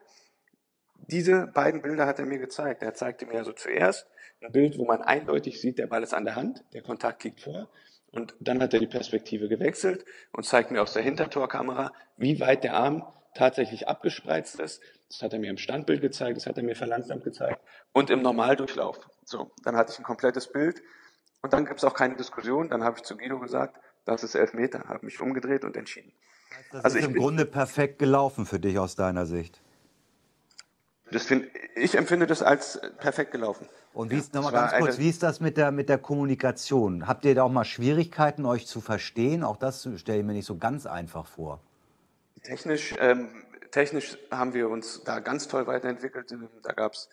[1.12, 2.82] diese beiden Bilder hat er mir gezeigt.
[2.82, 4.06] Er zeigte mir also zuerst
[4.40, 7.42] ein Bild, wo man eindeutig sieht, der Ball ist an der Hand, der Kontakt liegt
[7.42, 7.70] vor.
[8.10, 12.64] Und dann hat er die Perspektive gewechselt und zeigt mir aus der Hintertorkamera, wie weit
[12.64, 14.82] der Arm tatsächlich abgespreizt ist.
[15.08, 17.60] Das hat er mir im Standbild gezeigt, das hat er mir verlangsamt gezeigt
[17.92, 18.98] und im Normaldurchlauf.
[19.24, 20.82] So, dann hatte ich ein komplettes Bild
[21.42, 22.68] und dann gibt es auch keine Diskussion.
[22.68, 26.12] Dann habe ich zu Guido gesagt, das ist elf Meter, habe mich umgedreht und entschieden.
[26.70, 29.62] Das also ist im Grunde perfekt gelaufen für dich aus deiner Sicht.
[31.12, 33.68] Das find, ich empfinde das als perfekt gelaufen.
[33.92, 35.98] Und wie ist, ja, noch mal ganz kurz, wie ist das mit der, mit der
[35.98, 37.06] Kommunikation?
[37.06, 39.44] Habt ihr da auch mal Schwierigkeiten, euch zu verstehen?
[39.44, 41.60] Auch das stelle ich mir nicht so ganz einfach vor.
[42.42, 46.34] Technisch, ähm, technisch haben wir uns da ganz toll weiterentwickelt.
[46.62, 47.08] Da gab es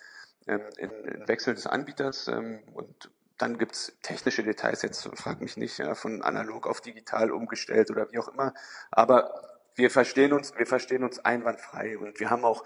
[0.47, 5.55] ähm, einen Wechsel des Anbieters ähm, und dann gibt es technische Details, jetzt frag mich
[5.55, 8.53] nicht, ja, von analog auf digital umgestellt oder wie auch immer.
[8.91, 12.65] Aber wir verstehen uns, wir verstehen uns einwandfrei und wir haben auch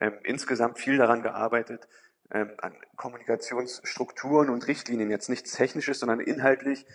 [0.00, 1.88] ähm, insgesamt viel daran gearbeitet,
[2.30, 6.86] ähm, an Kommunikationsstrukturen und Richtlinien, jetzt nichts Technisches, sondern inhaltlich,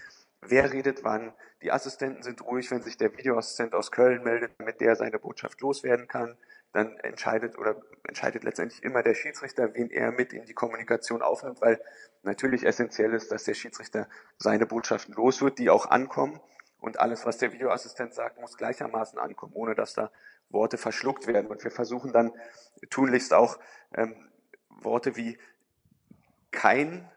[0.41, 1.33] wer redet wann.
[1.61, 5.59] Die Assistenten sind ruhig, wenn sich der Videoassistent aus Köln meldet, damit der seine Botschaft
[5.61, 6.37] loswerden kann.
[6.71, 7.75] Dann entscheidet oder
[8.07, 11.81] entscheidet letztendlich immer der Schiedsrichter, wen er mit in die Kommunikation aufnimmt, weil
[12.23, 16.39] natürlich essentiell ist, dass der Schiedsrichter seine Botschaften los wird, die auch ankommen.
[16.79, 20.11] Und alles, was der Videoassistent sagt, muss gleichermaßen ankommen, ohne dass da
[20.49, 21.47] Worte verschluckt werden.
[21.47, 22.31] Und wir versuchen dann
[22.89, 23.59] tunlichst auch
[23.95, 24.15] ähm,
[24.69, 25.37] Worte wie
[26.51, 27.09] kein,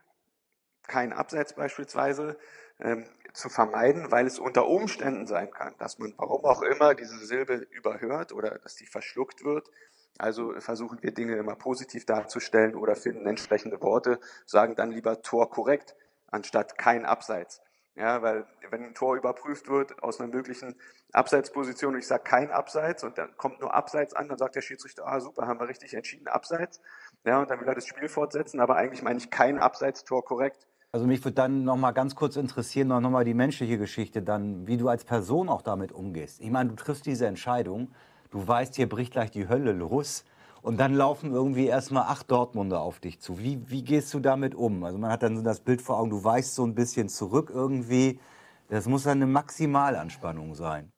[0.87, 2.39] kein Abseits beispielsweise
[2.80, 7.18] ähm, zu vermeiden, weil es unter Umständen sein kann, dass man, warum auch immer, diese
[7.18, 9.70] Silbe überhört oder dass die verschluckt wird.
[10.18, 15.51] Also versuchen wir Dinge immer positiv darzustellen oder finden entsprechende Worte, sagen dann lieber Tor
[15.51, 15.97] korrekt
[16.33, 17.62] anstatt kein Abseits.
[17.95, 20.74] Ja, weil wenn ein Tor überprüft wird aus einer möglichen
[21.12, 24.62] Abseitsposition und ich sage kein Abseits und dann kommt nur Abseits an, dann sagt der
[24.62, 26.80] Schiedsrichter, ah super, haben wir richtig entschieden, Abseits.
[27.24, 30.66] Ja, und dann will er das Spiel fortsetzen, aber eigentlich meine ich kein Abseitstor korrekt.
[30.90, 34.66] Also mich würde dann noch mal ganz kurz interessieren, noch mal die menschliche Geschichte dann,
[34.66, 36.40] wie du als Person auch damit umgehst.
[36.40, 37.95] Ich meine, du triffst diese Entscheidung,
[38.30, 40.24] du weißt, hier bricht gleich die Hölle los.
[40.62, 43.40] Und dann laufen irgendwie erstmal acht Dortmunder auf dich zu.
[43.40, 44.84] Wie, wie gehst du damit um?
[44.84, 47.50] Also man hat dann so das Bild vor Augen, du weichst so ein bisschen zurück
[47.52, 48.20] irgendwie.
[48.68, 50.92] Das muss dann eine Maximalanspannung sein.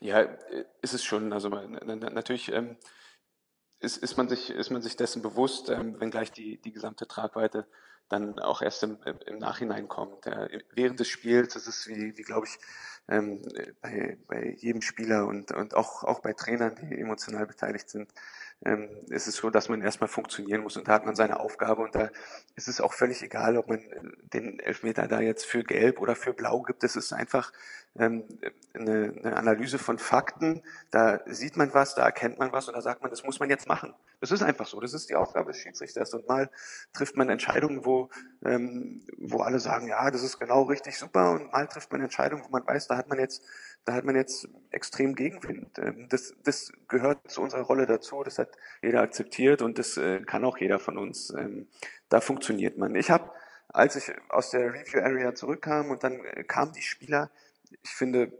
[0.00, 0.20] Ja,
[0.82, 1.32] ist es schon.
[1.32, 2.76] Also natürlich ähm,
[3.78, 7.66] ist, ist, man sich, ist man sich dessen bewusst, ähm, wenngleich die, die gesamte Tragweite
[8.08, 10.26] dann auch erst im, im Nachhinein kommt.
[10.26, 12.58] Ja, während des Spiels ist es wie, wie glaube ich,
[13.08, 13.42] ähm,
[13.80, 18.12] bei, bei jedem Spieler und, und auch, auch bei Trainern, die emotional beteiligt sind,
[18.64, 21.82] ähm, ist es so, dass man erstmal funktionieren muss und da hat man seine Aufgabe
[21.82, 22.10] und da
[22.56, 23.80] ist es auch völlig egal, ob man
[24.34, 26.84] den Elfmeter da jetzt für gelb oder für blau gibt.
[26.84, 27.52] Es ist einfach
[27.98, 28.24] ähm,
[28.74, 30.62] eine, eine Analyse von Fakten.
[30.90, 33.50] Da sieht man was, da erkennt man was und da sagt man, das muss man
[33.50, 33.94] jetzt machen.
[34.20, 34.78] Das ist einfach so.
[34.80, 36.14] Das ist die Aufgabe des Schiedsrichters.
[36.14, 36.50] Und mal
[36.92, 38.10] trifft man Entscheidungen, wo,
[38.44, 41.32] ähm, wo alle sagen, ja, das ist genau richtig, super.
[41.32, 43.42] Und mal trifft man Entscheidungen, wo man weiß, da hat man jetzt
[43.84, 45.78] da hat man jetzt extrem Gegenwind.
[45.78, 48.50] Ähm, das, das gehört zu unserer Rolle dazu, das hat
[48.82, 51.30] jeder akzeptiert und das äh, kann auch jeder von uns.
[51.30, 51.68] Ähm,
[52.08, 52.94] da funktioniert man.
[52.94, 53.30] Ich habe,
[53.68, 57.30] als ich aus der Review Area zurückkam und dann äh, kamen die Spieler,
[57.82, 58.32] ich finde,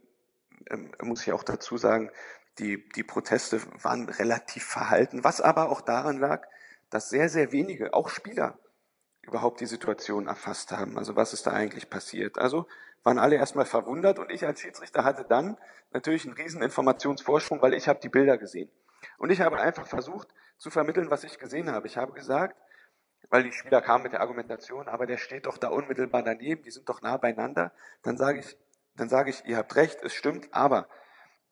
[0.71, 2.11] ähm, muss ich auch dazu sagen,
[2.59, 6.47] die, die Proteste waren relativ verhalten, was aber auch daran lag,
[6.91, 8.59] dass sehr, sehr wenige, auch Spieler,
[9.23, 10.99] überhaupt die Situation erfasst haben.
[10.99, 12.39] Also was ist da eigentlich passiert?
[12.39, 12.67] Also
[13.03, 15.57] waren alle erstmal verwundert und ich als Schiedsrichter hatte dann
[15.91, 18.71] natürlich einen riesen Informationsvorsprung, weil ich habe die Bilder gesehen.
[19.19, 20.29] Und ich habe einfach versucht
[20.59, 21.87] zu vermitteln, was ich gesehen habe.
[21.87, 22.57] Ich habe gesagt,
[23.31, 26.71] weil die Spieler kamen mit der Argumentation, aber der steht doch da unmittelbar daneben, die
[26.71, 27.73] sind doch nah beieinander,
[28.03, 28.59] dann sage ich,
[28.97, 30.89] dann sage ich, ihr habt recht, es stimmt, aber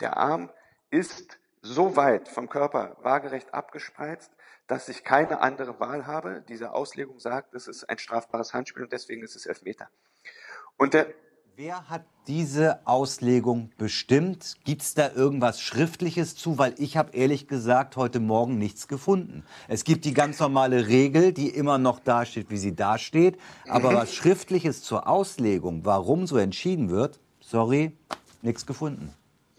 [0.00, 0.50] der Arm
[0.90, 4.32] ist so weit vom Körper waagerecht abgespreizt,
[4.66, 6.44] dass ich keine andere Wahl habe.
[6.48, 9.88] Diese Auslegung sagt, es ist ein strafbares Handspiel und deswegen ist es Elfmeter.
[10.76, 11.12] Und der,
[11.60, 14.54] Wer hat diese Auslegung bestimmt?
[14.62, 16.56] Gibt es da irgendwas Schriftliches zu?
[16.56, 19.44] Weil ich habe ehrlich gesagt heute Morgen nichts gefunden.
[19.66, 23.40] Es gibt die ganz normale Regel, die immer noch dasteht, wie sie dasteht.
[23.66, 27.90] Aber was Schriftliches zur Auslegung, warum so entschieden wird, sorry,
[28.40, 29.12] nichts gefunden.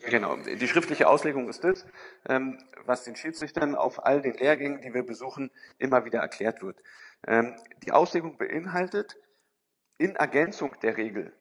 [0.09, 1.85] Genau, die schriftliche Auslegung ist das,
[2.29, 6.77] ähm, was den Schiedsrichtern auf all den Lehrgängen, die wir besuchen, immer wieder erklärt wird.
[7.27, 9.17] Ähm, die Auslegung beinhaltet,
[9.97, 11.33] in Ergänzung der Regel,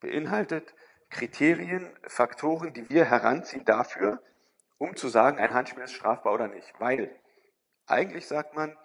[0.00, 0.74] beinhaltet
[1.10, 4.22] Kriterien, Faktoren, die wir heranziehen dafür,
[4.78, 6.72] um zu sagen, ein Handspiel ist strafbar oder nicht.
[6.78, 7.10] Weil
[7.86, 8.76] eigentlich sagt man,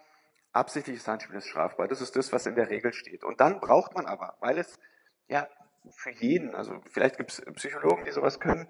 [0.53, 1.87] absichtliches Handspiel ist strafbar.
[1.87, 3.23] Das ist das, was in der Regel steht.
[3.23, 4.79] Und dann braucht man aber, weil es
[5.27, 5.47] ja
[5.89, 8.67] für jeden, also vielleicht gibt es Psychologen, die sowas können,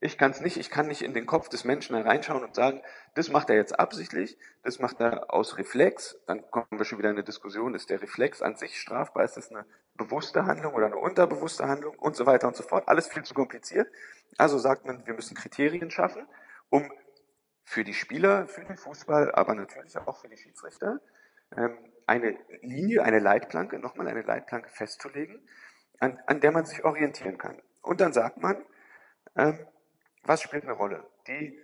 [0.00, 2.82] ich kann es nicht, ich kann nicht in den Kopf des Menschen hereinschauen und sagen,
[3.14, 7.10] das macht er jetzt absichtlich, das macht er aus Reflex, dann kommen wir schon wieder
[7.10, 9.64] in eine Diskussion, ist der Reflex an sich strafbar, ist das eine
[9.94, 13.34] bewusste Handlung oder eine unterbewusste Handlung und so weiter und so fort, alles viel zu
[13.34, 13.88] kompliziert.
[14.38, 16.26] Also sagt man, wir müssen Kriterien schaffen,
[16.70, 16.90] um
[17.64, 21.00] für die Spieler, für den Fußball, aber natürlich auch für die Schiedsrichter,
[21.56, 25.46] ähm, eine Linie, eine Leitplanke, nochmal eine Leitplanke festzulegen,
[26.00, 27.60] an, an der man sich orientieren kann.
[27.80, 28.64] Und dann sagt man,
[29.36, 29.66] ähm,
[30.24, 31.06] was spielt eine Rolle?
[31.26, 31.58] Die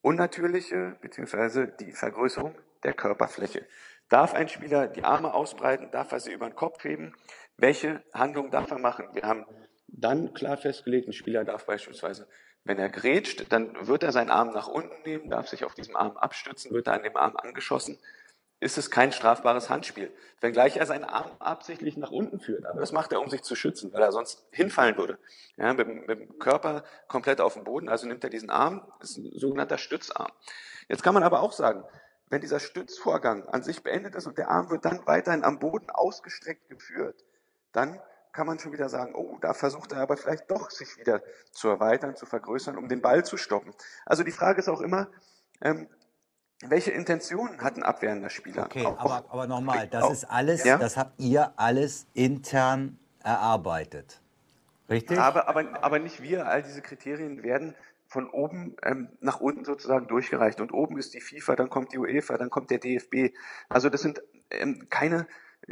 [0.00, 1.68] unnatürliche bzw.
[1.78, 2.54] die Vergrößerung
[2.84, 3.66] der Körperfläche.
[4.12, 5.90] Darf ein Spieler die Arme ausbreiten?
[5.90, 7.14] Darf er sie über den Kopf heben?
[7.56, 9.08] Welche Handlung darf er machen?
[9.14, 9.46] Wir haben
[9.88, 12.28] dann klar festgelegt, ein Spieler darf beispielsweise,
[12.62, 15.96] wenn er grätscht, dann wird er seinen Arm nach unten nehmen, darf sich auf diesem
[15.96, 17.98] Arm abstützen, wird er an dem Arm angeschossen
[18.62, 20.12] ist es kein strafbares Handspiel.
[20.40, 22.64] Wenngleich er seinen Arm absichtlich nach unten führt.
[22.64, 25.18] Aber das macht er, um sich zu schützen, weil er sonst hinfallen würde.
[25.56, 27.88] Ja, mit, mit, dem Körper komplett auf dem Boden.
[27.88, 30.30] Also nimmt er diesen Arm, ist ein sogenannter Stützarm.
[30.88, 31.82] Jetzt kann man aber auch sagen,
[32.32, 35.90] wenn dieser Stützvorgang an sich beendet ist und der Arm wird dann weiterhin am Boden
[35.90, 37.22] ausgestreckt geführt,
[37.72, 38.00] dann
[38.32, 41.20] kann man schon wieder sagen, oh, da versucht er aber vielleicht doch sich wieder
[41.50, 43.74] zu erweitern, zu vergrößern, um den Ball zu stoppen.
[44.06, 45.08] Also die Frage ist auch immer,
[45.60, 45.88] ähm,
[46.62, 48.64] welche Intentionen hat ein abwehrender Spieler?
[48.64, 50.78] Okay, auch, aber, aber nochmal, das auch, ist alles, ja?
[50.78, 54.22] das habt ihr alles intern erarbeitet.
[54.88, 55.18] Richtig?
[55.18, 57.74] Aber, aber, aber nicht wir, all diese Kriterien werden
[58.12, 60.60] von oben ähm, nach unten sozusagen durchgereicht.
[60.60, 63.34] Und oben ist die FIFA, dann kommt die UEFA, dann kommt der DFB.
[63.70, 65.26] Also das sind ähm, keine,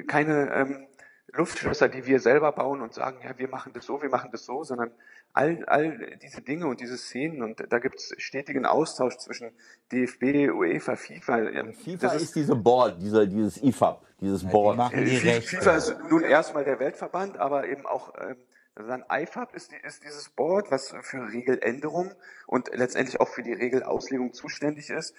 [0.06, 0.86] keine ähm,
[1.32, 4.46] Luftschlösser, die wir selber bauen und sagen, ja, wir machen das so, wir machen das
[4.46, 4.90] so, sondern
[5.32, 9.50] all, all diese Dinge und diese Szenen und da gibt es stetigen Austausch zwischen
[9.92, 11.36] DFB, UEFA, FIFA.
[11.60, 14.78] Und FIFA das ist, ist diese Board, dieser, dieses IFAB, dieses Board.
[14.78, 18.36] Ja, die die äh, FIFA ist nun erstmal der Weltverband, aber eben auch ähm,
[18.74, 22.14] also dann IFAB ist, ist dieses Board, was für Regeländerung
[22.46, 25.14] und letztendlich auch für die Regelauslegung zuständig ist.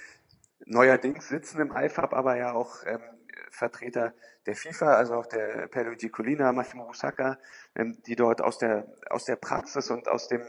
[0.65, 3.01] Neuerdings sitzen im IFAB aber ja auch ähm,
[3.49, 4.13] Vertreter
[4.45, 7.37] der FIFA, also auch der Pierluigi Colina, Massimo Busacca,
[7.75, 10.41] ähm, die dort aus der, aus der Praxis und aus dem,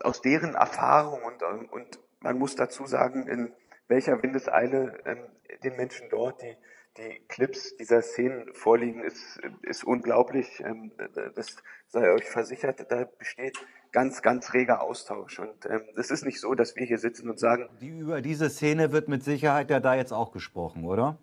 [0.00, 3.52] aus deren Erfahrung und, und man muss dazu sagen, in
[3.88, 5.26] welcher Windeseile ähm,
[5.62, 6.56] den Menschen dort die,
[6.96, 10.60] die Clips dieser Szenen vorliegen, ist, ist unglaublich.
[10.60, 10.92] Ähm,
[11.34, 11.56] das
[11.88, 13.58] sei euch versichert, da besteht
[13.92, 15.38] ganz, ganz reger Austausch.
[15.38, 17.68] Und ähm, es ist nicht so, dass wir hier sitzen und sagen.
[17.80, 21.18] Die, über diese Szene wird mit Sicherheit ja da jetzt auch gesprochen, oder?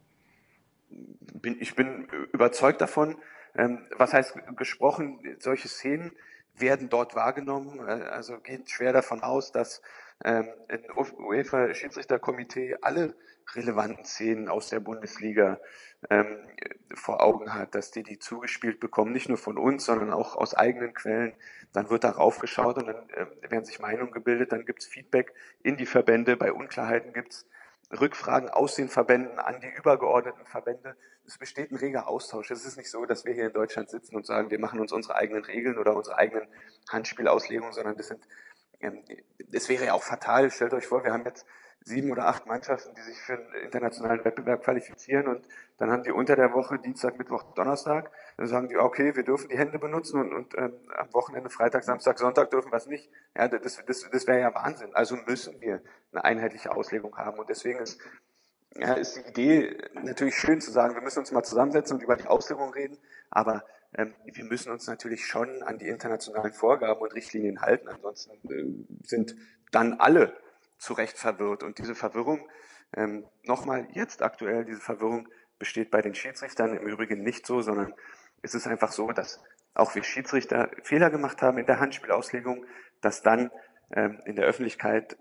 [0.90, 3.18] bin, ich bin überzeugt davon,
[3.56, 6.12] ähm, was heißt gesprochen, solche Szenen
[6.56, 7.80] werden dort wahrgenommen.
[7.80, 9.82] Äh, also geht schwer davon aus, dass
[10.24, 13.16] ähm, ein UEFA-Schiedsrichterkomitee alle
[13.56, 15.60] relevanten Szenen aus der Bundesliga
[16.10, 16.38] ähm,
[16.94, 20.54] vor Augen hat, dass die die zugespielt bekommen, nicht nur von uns, sondern auch aus
[20.54, 21.34] eigenen Quellen.
[21.74, 25.34] Dann wird darauf geschaut und dann äh, werden sich Meinungen gebildet, dann gibt es Feedback
[25.64, 27.46] in die Verbände, bei Unklarheiten gibt es
[27.92, 30.96] Rückfragen aus den Verbänden an die übergeordneten Verbände.
[31.26, 32.52] Es besteht ein reger Austausch.
[32.52, 34.92] Es ist nicht so, dass wir hier in Deutschland sitzen und sagen, wir machen uns
[34.92, 36.48] unsere eigenen Regeln oder unsere eigenen
[36.90, 38.24] Handspielauslegungen, sondern das sind,
[39.52, 40.52] es wäre ja auch fatal.
[40.52, 41.46] Stellt euch vor, wir haben jetzt
[41.82, 46.12] sieben oder acht Mannschaften, die sich für einen internationalen Wettbewerb qualifizieren und dann haben die
[46.12, 50.20] unter der Woche Dienstag, Mittwoch, Donnerstag, dann sagen die, okay, wir dürfen die Hände benutzen
[50.20, 53.10] und, und ähm, am Wochenende, Freitag, Samstag, Sonntag dürfen wir es nicht.
[53.36, 54.94] Ja, das, das, das wäre ja Wahnsinn.
[54.94, 58.00] Also müssen wir eine einheitliche Auslegung haben und deswegen ist
[58.76, 62.16] ja, ist die Idee natürlich schön zu sagen, wir müssen uns mal zusammensetzen und über
[62.16, 62.98] die Auslegung reden,
[63.32, 63.62] aber ähm,
[63.92, 67.88] wir müssen uns natürlich schon an die internationalen Vorgaben und Richtlinien halten.
[67.88, 69.36] Ansonsten äh, sind
[69.72, 70.38] dann alle
[70.78, 71.64] zu Recht verwirrt.
[71.64, 72.48] Und diese Verwirrung,
[72.96, 75.28] ähm, nochmal jetzt aktuell, diese Verwirrung
[75.58, 77.94] besteht bei den Schiedsrichtern im Übrigen nicht so, sondern
[78.42, 79.42] es ist einfach so, dass
[79.74, 82.66] auch wir Schiedsrichter Fehler gemacht haben in der Handspielauslegung,
[83.02, 83.52] dass dann
[83.92, 85.18] ähm, in der Öffentlichkeit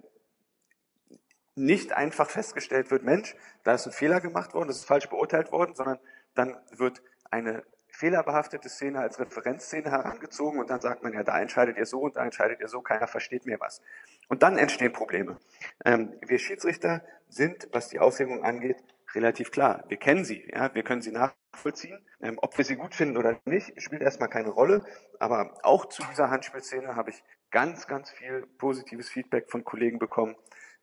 [1.55, 5.51] nicht einfach festgestellt wird, Mensch, da ist ein Fehler gemacht worden, das ist falsch beurteilt
[5.51, 5.99] worden, sondern
[6.35, 7.65] dann wird eine
[7.99, 12.15] fehlerbehaftete Szene als Referenzszene herangezogen und dann sagt man ja, da entscheidet ihr so und
[12.15, 13.83] da entscheidet ihr so, keiner versteht mehr was.
[14.29, 15.37] Und dann entstehen Probleme.
[15.85, 18.77] Ähm, wir Schiedsrichter sind, was die Auslegung angeht,
[19.15, 19.85] relativ klar.
[19.89, 21.99] Wir kennen sie, ja, wir können sie nachvollziehen.
[22.21, 24.85] Ähm, ob wir sie gut finden oder nicht, spielt erstmal keine Rolle.
[25.19, 30.37] Aber auch zu dieser Handspielszene habe ich ganz, ganz viel positives Feedback von Kollegen bekommen.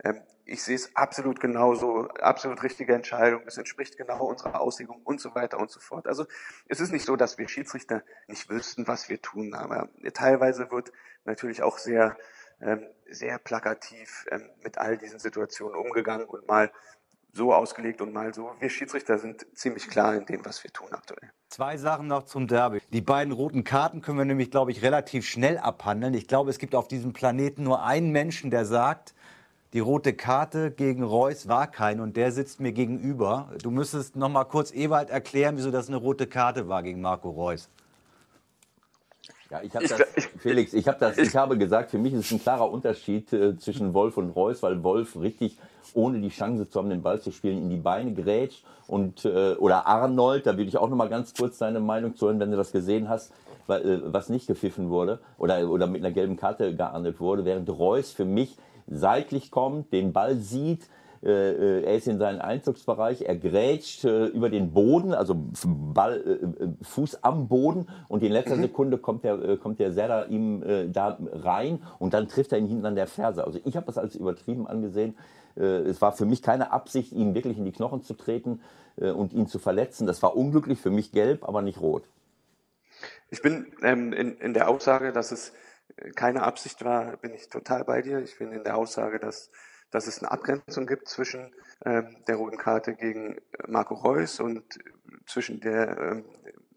[0.04, 3.42] Ähm, ich sehe es absolut genauso, absolut richtige Entscheidung.
[3.48, 6.08] Es entspricht genau unserer Auslegung und so weiter und so fort.
[6.08, 6.26] Also
[6.68, 10.92] es ist nicht so, dass wir Schiedsrichter nicht wüssten, was wir tun, aber teilweise wird
[11.24, 12.16] natürlich auch sehr,
[12.62, 16.72] ähm, sehr plakativ ähm, mit all diesen Situationen umgegangen und mal
[17.36, 18.52] so ausgelegt und mal so.
[18.60, 21.32] Wir Schiedsrichter sind ziemlich klar in dem, was wir tun aktuell.
[21.50, 22.82] Zwei Sachen noch zum Derby.
[22.94, 26.14] Die beiden roten Karten können wir nämlich, glaube ich, relativ schnell abhandeln.
[26.14, 29.15] Ich glaube, es gibt auf diesem Planeten nur einen Menschen, der sagt,
[29.76, 33.50] die rote Karte gegen Reus war kein und der sitzt mir gegenüber.
[33.62, 37.30] Du müsstest noch mal kurz Ewald erklären, wieso das eine rote Karte war gegen Marco
[37.30, 37.68] Reus.
[39.52, 40.02] Ja, ich habe das,
[40.40, 43.58] Felix, ich, hab das, ich habe gesagt, für mich ist es ein klarer Unterschied äh,
[43.58, 45.58] zwischen Wolf und Reus, weil Wolf richtig,
[45.94, 49.56] ohne die Chance zu haben, den Ball zu spielen, in die Beine grätscht und, äh,
[49.56, 52.50] oder Arnold, da will ich auch noch mal ganz kurz deine Meinung zu hören, wenn
[52.50, 53.34] du das gesehen hast,
[53.68, 57.70] weil, äh, was nicht gepfiffen wurde oder, oder mit einer gelben Karte geahndet wurde, während
[57.70, 58.58] Reus für mich
[58.88, 60.88] seitlich kommt, den Ball sieht,
[61.26, 66.78] äh, äh, er ist in seinem Einzugsbereich, er grätscht äh, über den Boden, also Ball,
[66.84, 68.62] Fuß am Boden und in letzter mhm.
[68.62, 72.86] Sekunde kommt der, kommt der Serra ihm da rein und dann trifft er ihn hinten
[72.86, 73.44] an der Ferse.
[73.44, 75.18] Also ich habe das als übertrieben angesehen.
[75.56, 78.60] Es war für mich keine Absicht, ihn wirklich in die Knochen zu treten
[78.98, 80.06] und ihn zu verletzen.
[80.06, 82.04] Das war unglücklich, für mich gelb, aber nicht rot.
[83.30, 85.54] Ich bin ähm, in, in der Aussage, dass es
[86.16, 88.20] keine Absicht war, bin ich total bei dir.
[88.20, 89.52] Ich bin in der Aussage, dass,
[89.92, 91.54] dass es eine Abgrenzung gibt zwischen
[91.86, 94.64] ähm, der roten Karte gegen Marco Reus und
[95.26, 96.26] zwischen der ähm,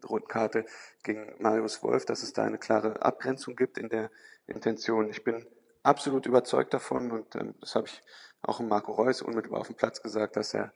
[0.07, 0.65] roten Karte
[1.03, 4.09] gegen Marius Wolf, dass es da eine klare Abgrenzung gibt in der
[4.47, 5.09] Intention.
[5.09, 5.45] Ich bin
[5.83, 8.01] absolut überzeugt davon und ähm, das habe ich
[8.41, 10.71] auch im Marco Reus unmittelbar auf dem Platz gesagt, dass er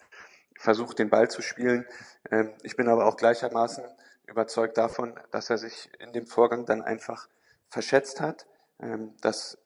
[0.60, 1.86] versucht, den Ball zu spielen.
[2.30, 3.84] Ähm, ich bin aber auch gleichermaßen
[4.28, 7.28] überzeugt davon, dass er sich in dem Vorgang dann einfach
[7.74, 8.46] verschätzt hat,
[8.80, 9.58] ähm, dass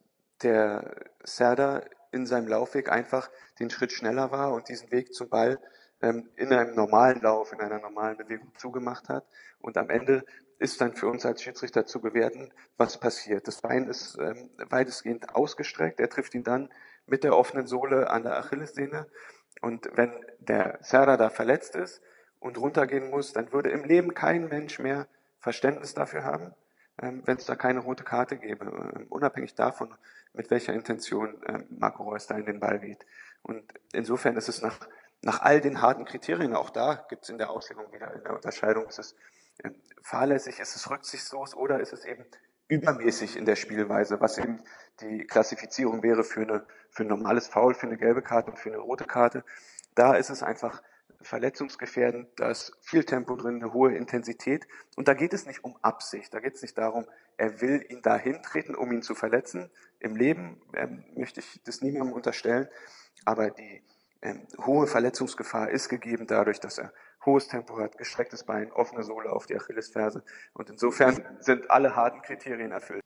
[0.42, 3.30] der Serda in seinem Laufweg einfach
[3.60, 5.60] den Schritt schneller war und diesen Weg zum Ball
[6.02, 9.26] ähm, in einem normalen Lauf, in einer normalen Bewegung zugemacht hat.
[9.60, 10.24] Und am Ende
[10.58, 13.48] ist dann für uns als Schiedsrichter zu bewerten, was passiert.
[13.48, 16.00] Das Bein ist ähm, weitestgehend ausgestreckt.
[16.00, 16.70] Er trifft ihn dann
[17.06, 19.08] mit der offenen Sohle an der Achillessehne.
[19.62, 22.02] Und wenn der Serda da verletzt ist
[22.40, 25.08] und runtergehen muss, dann würde im Leben kein Mensch mehr
[25.40, 26.54] Verständnis dafür haben,
[26.98, 29.94] wenn es da keine rote Karte gäbe, ähm, unabhängig davon,
[30.34, 33.06] mit welcher Intention ähm, Marco Reus da in den Ball geht.
[33.44, 34.80] Und insofern ist es nach,
[35.22, 38.88] nach all den harten Kriterien, auch da gibt es in der Auslegung wieder eine Unterscheidung,
[38.88, 39.16] ist es
[40.02, 42.26] fahrlässig, ist es rücksichtslos oder ist es eben
[42.68, 44.62] übermäßig in der Spielweise, was eben
[45.02, 48.70] die Klassifizierung wäre für, eine, für ein normales Foul, für eine gelbe Karte und für
[48.70, 49.44] eine rote Karte.
[49.96, 50.82] Da ist es einfach
[51.22, 54.68] verletzungsgefährdend, da ist viel Tempo drin, eine hohe Intensität.
[54.96, 57.06] Und da geht es nicht um Absicht, da geht es nicht darum,
[57.38, 59.70] er will ihn dahin treten, um ihn zu verletzen.
[60.00, 62.68] Im Leben ähm, möchte ich das niemandem unterstellen,
[63.26, 63.84] aber die
[64.22, 66.94] ähm, hohe Verletzungsgefahr ist gegeben dadurch, dass er
[67.26, 70.24] hohes Tempo hat, gestrecktes Bein, offene Sohle auf die Achillesferse.
[70.54, 73.04] Und insofern sind alle harten Kriterien erfüllt.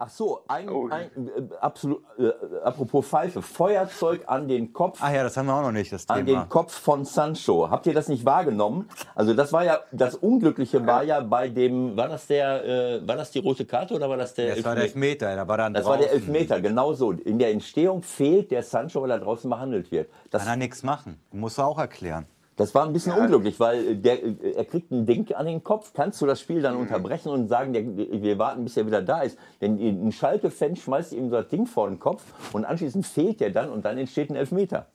[0.00, 0.88] Ach so, ein, oh.
[0.90, 2.30] ein äh, absolut, äh,
[2.62, 5.00] apropos Pfeife, Feuerzeug an den Kopf.
[5.02, 6.18] Ach ja, das haben wir auch noch nicht, das Thema.
[6.20, 7.68] An den Kopf von Sancho.
[7.68, 8.88] Habt ihr das nicht wahrgenommen?
[9.16, 13.16] Also das war ja, das Unglückliche war ja bei dem, war das der, äh, war
[13.16, 14.68] das die rote Karte oder war das der Das Elfmeter?
[14.68, 15.98] war der Elfmeter, da war dann Das draußen.
[16.00, 17.10] war der Elfmeter, genau so.
[17.10, 20.08] In der Entstehung fehlt der Sancho, weil er draußen behandelt wird.
[20.30, 21.20] Das Kann er nichts machen.
[21.32, 22.26] Muss er auch erklären.
[22.58, 23.22] Das war ein bisschen ja.
[23.22, 25.92] unglücklich, weil der, er kriegt ein Ding an den Kopf.
[25.94, 26.80] Kannst du das Spiel dann mhm.
[26.80, 29.38] unterbrechen und sagen, der, wir warten, bis er wieder da ist?
[29.60, 33.50] Denn ein Schalke-Fan schmeißt ihm so das Ding vor den Kopf und anschließend fehlt er
[33.50, 34.86] dann und dann entsteht ein Elfmeter.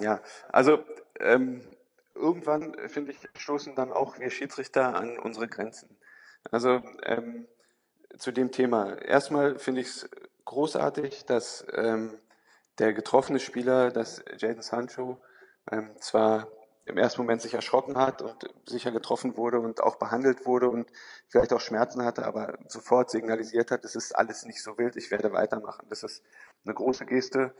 [0.00, 0.78] Ja, also
[1.20, 1.60] ähm,
[2.14, 5.90] irgendwann, finde ich, stoßen dann auch wir Schiedsrichter an unsere Grenzen.
[6.50, 7.46] Also ähm,
[8.16, 8.96] zu dem Thema.
[9.02, 10.10] Erstmal finde ich es
[10.46, 12.14] großartig, dass ähm,
[12.78, 15.18] der getroffene Spieler, dass Jaden Sancho,
[15.70, 16.48] ähm, zwar
[16.86, 20.88] im ersten Moment sich erschrocken hat und sicher getroffen wurde und auch behandelt wurde und
[21.28, 25.10] vielleicht auch Schmerzen hatte, aber sofort signalisiert hat, es ist alles nicht so wild, ich
[25.10, 25.86] werde weitermachen.
[25.90, 26.22] Das ist
[26.64, 27.54] eine große Geste.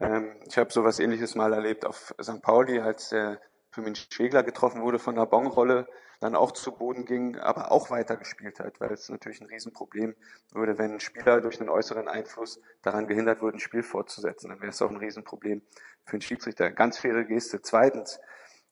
[0.00, 2.40] Ähm, ich habe sowas ähnliches mal erlebt auf St.
[2.40, 5.86] Pauli, als der Firmin Schwegler getroffen wurde von der Bonrolle,
[6.20, 10.14] dann auch zu Boden ging, aber auch weitergespielt hat, weil es natürlich ein Riesenproblem
[10.52, 14.50] würde, wenn ein Spieler durch einen äußeren Einfluss daran gehindert würde, ein Spiel fortzusetzen.
[14.50, 15.62] Dann wäre es auch ein Riesenproblem
[16.04, 16.70] für den Schiedsrichter.
[16.70, 17.62] Ganz faire Geste.
[17.62, 18.20] Zweitens,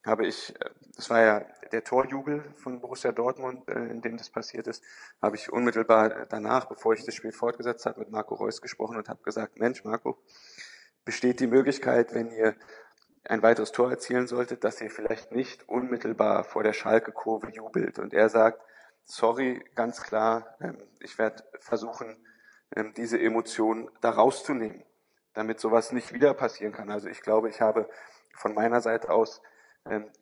[0.09, 4.31] habe ich, äh, das war ja der Torjubel von Borussia Dortmund, äh, in dem das
[4.31, 4.83] passiert ist,
[5.23, 9.09] habe ich unmittelbar danach, bevor ich das Spiel fortgesetzt habe, mit Marco Reus gesprochen und
[9.09, 10.19] habe gesagt, Mensch, Marco,
[11.05, 12.57] besteht die Möglichkeit, wenn ihr
[13.25, 17.99] ein weiteres Tor erzielen solltet, dass ihr vielleicht nicht unmittelbar vor der Schalke-Kurve jubelt.
[17.99, 18.63] Und er sagt,
[19.05, 22.17] sorry, ganz klar, ähm, ich werde versuchen,
[22.75, 24.83] ähm, diese Emotion da rauszunehmen,
[25.35, 26.91] damit sowas nicht wieder passieren kann.
[26.91, 27.89] Also ich glaube, ich habe
[28.35, 29.43] von meiner Seite aus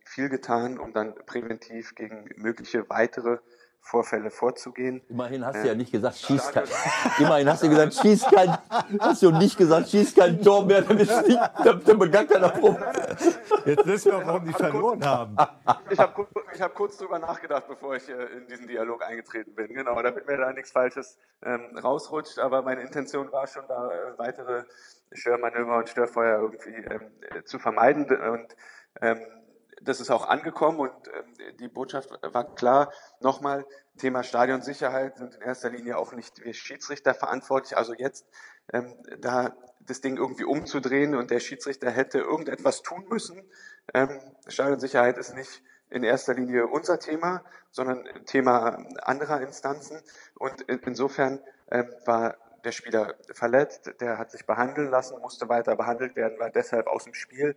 [0.05, 3.39] viel getan, um dann präventiv gegen mögliche weitere
[3.87, 5.01] Vorfälle vorzugehen.
[5.09, 6.65] Immerhin hast du ja nicht gesagt, schieß kein,
[7.21, 8.59] immerhin hast du gesagt, schieß kein,
[8.99, 12.77] hast du nicht gesagt, schieß kein Tor mehr, dann ist nicht, dann, gar keiner rum.
[13.65, 15.37] Jetzt wissen wir, warum die verloren haben.
[15.89, 19.69] Ich habe ich hab kurz drüber nachgedacht, bevor ich äh, in diesen Dialog eingetreten bin.
[19.69, 22.39] Genau, damit mir da nichts Falsches ähm, rausrutscht.
[22.39, 24.65] Aber meine Intention war schon, da äh, weitere
[25.13, 28.05] Störmanöver und Störfeuer irgendwie ähm, zu vermeiden.
[28.07, 28.57] Und
[29.01, 29.21] ähm,
[29.87, 32.93] das ist auch angekommen und ähm, die Botschaft war klar.
[33.21, 33.65] Nochmal,
[33.99, 37.77] Thema Stadionsicherheit sind in erster Linie auch nicht wir Schiedsrichter verantwortlich.
[37.77, 38.27] Also jetzt
[38.73, 43.43] ähm, da das Ding irgendwie umzudrehen und der Schiedsrichter hätte irgendetwas tun müssen.
[43.95, 50.03] Ähm, Stadionsicherheit ist nicht in erster Linie unser Thema, sondern Thema anderer Instanzen.
[50.35, 55.77] Und in, insofern ähm, war der Spieler verletzt, der hat sich behandeln lassen, musste weiter
[55.77, 57.57] behandelt werden, war deshalb aus dem Spiel.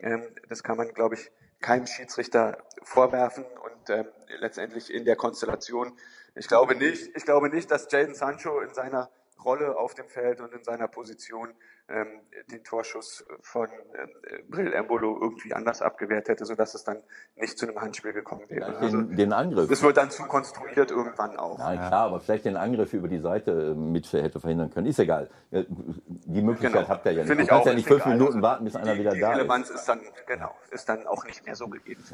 [0.00, 1.30] Ähm, das kann man, glaube ich,
[1.60, 4.06] keinem Schiedsrichter vorwerfen und ähm,
[4.38, 5.92] letztendlich in der Konstellation.
[6.34, 9.10] Ich glaube nicht, ich glaube nicht, dass Jaden Sancho in seiner
[9.44, 11.50] Rolle auf dem Feld und in seiner Position
[11.88, 12.06] ähm,
[12.52, 16.98] den Torschuss von äh, Brill Embolo irgendwie anders abgewehrt hätte, sodass es dann
[17.36, 18.70] nicht zu einem Handspiel gekommen wäre.
[18.72, 19.68] Den, also, den Angriff.
[19.68, 21.58] Das wird dann zu konstruiert irgendwann auch.
[21.58, 24.86] Nein, klar, aber vielleicht den Angriff über die Seite äh, mit hätte verhindern können.
[24.86, 25.28] Ist egal.
[25.50, 26.88] Die Möglichkeit Genau.
[26.88, 27.26] habt ihr ja nicht.
[27.28, 28.12] Finde Du ich kannst auch, ja nicht ist fünf egal.
[28.14, 29.76] Minuten Also warten, bis einer die, wieder die da Relevanz ist.
[29.80, 32.04] ist dann, genau, ist dann auch nicht mehr so gegeben.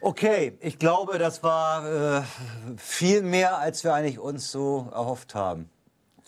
[0.00, 2.22] Okay, ich glaube, das war äh,
[2.76, 5.68] viel mehr, als wir eigentlich uns so erhofft haben.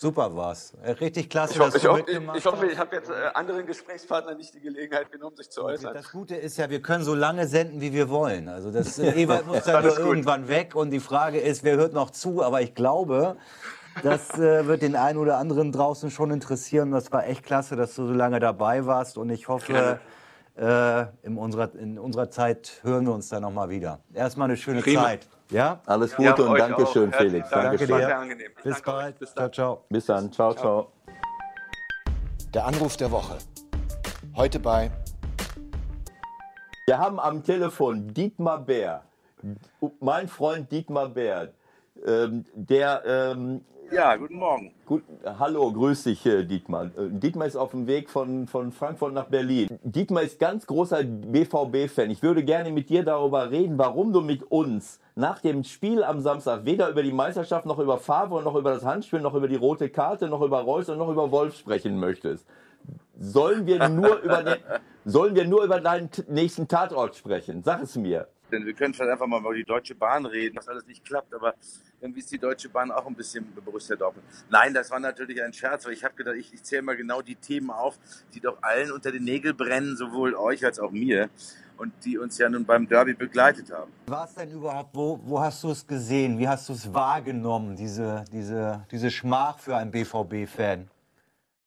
[0.01, 0.75] Super war's.
[0.85, 2.95] Äh, Richtig klasse, Ich, hoffe, dass ich, du hoffe, ich, mitgemacht ich, hoffe, ich habe
[2.95, 5.93] jetzt äh, anderen Gesprächspartnern nicht die Gelegenheit genommen, sich zu äußern.
[5.93, 8.49] Das Gute ist ja, wir können so lange senden, wie wir wollen.
[8.49, 11.95] Also das äh, Ewald muss dann nur irgendwann weg und die Frage ist, wer hört
[11.95, 12.45] noch zu?
[12.45, 13.39] Aber ich glaube,
[14.05, 16.93] das äh, wird den einen oder anderen draußen schon interessieren.
[16.93, 19.99] Das war echt klasse, dass du so lange dabei warst und ich hoffe,
[20.57, 23.99] äh, in, unserer, in unserer Zeit hören wir uns dann noch mal wieder.
[24.15, 25.03] Erstmal eine schöne Prima.
[25.03, 25.29] Zeit.
[25.51, 25.81] Ja?
[25.87, 27.17] Alles Ja, Gute und euch Dankeschön, auch.
[27.17, 27.49] Felix.
[27.51, 27.79] Dank.
[27.79, 28.07] Danke war dir.
[28.07, 28.51] sehr angenehm.
[28.63, 29.19] Bis Danke bald.
[29.19, 29.53] Bis ciao, dann.
[29.53, 29.85] ciao.
[29.89, 30.33] Bis dann.
[30.33, 30.93] Ciao, ciao.
[32.55, 33.39] Der Anruf der Woche.
[34.37, 34.91] Heute bei
[36.87, 39.03] Wir haben am Telefon Dietmar Bär,
[40.01, 41.53] mein Freund Dietmar Bär,
[42.07, 44.73] ähm, der ähm, Ja, guten Morgen.
[44.85, 46.87] Gut, hallo, grüß dich, äh, Dietmar.
[46.87, 49.67] Äh, Dietmar ist auf dem Weg von, von Frankfurt nach Berlin.
[49.83, 52.11] Dietmar ist ganz großer BVB-Fan.
[52.11, 56.21] Ich würde gerne mit dir darüber reden, warum du mit uns nach dem Spiel am
[56.21, 59.57] Samstag weder über die Meisterschaft noch über Favre noch über das Handspiel noch über die
[59.57, 62.47] rote Karte noch über Reus und noch über Wolf sprechen möchtest.
[63.19, 64.57] Sollen wir nur über den,
[65.07, 67.63] sollen wir nur über deinen nächsten Tatort sprechen?
[67.63, 68.29] Sag es mir.
[68.51, 71.35] Denn wir können vielleicht einfach mal über die Deutsche Bahn reden, dass alles nicht klappt,
[71.35, 71.55] aber
[72.01, 74.27] irgendwie ist die Deutsche Bahn auch ein bisschen Borussia Dortmund.
[74.51, 77.23] Nein, das war natürlich ein Scherz, weil ich habe gedacht, ich, ich zähle mal genau
[77.23, 77.99] die Themen auf,
[78.35, 81.29] die doch allen unter den Nägeln brennen, sowohl euch als auch mir
[81.77, 83.93] und die uns ja nun beim Derby begleitet haben.
[84.07, 86.39] Was denn überhaupt, wo, wo hast du es gesehen?
[86.39, 90.89] Wie hast du es wahrgenommen, diese, diese, diese Schmach für einen BVB-Fan?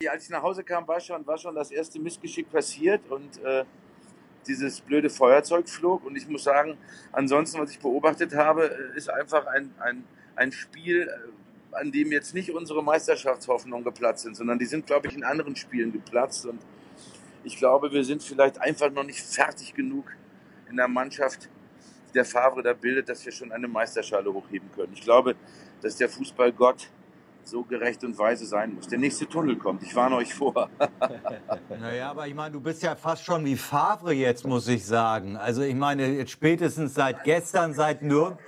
[0.02, 3.42] Ja, Als ich nach Hause kam, war schon, war schon das erste Missgeschick passiert und
[3.44, 3.64] äh,
[4.48, 6.06] dieses blöde Feuerzeug flog.
[6.06, 6.78] Und ich muss sagen,
[7.12, 10.04] ansonsten, was ich beobachtet habe, äh, ist einfach ein, ein,
[10.36, 15.08] ein Spiel, äh, an dem jetzt nicht unsere Meisterschaftshoffnungen geplatzt sind, sondern die sind, glaube
[15.08, 16.46] ich, in anderen Spielen geplatzt.
[16.46, 16.60] Und
[17.44, 20.06] ich glaube, wir sind vielleicht einfach noch nicht fertig genug
[20.70, 21.50] in der Mannschaft,
[22.10, 24.94] die der Favre da bildet, dass wir schon eine Meisterschale hochheben können.
[24.94, 25.36] Ich glaube,
[25.82, 26.90] dass der Fußballgott
[27.52, 28.88] so gerecht und weise sein muss.
[28.88, 29.84] Der nächste Tunnel kommt.
[29.84, 30.70] Ich warne euch vor.
[31.80, 35.36] Naja, aber ich meine, du bist ja fast schon wie Favre jetzt, muss ich sagen.
[35.36, 38.40] Also ich meine, jetzt spätestens seit gestern, seit Nürnberg,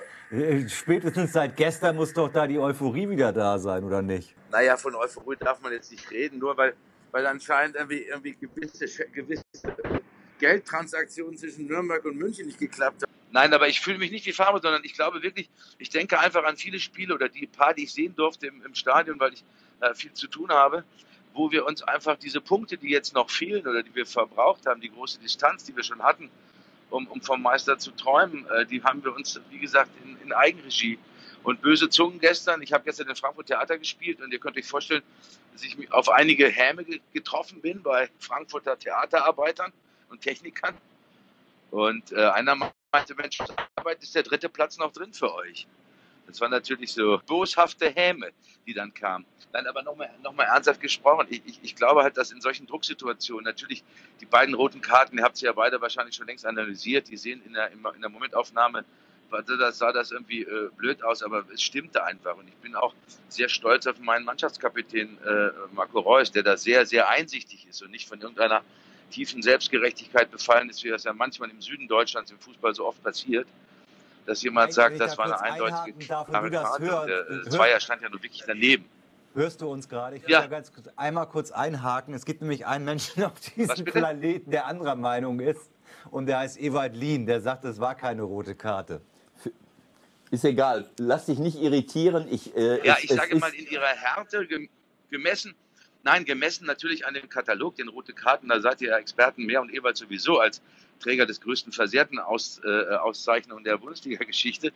[0.67, 4.35] spätestens seit gestern muss doch da die Euphorie wieder da sein, oder nicht?
[4.53, 6.73] naja, von Euphorie darf man jetzt nicht reden, nur weil,
[7.11, 9.43] weil anscheinend irgendwie, irgendwie gewisse, gewisse
[10.39, 13.11] Geldtransaktionen zwischen Nürnberg und München nicht geklappt haben.
[13.33, 16.43] Nein, aber ich fühle mich nicht wie Farmer, sondern ich glaube wirklich, ich denke einfach
[16.43, 19.43] an viele Spiele oder die paar, die ich sehen durfte im, im Stadion, weil ich
[19.81, 20.83] äh, viel zu tun habe,
[21.33, 24.81] wo wir uns einfach diese Punkte, die jetzt noch fehlen oder die wir verbraucht haben,
[24.81, 26.29] die große Distanz, die wir schon hatten,
[26.91, 30.31] um, um vom Meister zu träumen, äh, die haben wir uns, wie gesagt, in, in
[30.31, 30.99] Eigenregie
[31.41, 32.61] und böse Zungen gestern.
[32.61, 35.01] Ich habe gestern in Frankfurt Theater gespielt und ihr könnt euch vorstellen,
[35.53, 39.73] dass ich auf einige Häme ge- getroffen bin bei Frankfurter Theaterarbeitern
[40.09, 40.77] und Technikern.
[41.71, 43.39] Und äh, einer meinte, Mensch,
[43.75, 45.67] Arbeit ist der dritte Platz noch drin für euch.
[46.27, 48.29] Das waren natürlich so boshafte Häme,
[48.65, 49.25] die dann kamen.
[49.51, 51.27] Nein, aber nochmal noch mal ernsthaft gesprochen.
[51.29, 53.83] Ich, ich, ich glaube halt, dass in solchen Drucksituationen natürlich
[54.21, 57.41] die beiden roten Karten, ihr habt sie ja beide wahrscheinlich schon längst analysiert, die sehen
[57.45, 58.85] in der, in der Momentaufnahme
[59.41, 62.37] das sah das irgendwie äh, blöd aus, aber es stimmte einfach.
[62.37, 62.93] Und ich bin auch
[63.29, 67.89] sehr stolz auf meinen Mannschaftskapitän äh, Marco Reus, der da sehr, sehr einsichtig ist und
[67.89, 68.61] nicht von irgendeiner
[69.13, 73.01] tiefen Selbstgerechtigkeit befallen ist, wie das ja manchmal im Süden Deutschlands im Fußball so oft
[73.03, 73.47] passiert,
[74.25, 77.07] dass jemand Wenn sagt, ich das da war eine eindeutige klare Karte.
[77.07, 78.85] der äh, Zweier stand ja nur wirklich daneben.
[79.35, 80.17] Hörst du uns gerade?
[80.17, 80.41] Ich will Ja.
[80.41, 82.13] da ganz kurz, einmal kurz einhaken.
[82.13, 83.85] Es gibt nämlich einen Menschen auf diesem?
[83.85, 85.69] Planeten, der anderer Meinung ist.
[86.11, 87.25] Und der heißt Ewald Lien.
[87.25, 89.01] Der sagt, es war keine rote Karte.
[90.31, 90.89] Ist egal.
[90.97, 92.27] Lass dich nicht irritieren.
[92.29, 94.69] Ich, äh, Ja, es- ich es sage mal in ihrer Härte gem-
[95.11, 95.53] gemessen,
[96.03, 99.61] nein, gemessen natürlich an dem Katalog, den rote Karten, da seid ihr ja Experten mehr
[99.61, 100.61] und Ewald sowieso als
[100.99, 104.71] Träger des größten Versehrten aus, äh, der Bundesliga-Geschichte.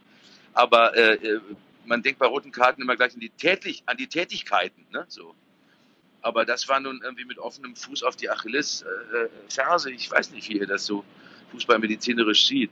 [0.53, 1.41] Aber äh, äh,
[1.85, 4.85] man denkt bei roten Karten immer gleich an die, Tätlich an die Tätigkeiten.
[4.91, 5.05] Ne?
[5.07, 5.35] So.
[6.21, 9.91] Aber das war nun irgendwie mit offenem Fuß auf die Achilles-Ferse.
[9.91, 11.05] Ich weiß nicht, wie ihr das so
[11.51, 12.71] fußballmedizinerisch sieht.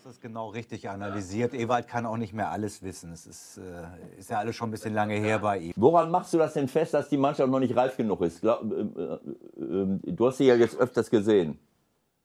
[0.00, 1.52] Hast das genau richtig analysiert.
[1.52, 3.12] Ewald kann auch nicht mehr alles wissen.
[3.12, 5.72] Es ist, äh, ist ja alles schon ein bisschen lange her bei ihm.
[5.76, 8.40] Woran machst du das denn fest, dass die Mannschaft noch nicht reif genug ist?
[8.40, 11.58] Glaub, äh, äh, äh, du hast sie ja jetzt öfters gesehen.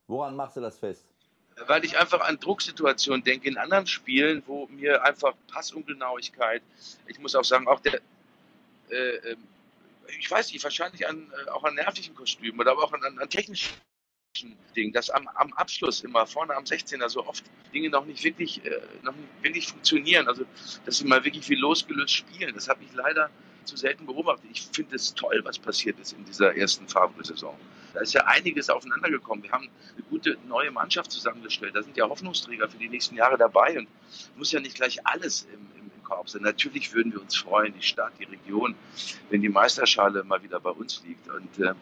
[0.08, 1.04] Woran machst du das fest?
[1.68, 6.62] weil ich einfach an Drucksituationen denke in anderen Spielen, wo mir einfach Passungenauigkeit,
[7.08, 7.96] ich muss auch sagen, auch der,
[8.90, 9.44] äh, ähm,
[10.18, 13.20] ich weiß nicht, wahrscheinlich an, äh, auch an nervlichen Kostümen oder aber auch an, an,
[13.20, 13.74] an technischen
[14.76, 17.44] Dingen, dass am, am Abschluss immer vorne am 16er so oft
[17.74, 20.46] Dinge noch nicht wirklich, äh, noch nicht wirklich funktionieren, also
[20.86, 23.30] dass sie mal wirklich wie losgelöst spielen, das habe ich leider
[23.66, 24.50] zu selten beobachtet.
[24.52, 27.58] Ich finde es toll, was passiert ist in dieser ersten Favre-Saison.
[27.94, 29.44] Da ist ja einiges aufeinandergekommen.
[29.44, 31.76] Wir haben eine gute neue Mannschaft zusammengestellt.
[31.76, 33.88] Da sind ja Hoffnungsträger für die nächsten Jahre dabei und
[34.38, 36.44] muss ja nicht gleich alles im, im, im Korb sein.
[36.44, 38.76] Natürlich würden wir uns freuen, die Stadt, die Region,
[39.30, 41.28] wenn die Meisterschale mal wieder bei uns liegt.
[41.30, 41.74] Und, äh,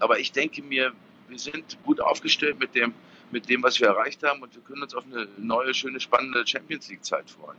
[0.00, 0.92] aber ich denke mir,
[1.28, 2.94] wir sind gut aufgestellt mit dem,
[3.30, 6.46] mit dem, was wir erreicht haben und wir können uns auf eine neue, schöne, spannende
[6.46, 7.58] Champions League-Zeit freuen.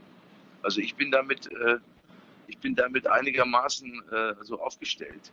[0.62, 1.78] Also ich bin damit, äh,
[2.48, 5.32] ich bin damit einigermaßen äh, so aufgestellt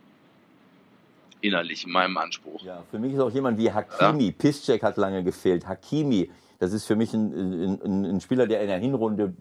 [1.43, 2.63] innerlich in meinem Anspruch.
[2.63, 4.33] Ja, für mich ist auch jemand wie Hakimi.
[4.33, 5.67] Piszczek hat lange gefehlt.
[5.67, 9.35] Hakimi, das ist für mich ein, ein, ein Spieler, der in der Hinrunde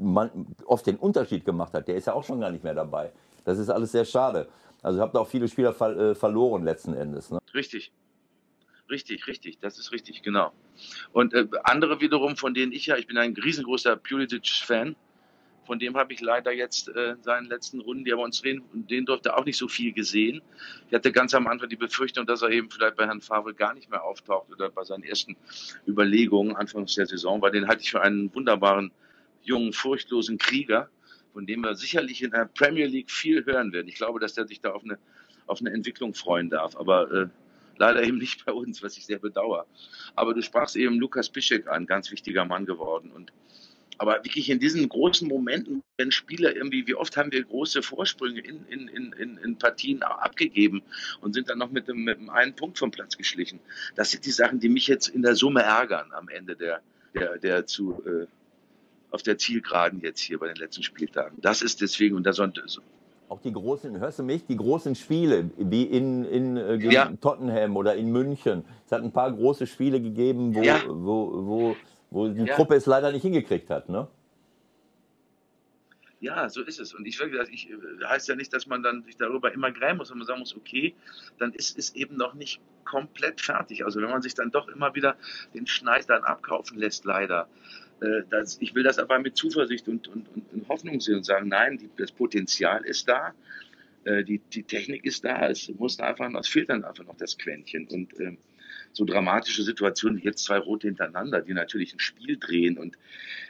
[0.66, 1.88] oft den Unterschied gemacht hat.
[1.88, 3.12] Der ist ja auch schon gar nicht mehr dabei.
[3.46, 4.48] Das ist alles sehr schade.
[4.82, 7.30] Also habt auch viele Spieler ver, äh, verloren letzten Endes.
[7.30, 7.40] Ne?
[7.54, 7.92] Richtig.
[8.92, 10.52] Richtig, richtig, das ist richtig, genau.
[11.14, 14.98] Und äh, andere wiederum, von denen ich ja, ich bin ein riesengroßer Pulisic-Fan,
[15.66, 18.62] von dem habe ich leider jetzt äh, in seinen letzten Runden, die bei uns drehen,
[18.74, 20.42] den durfte auch nicht so viel gesehen.
[20.90, 23.74] Ich hatte ganz am Anfang die Befürchtung, dass er eben vielleicht bei Herrn Favre gar
[23.74, 25.38] nicht mehr auftaucht oder bei seinen ersten
[25.88, 28.92] Überlegungen anfangs der Saison, weil den halte ich für einen wunderbaren,
[29.44, 30.90] jungen, furchtlosen Krieger,
[31.32, 33.88] von dem wir sicherlich in der Premier League viel hören werden.
[33.88, 35.00] Ich glaube, dass der sich da auf eine,
[35.48, 37.28] auf eine Entwicklung freuen darf, aber äh,
[37.78, 39.66] leider eben nicht bei uns, was ich sehr bedauere.
[40.16, 43.32] Aber du sprachst eben Lukas Piszek an, ganz wichtiger Mann geworden und
[44.02, 48.40] aber wirklich in diesen großen Momenten, wenn Spieler irgendwie, wie oft haben wir große Vorsprünge
[48.40, 50.82] in, in, in, in Partien abgegeben
[51.20, 53.60] und sind dann noch mit dem, mit dem einen Punkt vom Platz geschlichen.
[53.94, 56.82] Das sind die Sachen, die mich jetzt in der Summe ärgern am Ende der,
[57.14, 58.26] der, der zu, äh,
[59.12, 61.40] auf der Zielgeraden jetzt hier bei den letzten Spieltagen.
[61.40, 62.52] Das ist deswegen, und da soll,
[63.32, 64.46] Auch die großen, hörst du mich?
[64.46, 67.14] Die großen Spiele, wie in, in äh, Ja.
[67.22, 68.66] Tottenham oder in München.
[68.86, 70.82] Es hat ein paar große Spiele gegeben, wo, Ja.
[70.86, 71.78] wo, wo,
[72.10, 72.58] wo die Ja.
[72.58, 73.88] Truppe es leider nicht hingekriegt hat.
[73.88, 74.06] Ne?
[76.20, 76.94] Ja, so ist es.
[76.94, 80.00] Und ich will, ich äh, heißt ja nicht, dass man dann sich darüber immer grämen
[80.00, 80.94] muss, wenn man sagen muss, okay,
[81.40, 83.86] dann ist es eben noch nicht komplett fertig.
[83.86, 85.16] Also wenn man sich dann doch immer wieder
[85.54, 87.48] den Schneid dann abkaufen lässt, leider.
[88.02, 91.48] Äh, das, ich will das aber mit Zuversicht und, und, und, Hoffnung sehen und sagen,
[91.48, 93.34] nein, die, das Potenzial ist da,
[94.04, 97.38] äh, die, die Technik ist da, es muss einfach, es fehlt dann einfach noch das
[97.38, 97.88] Quäntchen.
[97.88, 98.38] Und ähm,
[98.94, 102.78] so dramatische Situationen wie jetzt zwei Rote hintereinander, die natürlich ein Spiel drehen.
[102.78, 102.98] Und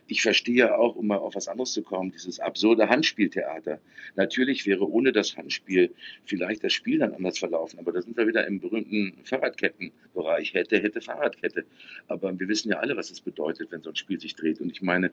[0.08, 3.80] ich verstehe auch, um mal auf was anderes zu kommen, dieses absurde Handspieltheater.
[4.16, 5.94] Natürlich wäre ohne das Handspiel
[6.26, 7.80] vielleicht das Spiel dann anders verlaufen.
[7.80, 10.54] Aber da sind wir wieder im berühmten Fahrradkettenbereich.
[10.54, 11.66] Hätte, hätte Fahrradkette.
[12.08, 14.62] Aber wir wissen ja alle, was es bedeutet, wenn so ein Spiel sich dreht.
[14.62, 15.12] Und ich meine,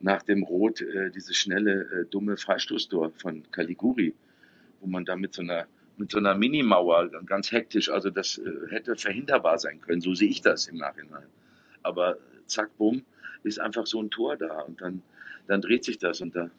[0.00, 4.14] nach dem Rot äh, dieses schnelle, äh, dumme Freistoßtor von Caliguri,
[4.80, 5.66] wo man da mit so einer
[6.00, 10.30] mit so einer Minimauer ganz hektisch, also das äh, hätte verhinderbar sein können, so sehe
[10.30, 11.26] ich das im Nachhinein.
[11.82, 12.16] Aber
[12.46, 13.04] zack, bumm,
[13.44, 15.02] ist einfach so ein Tor da und dann,
[15.46, 16.50] dann dreht sich das und da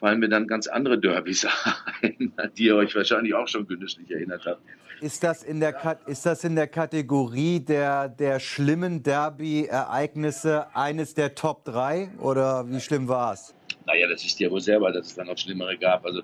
[0.00, 1.46] fallen mir dann ganz andere Derbys
[2.02, 4.60] ein, an die ihr euch wahrscheinlich auch schon genüsslich erinnert habt.
[5.00, 11.14] Ist das in der, Kat ist das in der Kategorie der, der schlimmen Derby-Ereignisse eines
[11.14, 13.54] der Top 3 oder wie schlimm war es?
[13.86, 16.04] Naja, das ist ja wohl selber, dass es dann noch Schlimmere gab.
[16.06, 16.22] Also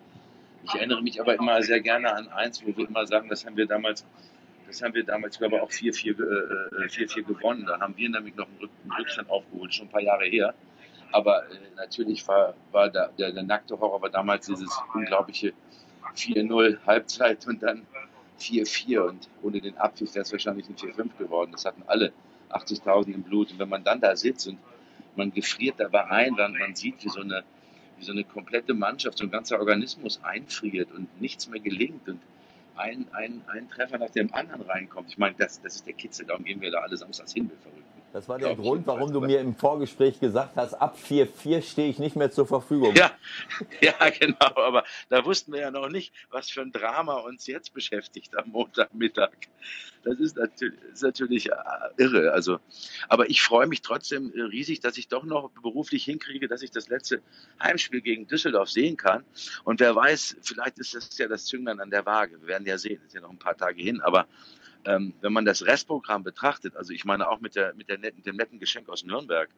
[0.65, 3.57] ich erinnere mich aber immer sehr gerne an eins, wo wir immer sagen, das haben
[3.57, 4.05] wir damals
[4.66, 7.66] Das haben wir damals, glaube ich, auch 4-4 äh, äh gewonnen.
[7.66, 10.55] Da haben wir nämlich noch einen Rückstand aufgeholt, schon ein paar Jahre her.
[11.12, 15.53] Aber äh, natürlich war, war da, der, der nackte Horror war damals dieses unglaubliche
[16.15, 17.87] 4-0 Halbzeit und dann
[18.39, 21.53] 4-4 und ohne den Abpfiff wäre es wahrscheinlich ein 4-5 geworden.
[21.53, 22.12] Das hatten alle
[22.51, 23.53] 80.000 im Blut.
[23.53, 24.59] Und wenn man dann da sitzt und
[25.16, 27.45] man gefriert dabei ein, dann man sieht, wie so eine,
[28.01, 32.21] wie so eine komplette Mannschaft, so ein ganzer Organismus einfriert und nichts mehr gelingt und
[32.77, 35.11] ein, ein, ein Treffer nach dem anderen reinkommt.
[35.11, 37.59] Ich meine, das, das ist der Kitzel, darum gehen wir da alle samstags hin, wir
[37.59, 38.00] verrückt.
[38.12, 41.99] Das war der Grund, warum du mir im Vorgespräch gesagt hast, ab 4-4 stehe ich
[41.99, 42.95] nicht mehr zur Verfügung.
[42.97, 43.12] Ja,
[43.81, 44.37] ja, genau.
[44.57, 48.51] Aber da wussten wir ja noch nicht, was für ein Drama uns jetzt beschäftigt am
[48.51, 49.31] Montagmittag.
[50.03, 51.55] Das ist natürlich, ist natürlich äh,
[51.99, 52.32] irre.
[52.32, 52.59] Also,
[53.09, 56.70] aber ich freue mich trotzdem äh, riesig, dass ich doch noch beruflich hinkriege, dass ich
[56.70, 57.23] das letzte
[57.62, 59.24] Heimspiel gegen Düsseldorf sehen kann.
[59.65, 62.41] Und wer weiß, vielleicht ist das ja das Zünglein an der Waage.
[62.41, 63.01] Wir werden ja sehen.
[63.03, 64.01] Es ist ja noch ein paar Tage hin.
[64.01, 64.27] Aber
[64.85, 68.23] ähm, wenn man das Restprogramm betrachtet, also ich meine auch mit, der, mit, der netten,
[68.23, 69.48] dem netten Geschenk aus Nürnberg,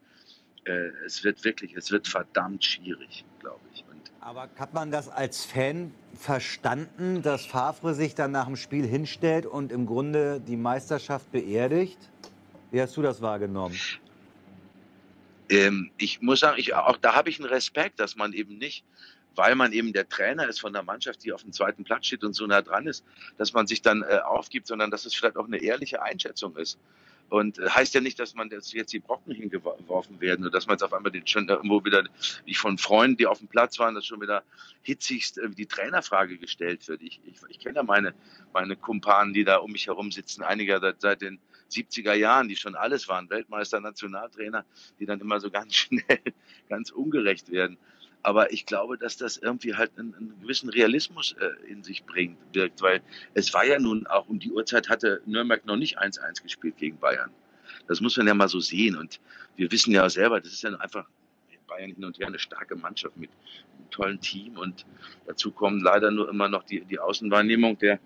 [0.65, 3.85] äh, es wird wirklich, es wird verdammt schwierig, glaube ich.
[3.91, 8.87] Und Aber hat man das als Fan verstanden, dass Favre sich dann nach dem Spiel
[8.87, 11.99] hinstellt und im Grunde die Meisterschaft beerdigt?
[12.71, 13.77] Wie hast du das wahrgenommen?
[15.51, 18.85] Ähm, ich muss sagen, ich, auch da habe ich einen Respekt, dass man eben nicht
[19.35, 22.25] weil man eben der Trainer ist von der Mannschaft, die auf dem zweiten Platz steht
[22.25, 23.05] und so nah dran ist,
[23.39, 26.79] dass man sich dann äh, aufgibt, sondern dass es vielleicht auch eine ehrliche Einschätzung ist.
[27.33, 30.67] Und äh, heißt ja nicht, dass man jetzt, jetzt die Brocken hingeworfen werden oder dass
[30.67, 32.05] man jetzt auf einmal den, schon irgendwo wieder,
[32.45, 34.43] wie von Freunden, die auf dem Platz waren, dass schon wieder
[34.83, 37.01] hitzigst äh, die Trainerfrage gestellt wird.
[37.01, 38.13] Ich, ich, ich kenne ja meine,
[38.53, 41.39] meine Kumpanen, die da um mich herum sitzen, einige seit, seit den
[41.71, 44.67] 70er Jahren, die schon alles waren, Weltmeister, Nationaltrainer,
[45.01, 46.21] die dann immer so ganz schnell,
[46.69, 47.79] ganz ungerecht werden.
[48.23, 52.39] Aber ich glaube, dass das irgendwie halt einen, einen gewissen Realismus äh, in sich bringt,
[52.53, 53.03] wirkt, weil
[53.35, 56.99] es war ja nun auch um die Uhrzeit hatte Nürnberg noch nicht 1-1 gespielt gegen
[56.99, 57.31] Bayern.
[57.89, 58.97] Das muss man ja mal so sehen.
[58.97, 59.21] Und
[59.57, 61.07] wir wissen ja selber, das ist ja einfach
[61.73, 64.57] Bayern hin und her eine starke Mannschaft mit einem tollen Team.
[64.57, 64.87] Und
[65.27, 67.99] dazu kommen leider nur immer noch die, die Außenwahrnehmung der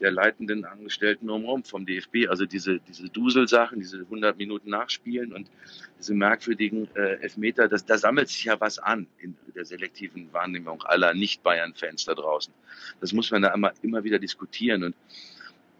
[0.00, 2.28] der leitenden Angestellten drumherum vom DFB.
[2.28, 5.50] Also diese, diese Duselsachen, diese 100 Minuten Nachspielen und
[5.98, 10.82] diese merkwürdigen äh, Elfmeter, das, da sammelt sich ja was an in der selektiven Wahrnehmung
[10.82, 12.52] aller Nicht-Bayern-Fans da draußen.
[13.00, 14.84] Das muss man da immer, immer wieder diskutieren.
[14.84, 14.96] Und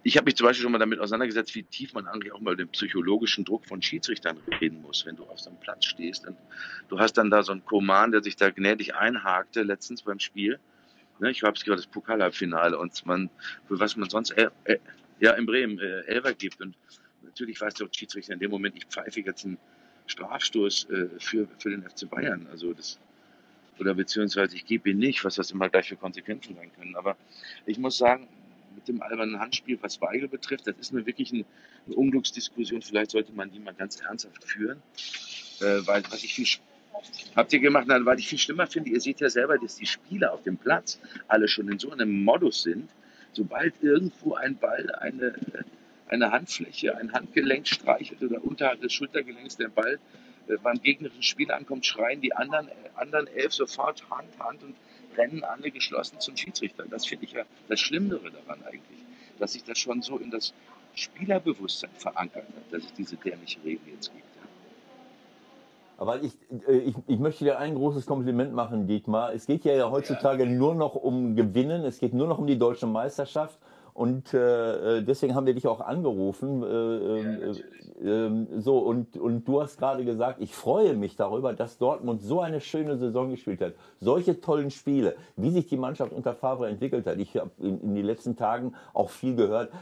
[0.03, 2.57] ich habe mich zum Beispiel schon mal damit auseinandergesetzt, wie tief man eigentlich auch mal
[2.57, 6.27] den psychologischen Druck von Schiedsrichtern reden muss, wenn du auf so einem Platz stehst.
[6.27, 6.37] Und
[6.89, 10.59] du hast dann da so einen Koman, der sich da gnädig einhakte, letztens beim Spiel
[11.21, 13.31] Ne, ich habe es gerade das Pokalhalbfinale und man,
[13.67, 14.79] für was man sonst äh, äh,
[15.21, 16.61] ja in Bremen äh, Elfer gibt.
[16.61, 16.77] Und
[17.23, 19.59] natürlich weiß der Schiedsrichter in dem Moment, ich pfeife jetzt einen
[20.07, 22.47] Strafstoß äh, für, für den FC Bayern.
[22.51, 22.99] Also das
[23.79, 26.97] oder beziehungsweise ich gebe ihn nicht, was das immer gleich für Konsequenzen sein können.
[26.97, 27.17] Aber
[27.67, 28.29] ich muss sagen,
[28.75, 31.45] mit dem albernen Handspiel, was Weigel betrifft, das ist mir wirklich eine,
[31.87, 32.83] eine Unglücksdiskussion.
[32.83, 34.83] Vielleicht sollte man die mal ganz ernsthaft führen,
[35.61, 36.47] äh, weil was ich viel
[37.37, 39.87] Habt ihr gemacht, Nein, weil ich viel schlimmer finde, ihr seht ja selber, dass die
[39.87, 40.99] Spieler auf dem Platz
[41.29, 42.91] alle schon in so einem Modus sind,
[43.33, 45.35] sobald irgendwo ein Ball eine,
[46.09, 49.99] eine Handfläche, ein Handgelenk streichelt oder unterhalb des Schultergelenks der Ball
[50.49, 54.75] äh, beim gegnerischen Spieler ankommt, schreien die anderen, äh, anderen elf sofort Hand, Hand und
[55.17, 56.85] rennen alle geschlossen zum Schiedsrichter.
[56.89, 58.99] Das finde ich ja das Schlimmere daran eigentlich,
[59.39, 60.55] dass sich das schon so in das
[60.95, 64.18] Spielerbewusstsein verankert hat, dass es diese dämliche Regel jetzt gibt.
[65.99, 66.33] Aber ich,
[66.69, 69.35] äh, ich, ich möchte dir ein großes Kompliment machen, Dietmar.
[69.35, 70.51] Es geht ja heutzutage ja.
[70.51, 71.85] nur noch um Gewinnen.
[71.85, 73.59] Es geht nur noch um die deutsche Meisterschaft.
[73.93, 76.63] Und äh, äh deswegen haben wir dich auch angerufen.
[76.63, 77.55] Äh, ähm,
[78.01, 82.23] ja, äh, so, und, und du hast gerade gesagt, ich freue mich darüber, dass Dortmund
[82.23, 83.75] so eine schöne Saison gespielt hat.
[84.01, 87.19] Solche tollen Spiele, wie sich die Mannschaft unter Favre entwickelt hat.
[87.19, 89.73] Ich habe in, in den letzten Tagen auch viel gehört.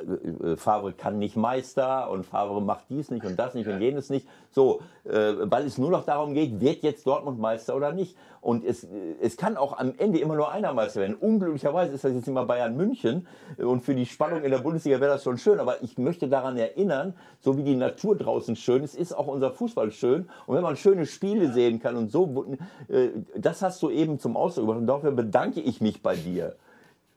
[0.00, 3.80] Äh, äh, Favre kann nicht Meister und Favre macht dies nicht und das nicht und
[3.80, 4.26] jenes nicht.
[4.50, 8.16] So, äh, weil es nur noch darum geht, wird jetzt Dortmund Meister oder nicht.
[8.40, 8.86] Und es,
[9.20, 11.16] es kann auch am Ende immer nur einer Meister werden.
[11.16, 13.26] Unglücklicherweise ist das jetzt immer Bayern München.
[13.58, 15.58] Und für die Spannung in der Bundesliga wäre das schon schön.
[15.58, 19.50] Aber ich möchte daran erinnern, so wie die Natur draußen schön ist, ist auch unser
[19.50, 20.28] Fußball schön.
[20.46, 22.46] Und wenn man schöne Spiele sehen kann und so,
[22.88, 24.80] äh, das hast du eben zum Ausdruck gebracht.
[24.80, 26.54] Und dafür bedanke ich mich bei dir,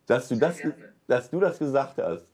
[0.07, 0.57] dass du das,
[1.07, 2.25] dass du das gesagt hast.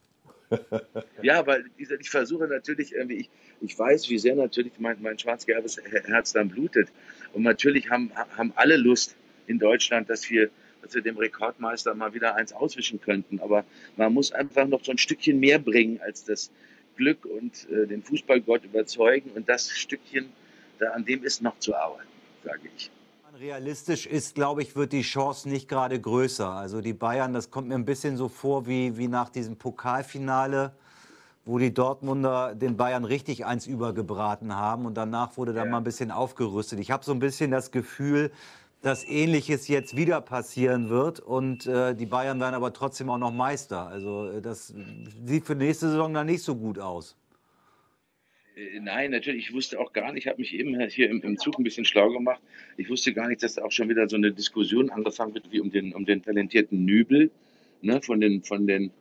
[1.22, 3.30] Ja, weil ich versuche natürlich irgendwie, ich,
[3.62, 6.90] ich weiß, wie sehr natürlich mein, mein schwarz-gelbes Herz dann blutet.
[7.34, 9.16] Und natürlich haben, haben alle Lust
[9.48, 10.50] in Deutschland, dass wir,
[10.82, 13.40] dass wir dem Rekordmeister mal wieder eins auswischen könnten.
[13.40, 13.66] Aber
[13.98, 16.52] man muss einfach noch so ein Stückchen mehr bringen als das
[16.96, 19.32] Glück und äh, den Fußballgott überzeugen.
[19.32, 20.32] Und das Stückchen,
[20.80, 22.08] da, an dem ist noch zu arbeiten,
[22.44, 22.92] sage ich.
[23.40, 26.50] Realistisch ist, glaube ich, wird die Chance nicht gerade größer.
[26.50, 30.72] Also die Bayern, das kommt mir ein bisschen so vor wie, wie nach diesem Pokalfinale,
[31.44, 35.72] wo die Dortmunder den Bayern richtig eins übergebraten haben und danach wurde dann ja.
[35.72, 36.80] mal ein bisschen aufgerüstet.
[36.80, 38.32] Ich habe so ein bisschen das Gefühl,
[38.82, 43.34] dass Ähnliches jetzt wieder passieren wird und äh, die Bayern werden aber trotzdem auch noch
[43.34, 43.88] Meister.
[43.88, 44.74] Also äh, das
[45.26, 47.18] sieht für nächste Saison dann nicht so gut aus.
[48.56, 51.38] Äh, nein, natürlich, ich wusste auch gar nicht, ich habe mich eben hier im, im,
[51.38, 52.42] Zug ein bisschen schlau gemacht.
[52.78, 55.60] Ich wusste gar nicht, dass da auch schon wieder so eine Diskussion angefangen wird, wie
[55.60, 57.32] um den, um den talentierten Nübel
[57.82, 58.92] ne, von, den, von, den,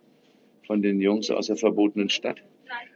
[0.67, 2.43] von den Jungs aus der verbotenen Stadt.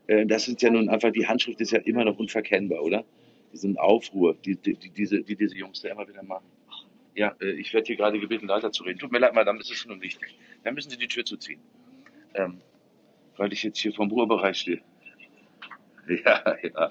[0.07, 3.05] Äh, das sind ja nun einfach, die Handschrift ist ja immer noch unverkennbar, oder?
[3.53, 6.47] Diesen Aufruhr, die, die, die, diese, die diese Jungs da immer wieder machen.
[7.15, 8.99] Ja, äh, ich werde hier gerade gebeten, weiter zu reden.
[8.99, 10.37] Tut mir leid, Madame, das ist schon wichtig.
[10.65, 11.61] Dann müssen Sie die Tür zuziehen.
[12.35, 12.61] Ähm,
[13.37, 14.81] weil ich jetzt hier vom Ruhebereich stehe.
[16.25, 16.91] Ja, ja.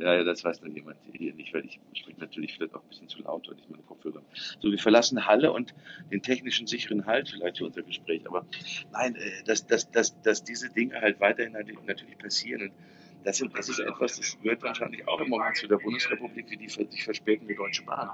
[0.00, 2.88] Ja, ja, das weiß noch jemand hier nicht, weil ich spreche natürlich vielleicht auch ein
[2.88, 4.22] bisschen zu laut, wenn ich meine Kopfhörer.
[4.58, 5.74] So, wir verlassen Halle und
[6.10, 8.26] den technischen sicheren Halt vielleicht für unser Gespräch.
[8.26, 8.46] Aber
[8.92, 12.62] nein, äh, dass, dass, dass, dass diese Dinge halt weiterhin natürlich passieren.
[12.62, 12.72] Und
[13.24, 16.56] das, sind, das ist etwas, das gehört wahrscheinlich auch im Moment zu der Bundesrepublik, wie
[16.56, 18.08] die sich verspätende Deutsche Bahn.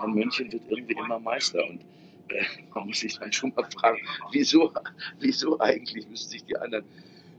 [0.00, 1.64] Ein München wird irgendwie immer Meister.
[1.64, 1.82] Und
[2.30, 2.42] äh,
[2.74, 4.00] man muss sich dann schon mal fragen,
[4.32, 4.72] wieso,
[5.20, 6.84] wieso eigentlich müssen sich die anderen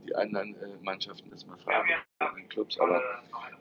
[0.08, 1.90] die anderen äh, Mannschaften das mal fragen,
[2.36, 2.80] den Clubs.
[2.80, 3.02] Aber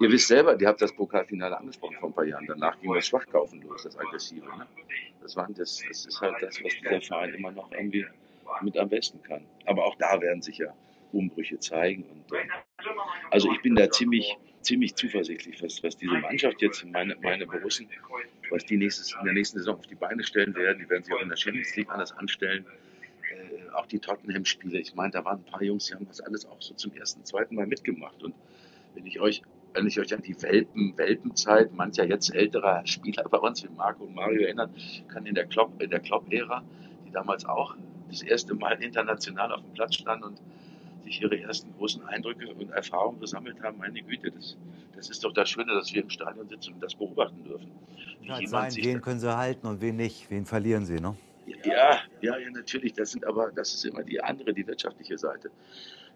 [0.00, 2.46] ihr wisst selber, ihr habt das Pokalfinale angesprochen vor ein paar Jahren.
[2.46, 4.46] Danach ging das Schwachkaufen los, das Aggressive.
[4.46, 4.66] Ne?
[5.22, 8.06] Das, waren das, das ist halt das, was dieser Verein immer noch irgendwie
[8.62, 9.46] mit am besten kann.
[9.66, 10.74] Aber auch da werden sicher
[11.12, 12.04] Umbrüche zeigen.
[12.04, 12.48] Und, äh,
[13.30, 17.88] also ich bin da ziemlich, ziemlich zuversichtlich, was, was diese Mannschaft jetzt, meine, meine Borussen,
[18.50, 20.78] was die nächstes, in der nächsten Saison auf die Beine stellen werden.
[20.78, 22.66] Die werden sich auch in der Champions League anders anstellen
[23.80, 24.78] auch die Tottenham-Spiele.
[24.78, 27.24] Ich meine, da waren ein paar Jungs, die haben das alles auch so zum ersten,
[27.24, 28.22] zweiten Mal mitgemacht.
[28.22, 28.34] Und
[28.94, 29.42] wenn ich euch,
[29.74, 34.04] wenn ich euch an die Welpen, Welpenzeit mancher jetzt älterer Spieler bei uns wie Marco
[34.04, 34.74] und Mario erinnern
[35.08, 36.62] kann, in der Klopp, in der Klopp-Ära,
[37.06, 37.76] die damals auch
[38.08, 40.40] das erste Mal international auf dem Platz standen und
[41.04, 43.78] sich ihre ersten großen Eindrücke und Erfahrungen gesammelt haben.
[43.78, 44.56] Meine Güte, das,
[44.94, 47.70] das ist doch das Schöne, dass wir im Stadion sitzen und das beobachten dürfen.
[48.20, 51.16] Wie sein, wen können sie halten und wen nicht, wen verlieren sie, ne?
[51.64, 52.92] Ja, ja, ja, natürlich.
[52.94, 55.50] Das sind aber, das ist immer die andere, die wirtschaftliche Seite.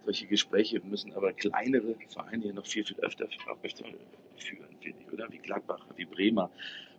[0.05, 3.27] Solche Gespräche müssen aber kleinere Vereine hier noch viel, viel öfter,
[3.63, 3.85] öfter
[4.37, 5.31] führen, finde ich, oder?
[5.31, 6.51] Wie Gladbach, wie Bremer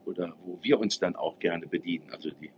[0.05, 2.09] oder wo wir uns dann auch gerne bedienen.
[2.11, 2.49] Also die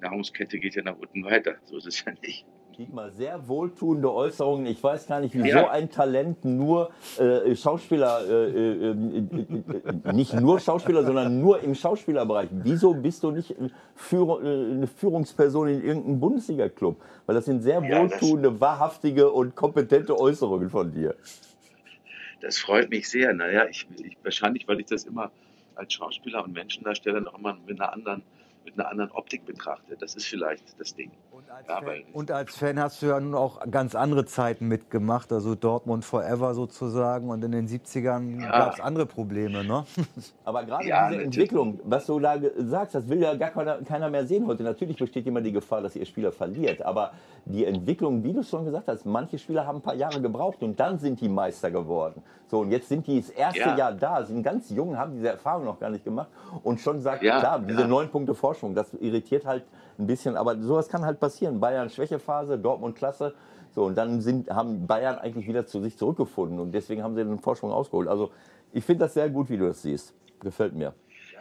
[0.00, 1.56] Nahrungskette geht ja nach unten weiter.
[1.64, 2.46] So ist es ja nicht.
[2.80, 4.64] Dietmar, sehr wohltuende Äußerungen.
[4.64, 5.60] Ich weiß gar nicht, wie ja.
[5.60, 11.74] so ein Talent nur äh, Schauspieler, äh, äh, äh, nicht nur Schauspieler, sondern nur im
[11.74, 12.48] Schauspielerbereich.
[12.50, 13.54] Wieso bist du nicht
[13.94, 16.98] Führ äh, eine Führungsperson in irgendeinem Bundesliga-Club?
[17.26, 21.14] Weil das sind sehr wohltuende, ja, wahrhaftige und kompetente Äußerungen von dir.
[22.40, 23.34] Das freut mich sehr.
[23.34, 25.30] Naja, ich, ich, wahrscheinlich, weil ich das immer
[25.74, 28.22] als Schauspieler und Menschendarsteller noch immer mit einer anderen
[28.70, 29.96] mit einer anderen Optik betrachte.
[29.98, 31.10] Das ist vielleicht das Ding.
[31.30, 34.68] Und als, ja, Fan, und als Fan hast du ja nun auch ganz andere Zeiten
[34.68, 37.30] mitgemacht, also Dortmund Forever sozusagen.
[37.30, 38.50] Und in den 70ern ja.
[38.50, 39.84] gab es andere Probleme, ne?
[40.44, 44.10] Aber gerade ja, diese Entwicklung, was du da sagst, das will ja gar keiner, keiner
[44.10, 44.62] mehr sehen heute.
[44.62, 46.82] Natürlich besteht immer die Gefahr, dass ihr Spieler verliert.
[46.82, 47.12] Aber
[47.44, 50.78] die Entwicklung, wie du schon gesagt hast, manche Spieler haben ein paar Jahre gebraucht und
[50.78, 52.22] dann sind die Meister geworden.
[52.50, 53.76] So, und jetzt sind die das erste ja.
[53.76, 56.28] Jahr da, sind ganz jung, haben diese Erfahrung noch gar nicht gemacht
[56.64, 59.62] und schon sagt, ja, klar, diese neun Punkte Vorsprung, das irritiert halt
[60.00, 61.60] ein bisschen, aber sowas kann halt passieren.
[61.60, 63.36] Bayern Schwächephase, Dortmund Klasse.
[63.70, 67.22] So, und dann sind, haben Bayern eigentlich wieder zu sich zurückgefunden und deswegen haben sie
[67.22, 68.08] den Vorsprung ausgeholt.
[68.08, 68.32] Also
[68.72, 70.12] ich finde das sehr gut, wie du das siehst.
[70.40, 70.92] Gefällt mir.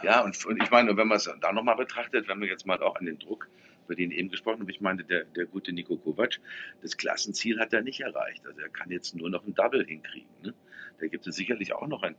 [0.04, 2.80] Ja, und, und ich meine, wenn man es da nochmal betrachtet, wenn wir jetzt mal
[2.84, 3.50] auch an den Druck
[3.88, 6.40] über den eben gesprochen habe, ich meine, der, der gute Nico Kovac,
[6.84, 8.46] das Klassenziel hat er nicht erreicht.
[8.46, 10.30] Also er kann jetzt nur noch ein Double hinkriegen.
[10.44, 10.54] Ne?
[11.00, 12.16] Da gibt es sicherlich auch noch ein,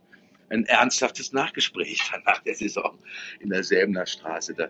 [0.49, 2.97] ein ernsthaftes Nachgespräch nach der Saison
[3.39, 4.53] in der Säbener Straße.
[4.53, 4.69] Da,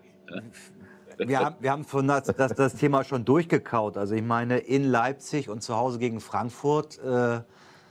[1.17, 3.97] wir haben, wir haben von das, das, das, Thema schon durchgekaut.
[3.97, 7.41] Also ich meine, in Leipzig und zu Hause gegen Frankfurt, äh,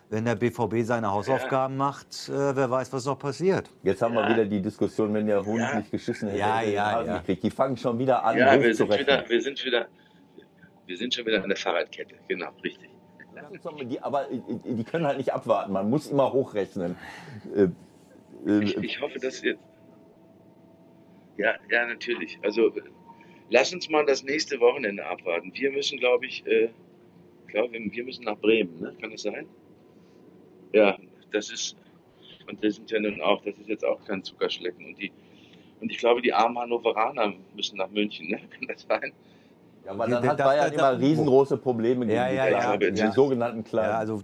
[0.08, 1.78] wenn der BVB seine Hausaufgaben ja.
[1.78, 3.70] macht, äh, wer weiß, was noch passiert.
[3.82, 4.28] Jetzt haben ja.
[4.28, 5.76] wir wieder die Diskussion, wenn der Hund ja.
[5.76, 7.18] nicht geschissen hätte, ja, ja, ja.
[7.18, 7.44] Gekriegt.
[7.44, 9.86] Die fangen schon wieder an, ja, wir sind wieder, wir sind wieder,
[10.86, 12.16] wir sind schon wieder an der Fahrradkette.
[12.26, 12.90] Genau, richtig.
[13.88, 15.72] Die, aber die können halt nicht abwarten.
[15.72, 16.96] Man muss immer hochrechnen.
[17.54, 17.68] Äh,
[18.46, 19.58] äh, ich, ich hoffe, dass wir.
[21.36, 22.38] Ja, ja, natürlich.
[22.42, 22.72] Also
[23.52, 25.52] Lass uns mal das nächste Wochenende abwarten.
[25.52, 26.68] Wir müssen, glaube ich, äh,
[27.48, 28.96] glaub, wir müssen nach Bremen, ne?
[29.00, 29.48] kann das sein?
[30.72, 30.96] Ja,
[31.32, 31.76] das ist,
[32.48, 34.86] und das sind ja nun auch, das ist jetzt auch kein Zuckerschlecken.
[34.86, 35.10] Und die,
[35.80, 38.38] und ich glaube, die armen Hannoveraner müssen nach München, ne?
[38.50, 39.12] kann das sein?
[39.86, 42.80] Aber dann Das- hat Bayern das- immer das- riesengroße Probleme gegen Ja, die ja, Kleinen,
[42.82, 42.90] ja.
[42.90, 43.12] die Ja.
[43.12, 43.88] sogenannten Kleinen.
[43.90, 44.22] Ja, also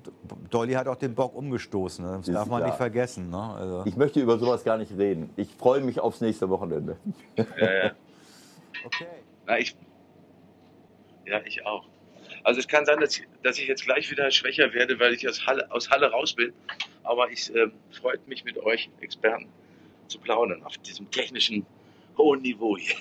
[0.50, 2.04] Dolly hat auch den Bock umgestoßen.
[2.04, 2.18] Ne?
[2.18, 2.68] Das Ist darf man klar.
[2.68, 3.30] nicht vergessen.
[3.30, 3.54] Ne?
[3.58, 5.30] Also, ich möchte über sowas gar nicht reden.
[5.36, 6.96] Ich freue mich aufs nächste Wochenende.
[8.84, 9.06] okay.
[9.46, 9.76] Na, ich,
[11.26, 11.84] ja, ich auch.
[12.44, 15.28] Also es kann sein, dass ich, dass ich jetzt gleich wieder schwächer werde, weil ich
[15.28, 16.52] aus Halle, aus Halle raus bin.
[17.02, 19.48] Aber ich ähm, freut mich mit euch Experten
[20.08, 21.66] zu plaudern auf diesem technischen
[22.18, 22.94] hohen Niveau hier,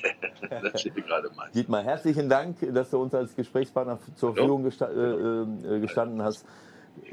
[0.72, 1.54] das ihr gerade meint.
[1.56, 4.34] Dietmar, herzlichen Dank, dass du uns als Gesprächspartner zur.
[4.36, 6.46] Verfügung gesta äh, äh, gestanden hast.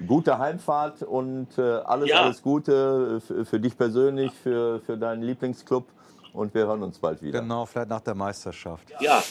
[0.06, 2.22] Gute Heimfahrt und äh, alles, Ja.
[2.22, 5.86] alles Gute für, für dich persönlich, für, für deinen Lieblingsclub.
[6.32, 7.40] Und wir hören uns bald wieder.
[7.42, 8.90] Genau, vielleicht nach der Meisterschaft.
[9.00, 9.22] Ja,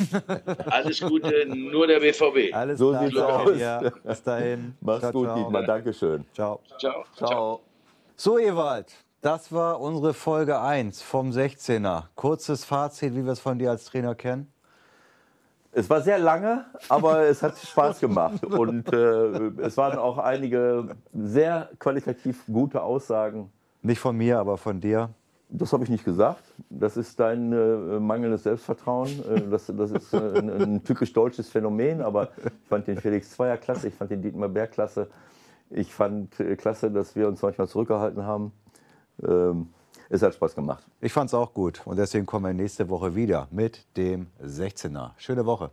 [0.68, 2.53] alles Gute, nur der BVB.
[2.53, 3.53] Alles So sieht's danke aus.
[3.53, 3.93] dir.
[4.03, 4.76] Bis dahin.
[4.81, 5.35] Mach's Ciao, gut, ciao.
[5.38, 5.64] Dietmar.
[5.64, 6.26] Dankeschön.
[6.31, 6.60] Ciao.
[6.77, 7.03] Ciao.
[7.15, 7.61] Ciao.
[8.15, 12.06] So, Ewald, das war unsere Folge 1 vom 16er.
[12.15, 14.52] Kurzes Fazit, wie wir es von dir als Trainer kennen.
[15.72, 18.43] Es war sehr lange, aber es hat Spaß gemacht.
[18.43, 23.52] Und äh, es waren auch einige sehr qualitativ gute Aussagen.
[23.81, 25.10] Nicht von mir, aber von dir.
[25.49, 26.43] Das habe ich nicht gesagt.
[26.69, 29.10] Das ist dein äh, mangelndes Selbstvertrauen.
[29.30, 32.02] Äh, das, das ist äh, ein, ein typisch deutsches Phänomen.
[32.02, 35.07] Aber ich fand den Felix Zweier klasse, ich fand den Dietmar Bär klasse.
[35.69, 38.52] Ich fand äh, klasse, dass wir uns manchmal zurückgehalten haben.
[39.27, 39.69] Ähm,
[40.10, 40.85] es hat Spaß gemacht.
[40.99, 45.11] Ich fand's auch gut und deswegen kommen wir nächste Woche wieder mit dem 16er.
[45.18, 45.72] Schöne Woche.